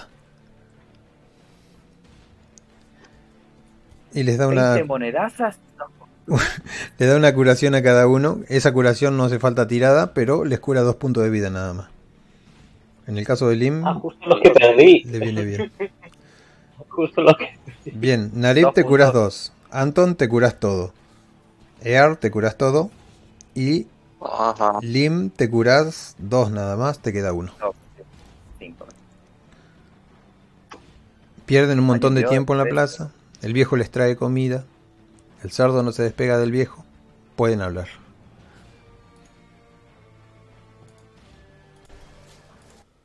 [4.14, 5.58] Y les da una, 20 monedazas.
[6.28, 6.38] No,
[6.98, 8.40] le da una curación a cada uno.
[8.50, 11.88] Esa curación no hace falta tirada, pero les cura dos puntos de vida nada más.
[13.08, 15.04] En el caso de Lim, ah, justo los que perdí.
[15.04, 15.72] le viene bien.
[16.88, 17.48] Justo los que
[17.86, 19.54] Bien, Narib te curas dos.
[19.70, 20.94] Anton te curas todo.
[21.82, 22.92] Ear te curas todo.
[23.56, 23.88] Y
[24.22, 24.80] Ajá.
[24.82, 27.52] Lim te curas dos nada más, te queda uno.
[27.60, 27.74] no,
[28.60, 28.86] cinco.
[31.46, 33.12] Pierden un montón de tiempo en la plaza.
[33.42, 34.64] El viejo les trae comida.
[35.44, 36.86] El cerdo no se despega del viejo.
[37.36, 37.88] Pueden hablar.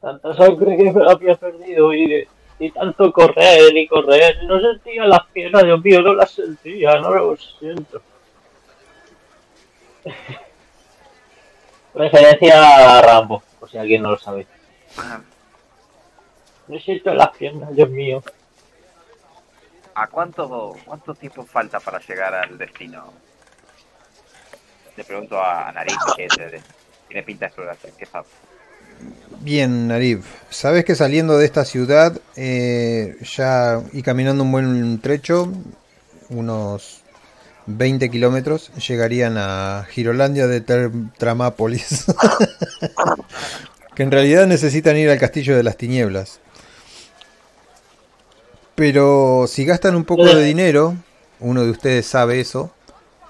[0.06, 2.28] tanta sangre que me había perdido y,
[2.60, 4.44] y tanto correr y correr.
[4.44, 8.00] No sentía las piernas, Dios mío, no las sentía, no lo siento.
[11.96, 14.46] Referencia a Rambo, por si alguien no lo sabe.
[14.98, 15.20] Ah,
[16.68, 18.22] No siento las piernas, Dios mío.
[19.94, 23.12] ¿A cuánto, cuánto tiempo falta para llegar al destino?
[24.94, 26.60] Le pregunto a Nariz, que te-
[27.08, 27.92] tiene pinta de exploración.
[27.98, 28.26] ¿Qué sabe?
[29.40, 35.48] Bien, Narib, sabes que saliendo de esta ciudad, eh, ya y caminando un buen trecho,
[36.30, 37.02] unos
[37.66, 40.60] 20 kilómetros, llegarían a Girolandia de
[41.18, 42.06] Tramápolis.
[43.94, 46.40] que en realidad necesitan ir al Castillo de las Tinieblas.
[48.74, 50.94] Pero si gastan un poco de dinero,
[51.40, 52.70] uno de ustedes sabe eso.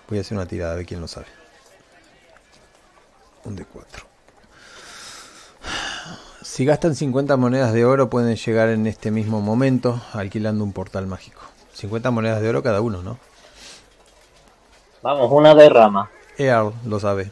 [0.09, 1.27] Voy a hacer una tirada, a ver quién lo sabe.
[3.45, 4.05] Un de 4.
[6.43, 11.07] Si gastan 50 monedas de oro, pueden llegar en este mismo momento alquilando un portal
[11.07, 11.43] mágico.
[11.75, 13.19] 50 monedas de oro cada uno, ¿no?
[15.07, 16.11] Vamos, una derrama.
[16.37, 17.31] Earl lo sabe.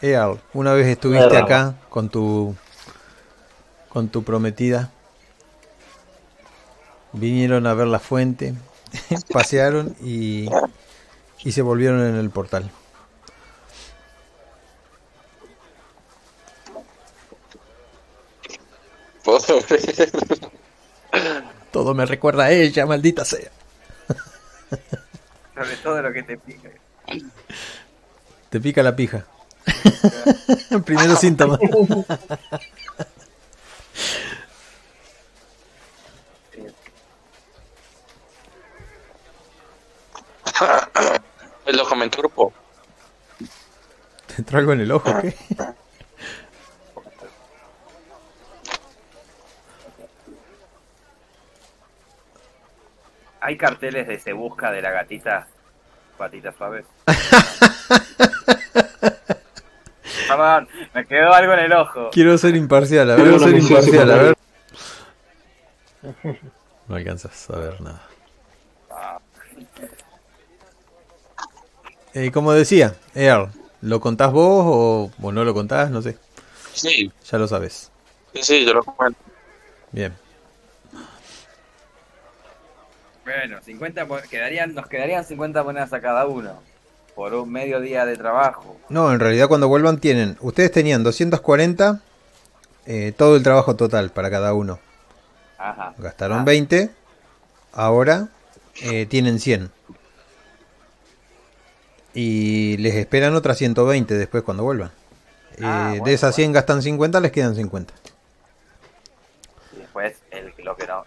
[0.00, 1.44] Earl, una vez estuviste Derrama.
[1.44, 2.54] acá con tu
[3.88, 4.92] con tu prometida.
[7.12, 8.54] Vinieron a ver la fuente,
[9.32, 10.48] pasearon y
[11.42, 12.70] y se volvieron en el portal.
[19.24, 19.42] Pobre.
[21.72, 23.50] Todo me recuerda a ella, maldita sea.
[25.54, 26.70] Sobre todo lo que te pica.
[28.50, 29.26] Te pica la pija.
[30.84, 31.58] Primero síntoma.
[41.66, 42.52] Lo comentó grupo.
[44.26, 45.10] ¿Te entró algo en el ojo?
[45.20, 45.34] ¿qué?
[53.40, 55.48] Hay carteles de se busca de la gatita
[56.14, 56.84] patitas suaves.
[60.28, 62.10] Perdón, me quedó algo en el ojo.
[62.10, 64.34] Quiero ser imparcial, a ver, Tengo ser imparcial, a ver.
[66.86, 68.02] No alcanzas a ver nada.
[72.12, 73.48] Eh, como decía, Earl,
[73.80, 75.90] ¿lo contás vos o, o no lo contás?
[75.90, 76.18] No sé,
[76.74, 77.90] Sí, ya lo sabes.
[78.34, 79.18] sí, sí, yo lo comento.
[79.92, 80.14] Bien.
[83.24, 86.60] Bueno, 50 mo- quedarían, nos quedarían 50 monedas a cada uno.
[87.14, 88.76] Por un medio día de trabajo.
[88.88, 92.00] No, en realidad cuando vuelvan tienen, ustedes tenían 240,
[92.86, 94.80] eh, todo el trabajo total para cada uno.
[95.56, 95.94] Ajá.
[95.98, 96.44] Gastaron Ah.
[96.44, 96.90] 20,
[97.72, 98.28] ahora
[98.82, 99.70] eh, tienen 100.
[102.14, 104.90] Y les esperan otras 120 después cuando vuelvan.
[105.56, 107.94] Eh, Ah, de bueno, esas 100 gastan 50, les quedan 50.
[109.72, 110.16] Y después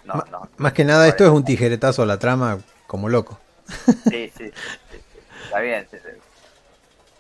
[0.08, 0.50] no, no.
[0.58, 3.40] Más que nada esto es un tijeretazo a la trama como loco.
[4.06, 4.52] Sí, sí, sí,
[4.92, 5.20] sí.
[5.46, 5.88] Está bien.
[5.92, 6.10] sí, sí.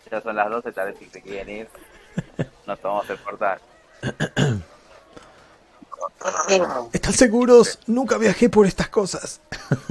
[0.09, 1.67] Ya son las 12, tal vez si se quieren ir,
[2.65, 3.59] nos tomamos el portal.
[6.93, 7.79] ¿Están seguros?
[7.87, 9.41] Nunca viajé por estas cosas.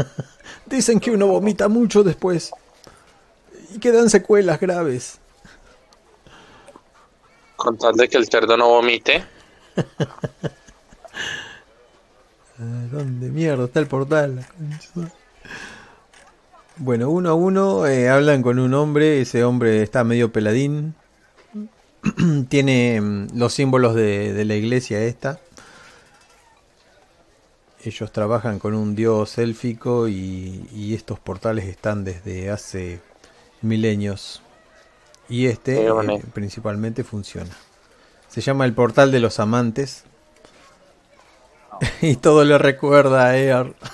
[0.67, 2.51] Dicen que uno vomita mucho después.
[3.75, 5.19] Y quedan secuelas graves.
[7.57, 9.25] Con tal de que el cerdo no vomite.
[12.59, 14.47] Ah, ¿Dónde mierda está el portal?
[16.79, 19.21] Bueno, uno a uno eh, hablan con un hombre.
[19.21, 20.95] Ese hombre está medio peladín.
[22.49, 25.41] Tiene mm, los símbolos de, de la iglesia esta.
[27.85, 33.01] Ellos trabajan con un dios élfico y, y estos portales están desde hace
[33.63, 34.43] milenios.
[35.29, 37.51] Y este eh, principalmente funciona.
[38.29, 40.05] Se llama el portal de los amantes.
[42.03, 43.75] Y todo le recuerda a Ear.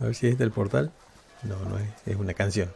[0.00, 0.90] A ver si es del portal.
[1.42, 2.72] No, no es, es una canción.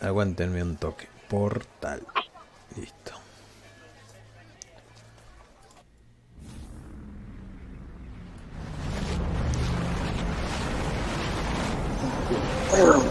[0.00, 1.08] Aguántenme un toque.
[1.28, 2.02] Portal.
[2.76, 3.12] Listo.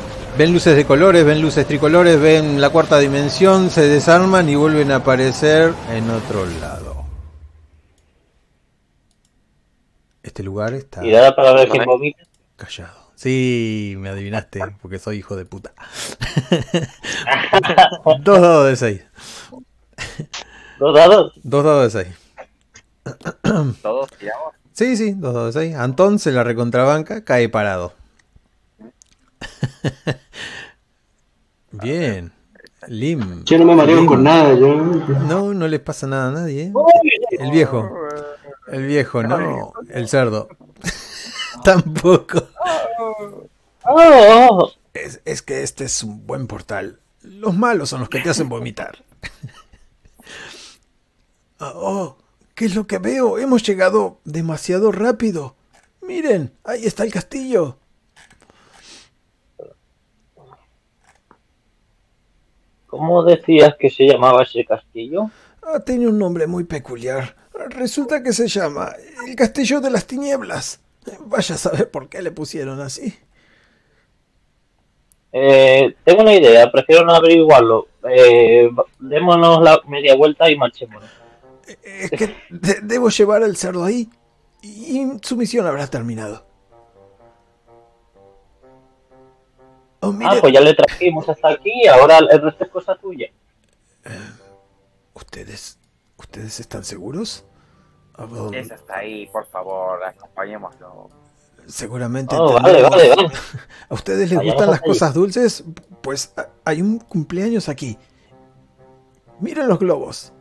[0.42, 4.92] Ven luces de colores, ven luces tricolores, ven la cuarta dimensión, se desarman y vuelven
[4.92, 7.06] a aparecer en otro lado.
[10.24, 12.24] Este lugar está Tirada para ver quién vomita.
[12.56, 13.12] callado.
[13.14, 15.76] Sí, me adivinaste, porque soy hijo de puta.
[18.24, 19.04] Dos dados de seis.
[20.80, 21.34] Dos dados.
[21.44, 22.16] Dos dados de seis.
[23.84, 24.56] Todos tiramos.
[24.72, 25.76] Sí, sí, dos dados de seis.
[25.76, 28.01] Antón se la recontrabanca, cae parado.
[31.72, 32.32] Bien.
[32.88, 33.44] Lim.
[33.46, 34.06] Yo no me mareo Lim.
[34.08, 34.76] con nada, yo.
[34.76, 36.64] No, no les pasa nada a nadie.
[36.64, 36.74] ¿eh?
[37.40, 37.90] El viejo.
[38.68, 39.74] El viejo, no.
[39.90, 40.50] El cerdo.
[41.64, 42.48] Tampoco.
[43.84, 44.72] ¡Oh!
[44.94, 47.00] Es, es que este es un buen portal.
[47.22, 49.04] Los malos son los que te hacen vomitar.
[51.64, 52.18] Ah, oh,
[52.56, 53.38] ¿qué es lo que veo?
[53.38, 55.56] Hemos llegado demasiado rápido.
[56.02, 57.78] Miren, ahí está el castillo.
[62.92, 65.32] ¿Cómo decías que se llamaba ese castillo?
[65.64, 67.36] Ah, tiene un nombre muy peculiar.
[67.70, 68.92] Resulta que se llama
[69.26, 70.82] el Castillo de las Tinieblas.
[71.22, 73.16] Vaya a saber por qué le pusieron así.
[75.32, 77.88] Eh, tengo una idea, prefiero no averiguarlo.
[78.10, 78.70] Eh,
[79.00, 81.10] démonos la media vuelta y marchémonos.
[81.86, 84.10] Es que de- debo llevar al cerdo ahí
[84.62, 86.46] y su misión habrá terminado.
[90.04, 93.28] Oh, Ah, pues ya le trajimos hasta aquí, ahora el resto es cosa tuya.
[95.14, 95.78] ¿ustedes,
[96.18, 97.46] ¿ustedes están seguros?
[98.16, 101.10] Ah, bueno, Esa está ahí, por favor, acompañémoslo.
[101.68, 103.30] seguramente Oh, vale, vale, vale.
[103.90, 105.64] ¿A ustedes les Vayamos gustan las cosas dulces?
[106.02, 107.98] Pues a- hay un cumpleaños aquí.
[109.40, 110.34] Miren los globos.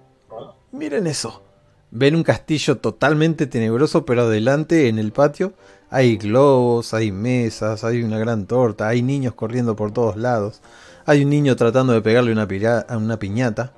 [0.73, 1.43] Miren eso.
[1.91, 5.53] Ven un castillo totalmente tenebroso, pero adelante en el patio
[5.91, 10.61] hay globos, hay mesas, hay una gran torta, hay niños corriendo por todos lados,
[11.05, 12.47] hay un niño tratando de pegarle una,
[12.89, 13.73] a una piñata.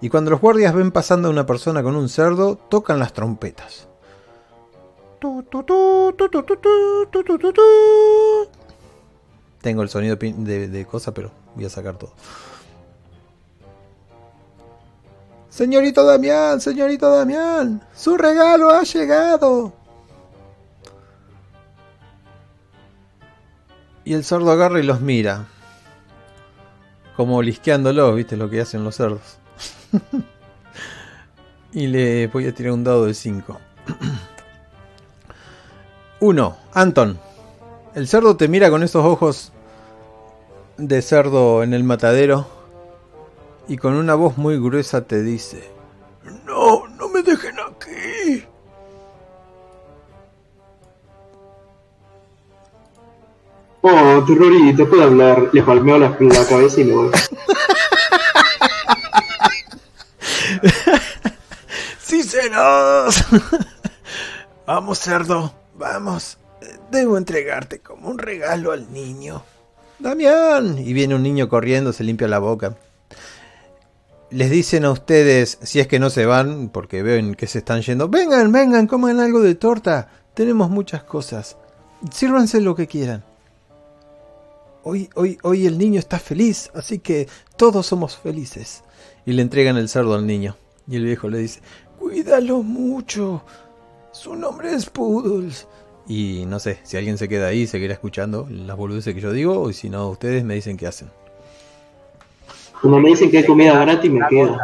[0.00, 3.86] Y cuando los guardias ven pasando a una persona con un cerdo, tocan las trompetas.
[9.60, 12.12] Tengo el sonido de, de cosa, pero voy a sacar todo.
[15.50, 19.77] Señorito Damián, señorito Damián, su regalo ha llegado.
[24.08, 25.44] Y el cerdo agarra y los mira.
[27.14, 29.36] Como lisqueándolos, ¿viste lo que hacen los cerdos?
[31.74, 33.60] y le voy a tirar un dado de 5.
[36.20, 36.58] 1.
[36.72, 37.20] Anton.
[37.94, 39.52] El cerdo te mira con esos ojos
[40.78, 42.48] de cerdo en el matadero
[43.68, 45.70] y con una voz muy gruesa te dice,
[46.46, 48.17] No, no me dejen aquí.
[53.90, 55.48] Oh, terrorito, puede hablar.
[55.52, 56.14] Le palmeo la,
[56.46, 57.10] cabeza y me voy.
[61.98, 63.24] ¡Sinceros!
[64.66, 66.36] vamos, cerdo, vamos.
[66.90, 69.42] Debo entregarte como un regalo al niño.
[69.98, 70.76] Damián.
[70.78, 72.76] Y viene un niño corriendo, se limpia la boca.
[74.30, 77.80] Les dicen a ustedes, si es que no se van, porque ven que se están
[77.80, 80.10] yendo, vengan, vengan, coman algo de torta.
[80.34, 81.56] Tenemos muchas cosas.
[82.12, 83.24] Sírvanse lo que quieran.
[84.90, 87.28] Hoy, hoy, hoy el niño está feliz, así que
[87.58, 88.84] todos somos felices.
[89.26, 90.56] Y le entregan el cerdo al niño.
[90.88, 91.60] Y el viejo le dice,
[91.98, 93.42] cuídalo mucho.
[94.12, 95.68] Su nombre es Poodles.
[96.06, 99.60] Y no sé, si alguien se queda ahí, seguirá escuchando las boludeces que yo digo,
[99.60, 101.10] o si no, ustedes me dicen qué hacen.
[102.80, 104.56] Cuando me dicen que hay comida gratis, me quedo.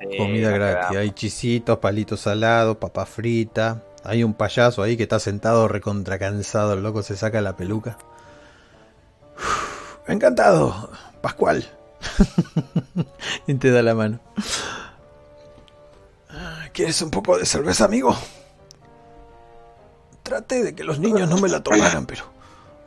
[0.00, 0.96] Sí, Comida gratis.
[0.96, 3.82] Hay chisitos, palitos salados, papa frita.
[4.02, 6.72] Hay un payaso ahí que está sentado recontra cansado.
[6.72, 7.98] El loco se saca la peluca.
[9.38, 10.90] Uf, encantado,
[11.20, 11.68] Pascual.
[13.46, 14.20] y te da la mano.
[16.30, 18.16] Ah, ¿Quieres un poco de cerveza, amigo?
[20.22, 22.24] Traté de que los niños no me la tomaran, pero...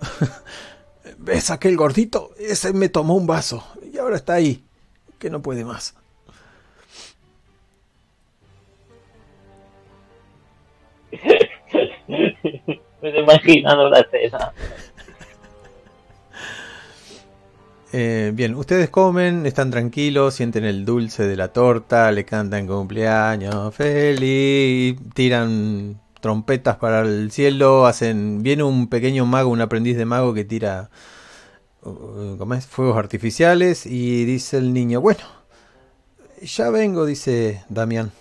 [1.17, 2.31] ¿Ves aquel gordito?
[2.37, 4.63] Ese me tomó un vaso y ahora está ahí,
[5.19, 5.95] que no puede más.
[12.07, 12.35] me
[13.01, 14.53] estoy imaginando la escena.
[17.93, 23.75] Eh, bien, ustedes comen, están tranquilos, sienten el dulce de la torta, le cantan cumpleaños
[23.75, 30.33] feliz, tiran trompetas para el cielo, hacen, viene un pequeño mago, un aprendiz de mago
[30.33, 30.89] que tira
[31.83, 35.23] uh, fuegos artificiales y dice el niño, bueno,
[36.41, 38.11] ya vengo, dice Damián.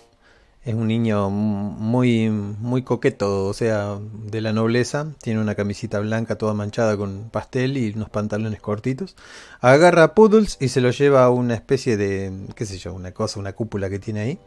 [0.63, 5.07] Es un niño muy, muy coqueto, o sea, de la nobleza.
[5.19, 9.15] Tiene una camisita blanca toda manchada con pastel y unos pantalones cortitos.
[9.59, 13.11] Agarra a Poodles y se lo lleva a una especie de, qué sé yo, una
[13.11, 14.39] cosa, una cúpula que tiene ahí.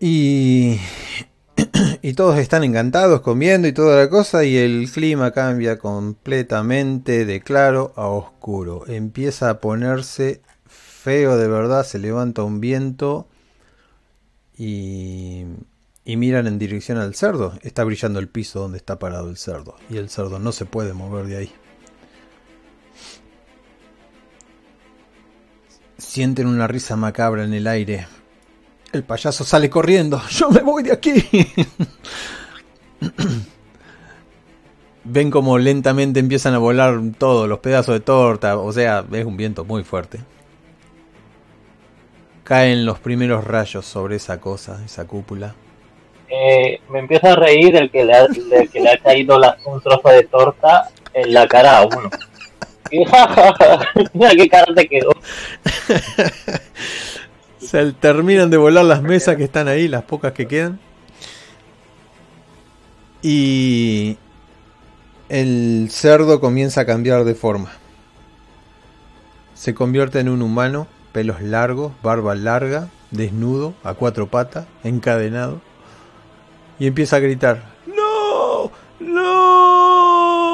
[0.00, 0.80] Y,
[2.02, 7.42] y todos están encantados comiendo y toda la cosa y el clima cambia completamente de
[7.42, 8.86] claro a oscuro.
[8.86, 13.28] Empieza a ponerse feo de verdad, se levanta un viento
[14.58, 15.44] y,
[16.04, 17.54] y miran en dirección al cerdo.
[17.62, 20.92] Está brillando el piso donde está parado el cerdo y el cerdo no se puede
[20.92, 21.52] mover de ahí.
[25.98, 28.08] Sienten una risa macabra en el aire.
[28.92, 30.20] El payaso sale corriendo.
[30.30, 31.24] Yo me voy de aquí.
[35.04, 38.56] Ven como lentamente empiezan a volar todos los pedazos de torta.
[38.58, 40.20] O sea, es un viento muy fuerte.
[42.48, 45.54] Caen los primeros rayos sobre esa cosa, esa cúpula.
[46.30, 49.58] Eh, me empiezo a reír del que le ha, del que le ha caído la-
[49.66, 52.08] un trozo de torta en la cara a uno.
[54.14, 55.10] Mira qué cara te quedó.
[57.58, 60.80] Se terminan de volar las mesas que están ahí, las pocas que quedan.
[63.20, 64.16] Y
[65.28, 67.72] el cerdo comienza a cambiar de forma.
[69.54, 75.60] Se convierte en un humano, pelos largos, barba larga, desnudo, a cuatro patas, encadenado.
[76.78, 77.62] Y empieza a gritar.
[77.86, 78.70] ¡No!
[79.00, 80.48] ¡No!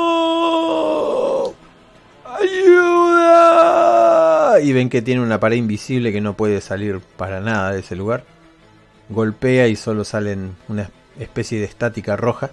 [2.41, 3.61] ¡Ayuda!
[4.61, 7.97] Y ven que tiene una pared invisible que no puede salir para nada de ese
[7.97, 8.25] lugar.
[9.11, 12.51] Golpea y solo salen una especie de estática roja.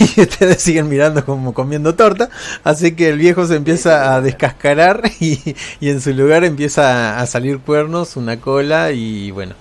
[0.16, 2.30] y ustedes siguen mirando como comiendo torta.
[2.64, 7.26] Así que el viejo se empieza a descascarar y, y en su lugar empieza a
[7.26, 9.54] salir cuernos, una cola y bueno,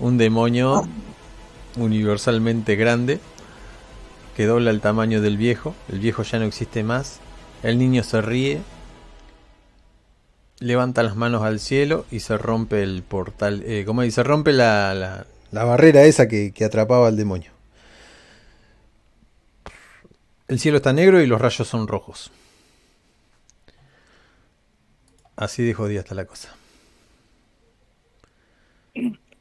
[0.00, 0.88] un demonio
[1.76, 3.20] universalmente grande
[4.36, 5.74] que dobla el tamaño del viejo.
[5.90, 7.20] El viejo ya no existe más.
[7.62, 8.60] El niño se ríe,
[10.60, 13.62] levanta las manos al cielo y se rompe el portal.
[13.66, 17.52] Eh, como dice, se rompe la, la, la barrera esa que, que atrapaba al demonio.
[20.46, 22.30] El cielo está negro y los rayos son rojos.
[25.36, 26.54] Así de jodida está la cosa.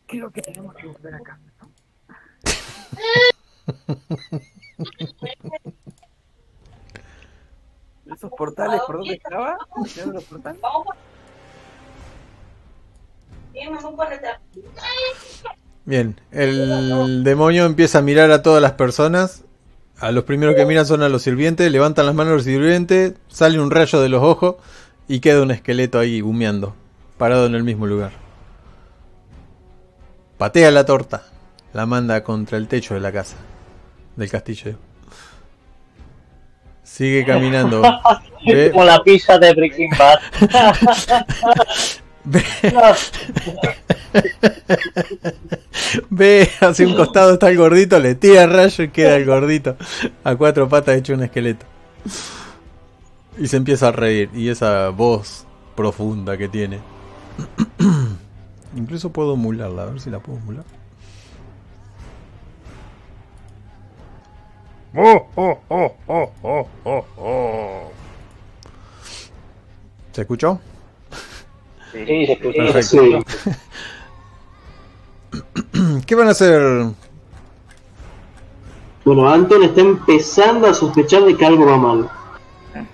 [0.08, 1.40] Creo que tenemos que volver acá.
[8.06, 9.58] ¿Esos portales por dónde estaba?
[9.84, 10.60] ¿Mirando los portales?
[15.86, 19.44] Bien, el demonio empieza a mirar a todas las personas.
[20.00, 23.60] A los primeros que miran son a los sirvientes, levantan las manos los sirvientes, sale
[23.60, 24.56] un rayo de los ojos
[25.08, 26.76] y queda un esqueleto ahí humeando,
[27.18, 28.12] parado en el mismo lugar.
[30.38, 31.24] Patea la torta,
[31.74, 33.38] la manda contra el techo de la casa,
[34.16, 34.78] del castillo.
[36.84, 37.82] Sigue caminando.
[38.72, 40.20] Como la pizza de Breaking Bad.
[42.26, 42.42] Ve,
[46.10, 49.76] ve hacia un costado está el gordito, le tira el rayo y queda el gordito
[50.24, 51.66] a cuatro patas hecho un esqueleto.
[53.38, 55.46] Y se empieza a reír y esa voz
[55.76, 56.80] profunda que tiene.
[58.76, 60.64] Incluso puedo emularla, a ver si la puedo emular.
[64.96, 66.32] Oh, oh, oh, oh,
[67.18, 67.92] oh.
[70.12, 70.60] ¿Se escuchó?
[71.94, 72.74] Sí, se escucha.
[72.74, 73.24] Perfecto.
[73.28, 73.52] Sí.
[76.06, 76.88] ¿Qué van a hacer?
[79.06, 82.10] Bueno, Anton está empezando a sospechar de que algo va mal.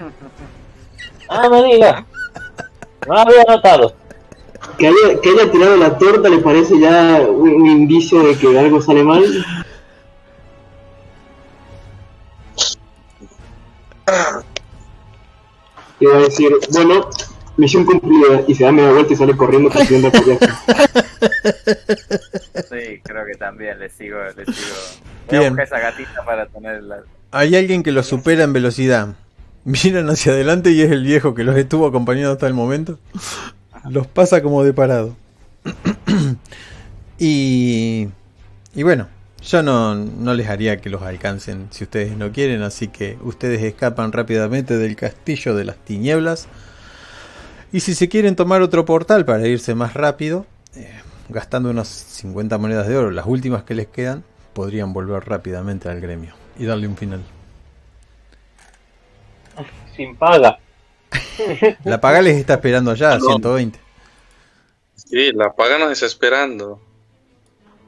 [1.32, 2.04] Ah, me diga.
[3.08, 3.94] No había notado.
[4.80, 8.58] Que haya, que haya tirado la torta le parece ya un, un indicio de que
[8.58, 9.24] algo sale mal.
[16.02, 17.10] Va a decir, bueno,
[17.60, 18.44] misión cumplida.
[18.48, 20.46] Y se da media vuelta y sale corriendo persiguiendo al payaso.
[22.70, 24.76] Sí, creo que también le sigo, le sigo.
[25.28, 27.04] Voy a buscar esa gatita para tenerla.
[27.32, 29.16] Hay alguien que los supera en velocidad.
[29.66, 32.98] Miran hacia adelante y es el viejo que los estuvo acompañando hasta el momento.
[33.90, 35.16] Los pasa como de parado.
[37.20, 38.08] y,
[38.74, 39.08] y bueno,
[39.44, 43.62] yo no, no les haría que los alcancen si ustedes no quieren, así que ustedes
[43.64, 46.48] escapan rápidamente del castillo de las tinieblas.
[47.72, 52.58] Y si se quieren tomar otro portal para irse más rápido, eh, gastando unas 50
[52.58, 54.24] monedas de oro, las últimas que les quedan,
[54.54, 57.24] podrían volver rápidamente al gremio y darle un final.
[59.96, 60.58] Sin paga.
[61.84, 63.80] La paga les está esperando allá, a 120.
[64.96, 66.82] Sí, la paga nos está esperando.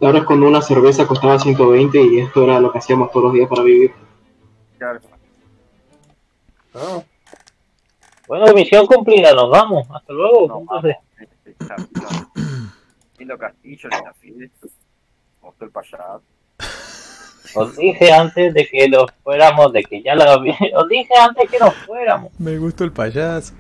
[0.02, 3.34] Ahora es cuando una cerveza costaba 120 y esto era lo que hacíamos todos los
[3.34, 3.92] días para vivir.
[4.78, 5.00] Claro.
[6.74, 7.04] Ah.
[8.32, 9.86] Bueno, misión cumplida, nos vamos.
[9.94, 10.48] Hasta luego.
[10.48, 10.96] No, entonces.
[12.02, 12.32] no.
[13.20, 14.68] Lindo castillo, linda fiesta.
[15.42, 16.22] Me gustó el payaso.
[17.56, 20.36] Os dije antes de que nos fuéramos, de que ya la...
[20.76, 22.32] Os dije antes que nos fuéramos.
[22.40, 23.54] Me gustó el payaso.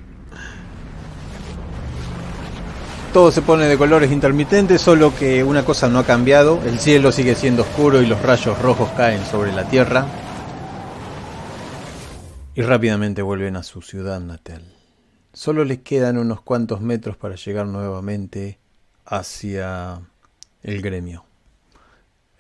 [3.11, 6.61] Todo se pone de colores intermitentes, solo que una cosa no ha cambiado.
[6.63, 10.05] El cielo sigue siendo oscuro y los rayos rojos caen sobre la tierra.
[12.53, 14.61] Y rápidamente vuelven a su ciudad natal.
[15.31, 18.59] Solo les quedan unos cuantos metros para llegar nuevamente
[19.05, 20.01] hacia
[20.61, 21.23] el gremio.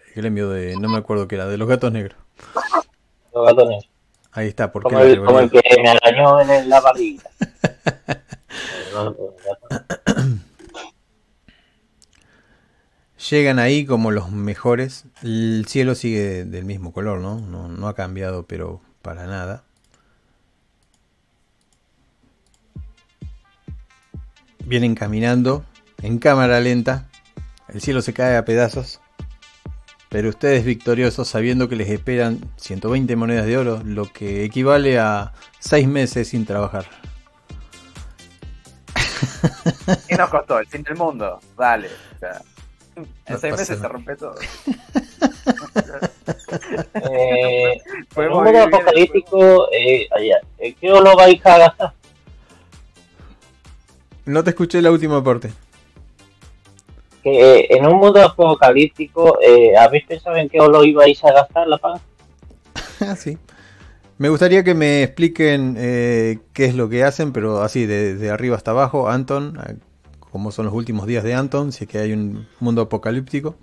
[0.07, 2.17] El gremio de, no me acuerdo qué era, de los gatos negros.
[3.33, 3.85] Los gatones.
[4.33, 7.29] Ahí está, porque Como el, como el que me arañó en la barriga.
[13.29, 15.05] Llegan ahí como los mejores.
[15.23, 17.39] El cielo sigue del mismo color, ¿no?
[17.39, 19.63] No, no ha cambiado, pero para nada.
[24.65, 25.63] Vienen caminando
[26.01, 27.07] en cámara lenta.
[27.67, 28.99] El cielo se cae a pedazos.
[30.09, 35.33] Pero ustedes victoriosos sabiendo que les esperan 120 monedas de oro, lo que equivale a
[35.59, 36.85] 6 meses sin trabajar.
[40.07, 40.59] ¿Qué nos costó?
[40.59, 41.39] El fin del mundo.
[41.57, 41.87] Dale.
[42.15, 42.41] O sea,
[42.95, 44.35] en No seis pasa meses se rompe todo.
[46.93, 47.81] Eh,
[48.15, 51.93] un mundo apocalíptico, eh, allá, eh, ¿qué os lo vais a gastar?
[54.25, 55.51] No te escuché la última parte.
[57.23, 61.31] Que eh, en un mundo apocalíptico, eh, ¿habéis pensado en qué os lo ibais a
[61.31, 62.01] gastar la paga?
[62.99, 63.37] Ah, sí.
[64.19, 68.29] Me gustaría que me expliquen eh, qué es lo que hacen, pero así, de, de
[68.29, 69.75] arriba hasta abajo, Anton, eh,
[70.19, 73.55] cómo son los últimos días de Anton, si es que hay un mundo apocalíptico.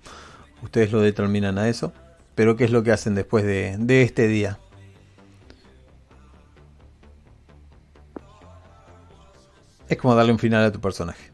[0.64, 1.92] Ustedes lo determinan a eso.
[2.34, 4.58] Pero qué es lo que hacen después de, de este día.
[9.88, 11.30] Es como darle un final a tu personaje.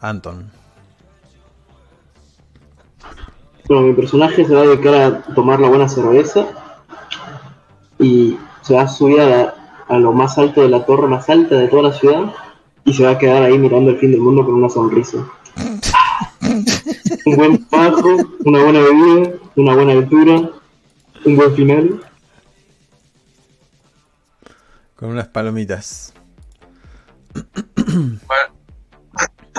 [0.00, 0.50] Anton.
[3.68, 6.46] Bueno, mi personaje se va a dedicar a tomar la buena cerveza
[7.98, 9.54] y se va a subir a, la-
[9.88, 12.32] a lo más alto de la torre más alta de toda la ciudad
[12.84, 15.18] y se va a quedar ahí mirando el fin del mundo con una sonrisa.
[17.26, 20.50] Un buen trabajo, una buena bebida, una buena aventura,
[21.26, 22.00] un buen final.
[24.96, 26.14] Con unas palomitas.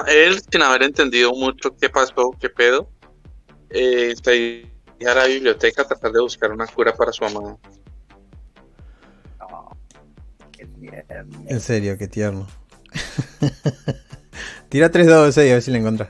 [0.07, 2.89] Él, sin haber entendido mucho qué pasó, qué pedo,
[3.69, 4.69] eh, se
[5.07, 7.57] a la biblioteca a tratar de buscar una cura para su amada.
[9.39, 9.69] No.
[10.51, 10.68] Qué.
[11.47, 12.47] En serio, qué tierno.
[14.69, 16.10] Tira 3 dados de 6 a ver si la encontrás.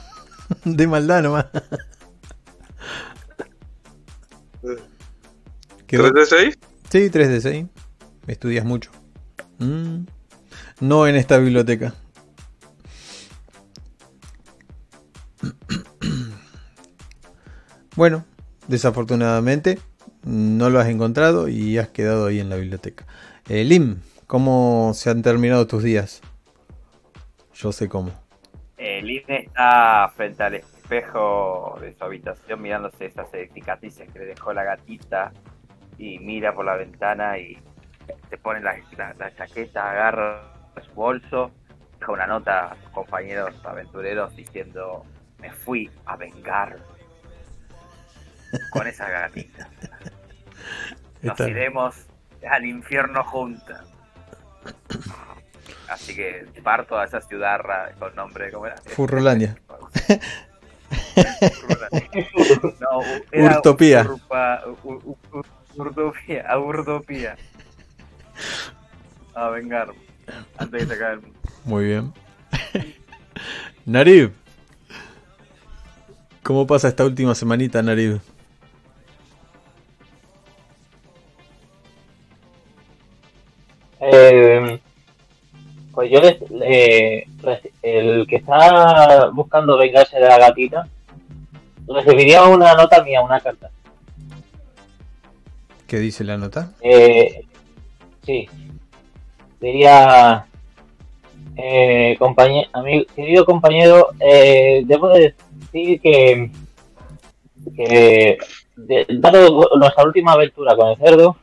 [0.64, 1.46] De maldad nomás.
[5.86, 6.58] Quedó- ¿3 de 6?
[6.90, 7.66] Sí, 3 de 6.
[8.26, 8.90] Estudias mucho.
[9.58, 10.04] Mm.
[10.80, 11.94] No en esta biblioteca.
[17.96, 18.24] Bueno,
[18.68, 19.78] desafortunadamente
[20.22, 23.06] no lo has encontrado y has quedado ahí en la biblioteca.
[23.48, 26.22] Eh, Lim, ¿cómo se han terminado tus días?
[27.54, 28.12] Yo sé cómo.
[28.76, 34.26] Eh, Lynn está frente al espejo de su habitación mirándose esas eh, cicatrices que le
[34.26, 35.32] dejó la gatita
[35.98, 37.58] y mira por la ventana y
[38.30, 38.78] se pone la-
[39.18, 40.52] la chaqueta, agarra
[40.82, 41.50] su bolso,
[41.98, 45.04] deja una nota a sus compañeros aventureros diciendo
[45.38, 46.78] me fui a vengar
[48.70, 49.68] con esa gatita.
[51.22, 52.06] Nos iremos
[52.48, 53.82] al infierno juntas.
[55.88, 57.60] Así que parto a esa ciudad
[57.98, 58.76] con nombre, ¿cómo era?
[58.78, 59.56] Furrolandia.
[62.80, 63.00] No,
[63.32, 64.04] era Urtopía.
[64.04, 64.62] Urpa-
[66.46, 67.36] a Urtopía.
[69.34, 69.88] A vengar.
[70.56, 71.38] Antes de sacar el mundo.
[71.64, 72.12] Muy bien.
[73.86, 74.32] Narib.
[76.42, 78.20] ¿Cómo pasa esta última semanita, Narib?
[84.00, 84.80] Eh,
[85.92, 90.86] pues yo les, le- reci- el que está buscando vengarse de la gatita
[91.88, 93.70] recibiría una nota mía, una carta.
[95.86, 96.72] ¿Qué dice la nota?
[96.82, 97.46] Eh,
[98.24, 98.46] sí,
[99.60, 100.46] diría,
[101.56, 105.34] eh, compañe- ami- querido compañero, eh, debo de
[105.72, 106.50] decir que,
[107.76, 108.38] que
[108.76, 111.36] de- dado nuestra última aventura con el cerdo,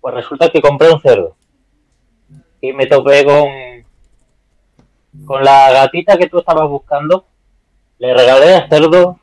[0.00, 1.36] pues resulta que compré un cerdo
[2.60, 3.48] y me topé con
[5.26, 7.26] con la gatita que tú estabas buscando,
[7.98, 9.18] le regalé el cerdo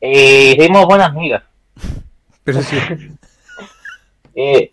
[0.00, 1.42] y hicimos buenas migas.
[2.44, 2.76] Pero sí.
[4.38, 4.70] Eh,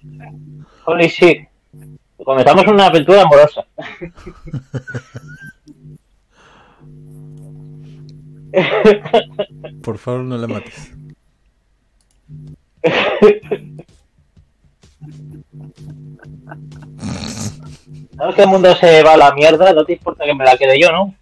[0.86, 1.48] holy shit.
[2.24, 3.66] Comenzamos una aventura amorosa.
[9.84, 10.92] Por favor, no la mates.
[18.18, 19.74] ¿Sabes que el mundo se va a la mierda?
[19.74, 21.16] No te importa que me la quede yo, ¿no?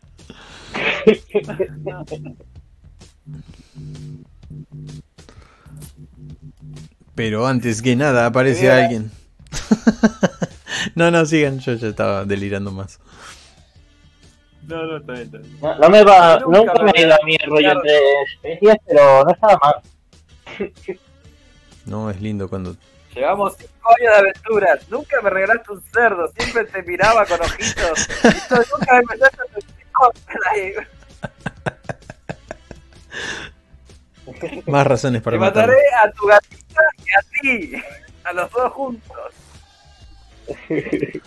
[7.15, 9.11] Pero antes que nada aparece alguien.
[10.95, 11.59] no, no, sigan.
[11.59, 12.99] Yo ya estaba delirando más.
[14.67, 15.59] No, no, está bien, está bien.
[15.61, 17.99] No, no me va, Nunca nunca me me ha ido a mí el rollo entre
[18.23, 19.75] especies, pero no estaba mal.
[21.85, 22.75] No, es lindo cuando...
[23.13, 24.89] Llevamos cinco años de aventuras.
[24.89, 26.31] Nunca me regalaste un cerdo.
[26.37, 28.07] Siempre te miraba con ojitos.
[28.47, 29.65] Tú nunca me tus
[30.57, 30.85] hijos.
[34.67, 37.83] Más razones para Te mataré a tu gatita y a ti.
[38.23, 39.33] A los dos juntos.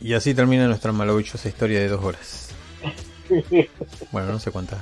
[0.00, 2.50] Y así termina nuestra maravillosa historia de dos horas.
[4.12, 4.80] Bueno, no sé cuántas.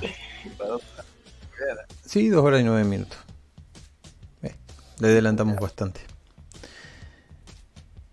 [2.05, 3.17] Sí, dos horas y nueve minutos.
[4.43, 4.53] Eh,
[4.99, 6.01] le adelantamos bastante.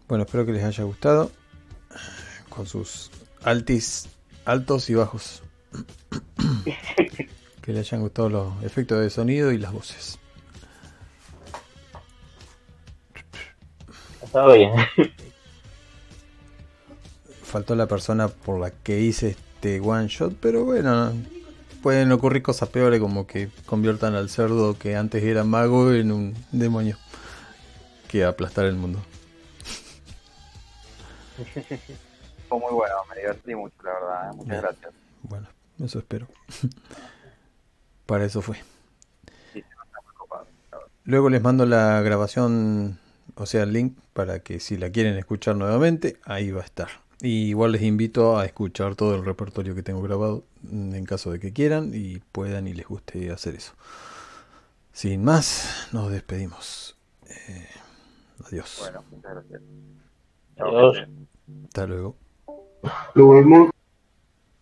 [0.08, 1.30] Bueno, espero que les haya gustado.
[2.48, 3.10] Con sus
[3.42, 4.08] altis,
[4.44, 5.42] altos y bajos.
[7.62, 10.18] que les hayan gustado los efectos de sonido y las voces.
[14.32, 14.72] Está bien.
[17.42, 21.12] Faltó la persona por la que hice este one shot, pero bueno,
[21.82, 26.34] pueden ocurrir cosas peores como que conviertan al cerdo que antes era mago en un
[26.50, 26.96] demonio
[28.08, 29.00] que aplastar el mundo.
[32.48, 34.30] Fue muy bueno, me divertí mucho, la verdad.
[34.30, 34.32] ¿eh?
[34.34, 34.62] Muchas Bien.
[34.62, 34.92] gracias.
[35.24, 35.48] Bueno,
[35.84, 36.26] eso espero.
[38.06, 38.56] Para eso fue.
[41.04, 42.98] Luego les mando la grabación,
[43.36, 46.88] o sea, el link para que si la quieren escuchar nuevamente, ahí va a estar.
[47.20, 51.30] Y igual les invito a escuchar todo el repertorio que tengo grabado mm, en caso
[51.30, 53.74] de que quieran y puedan y les guste hacer eso.
[54.92, 56.96] Sin más, nos despedimos.
[57.28, 57.68] Eh,
[58.44, 58.78] adiós.
[58.80, 59.62] Bueno, muchas gracias.
[60.58, 61.08] Adiós.
[61.64, 62.16] Hasta luego.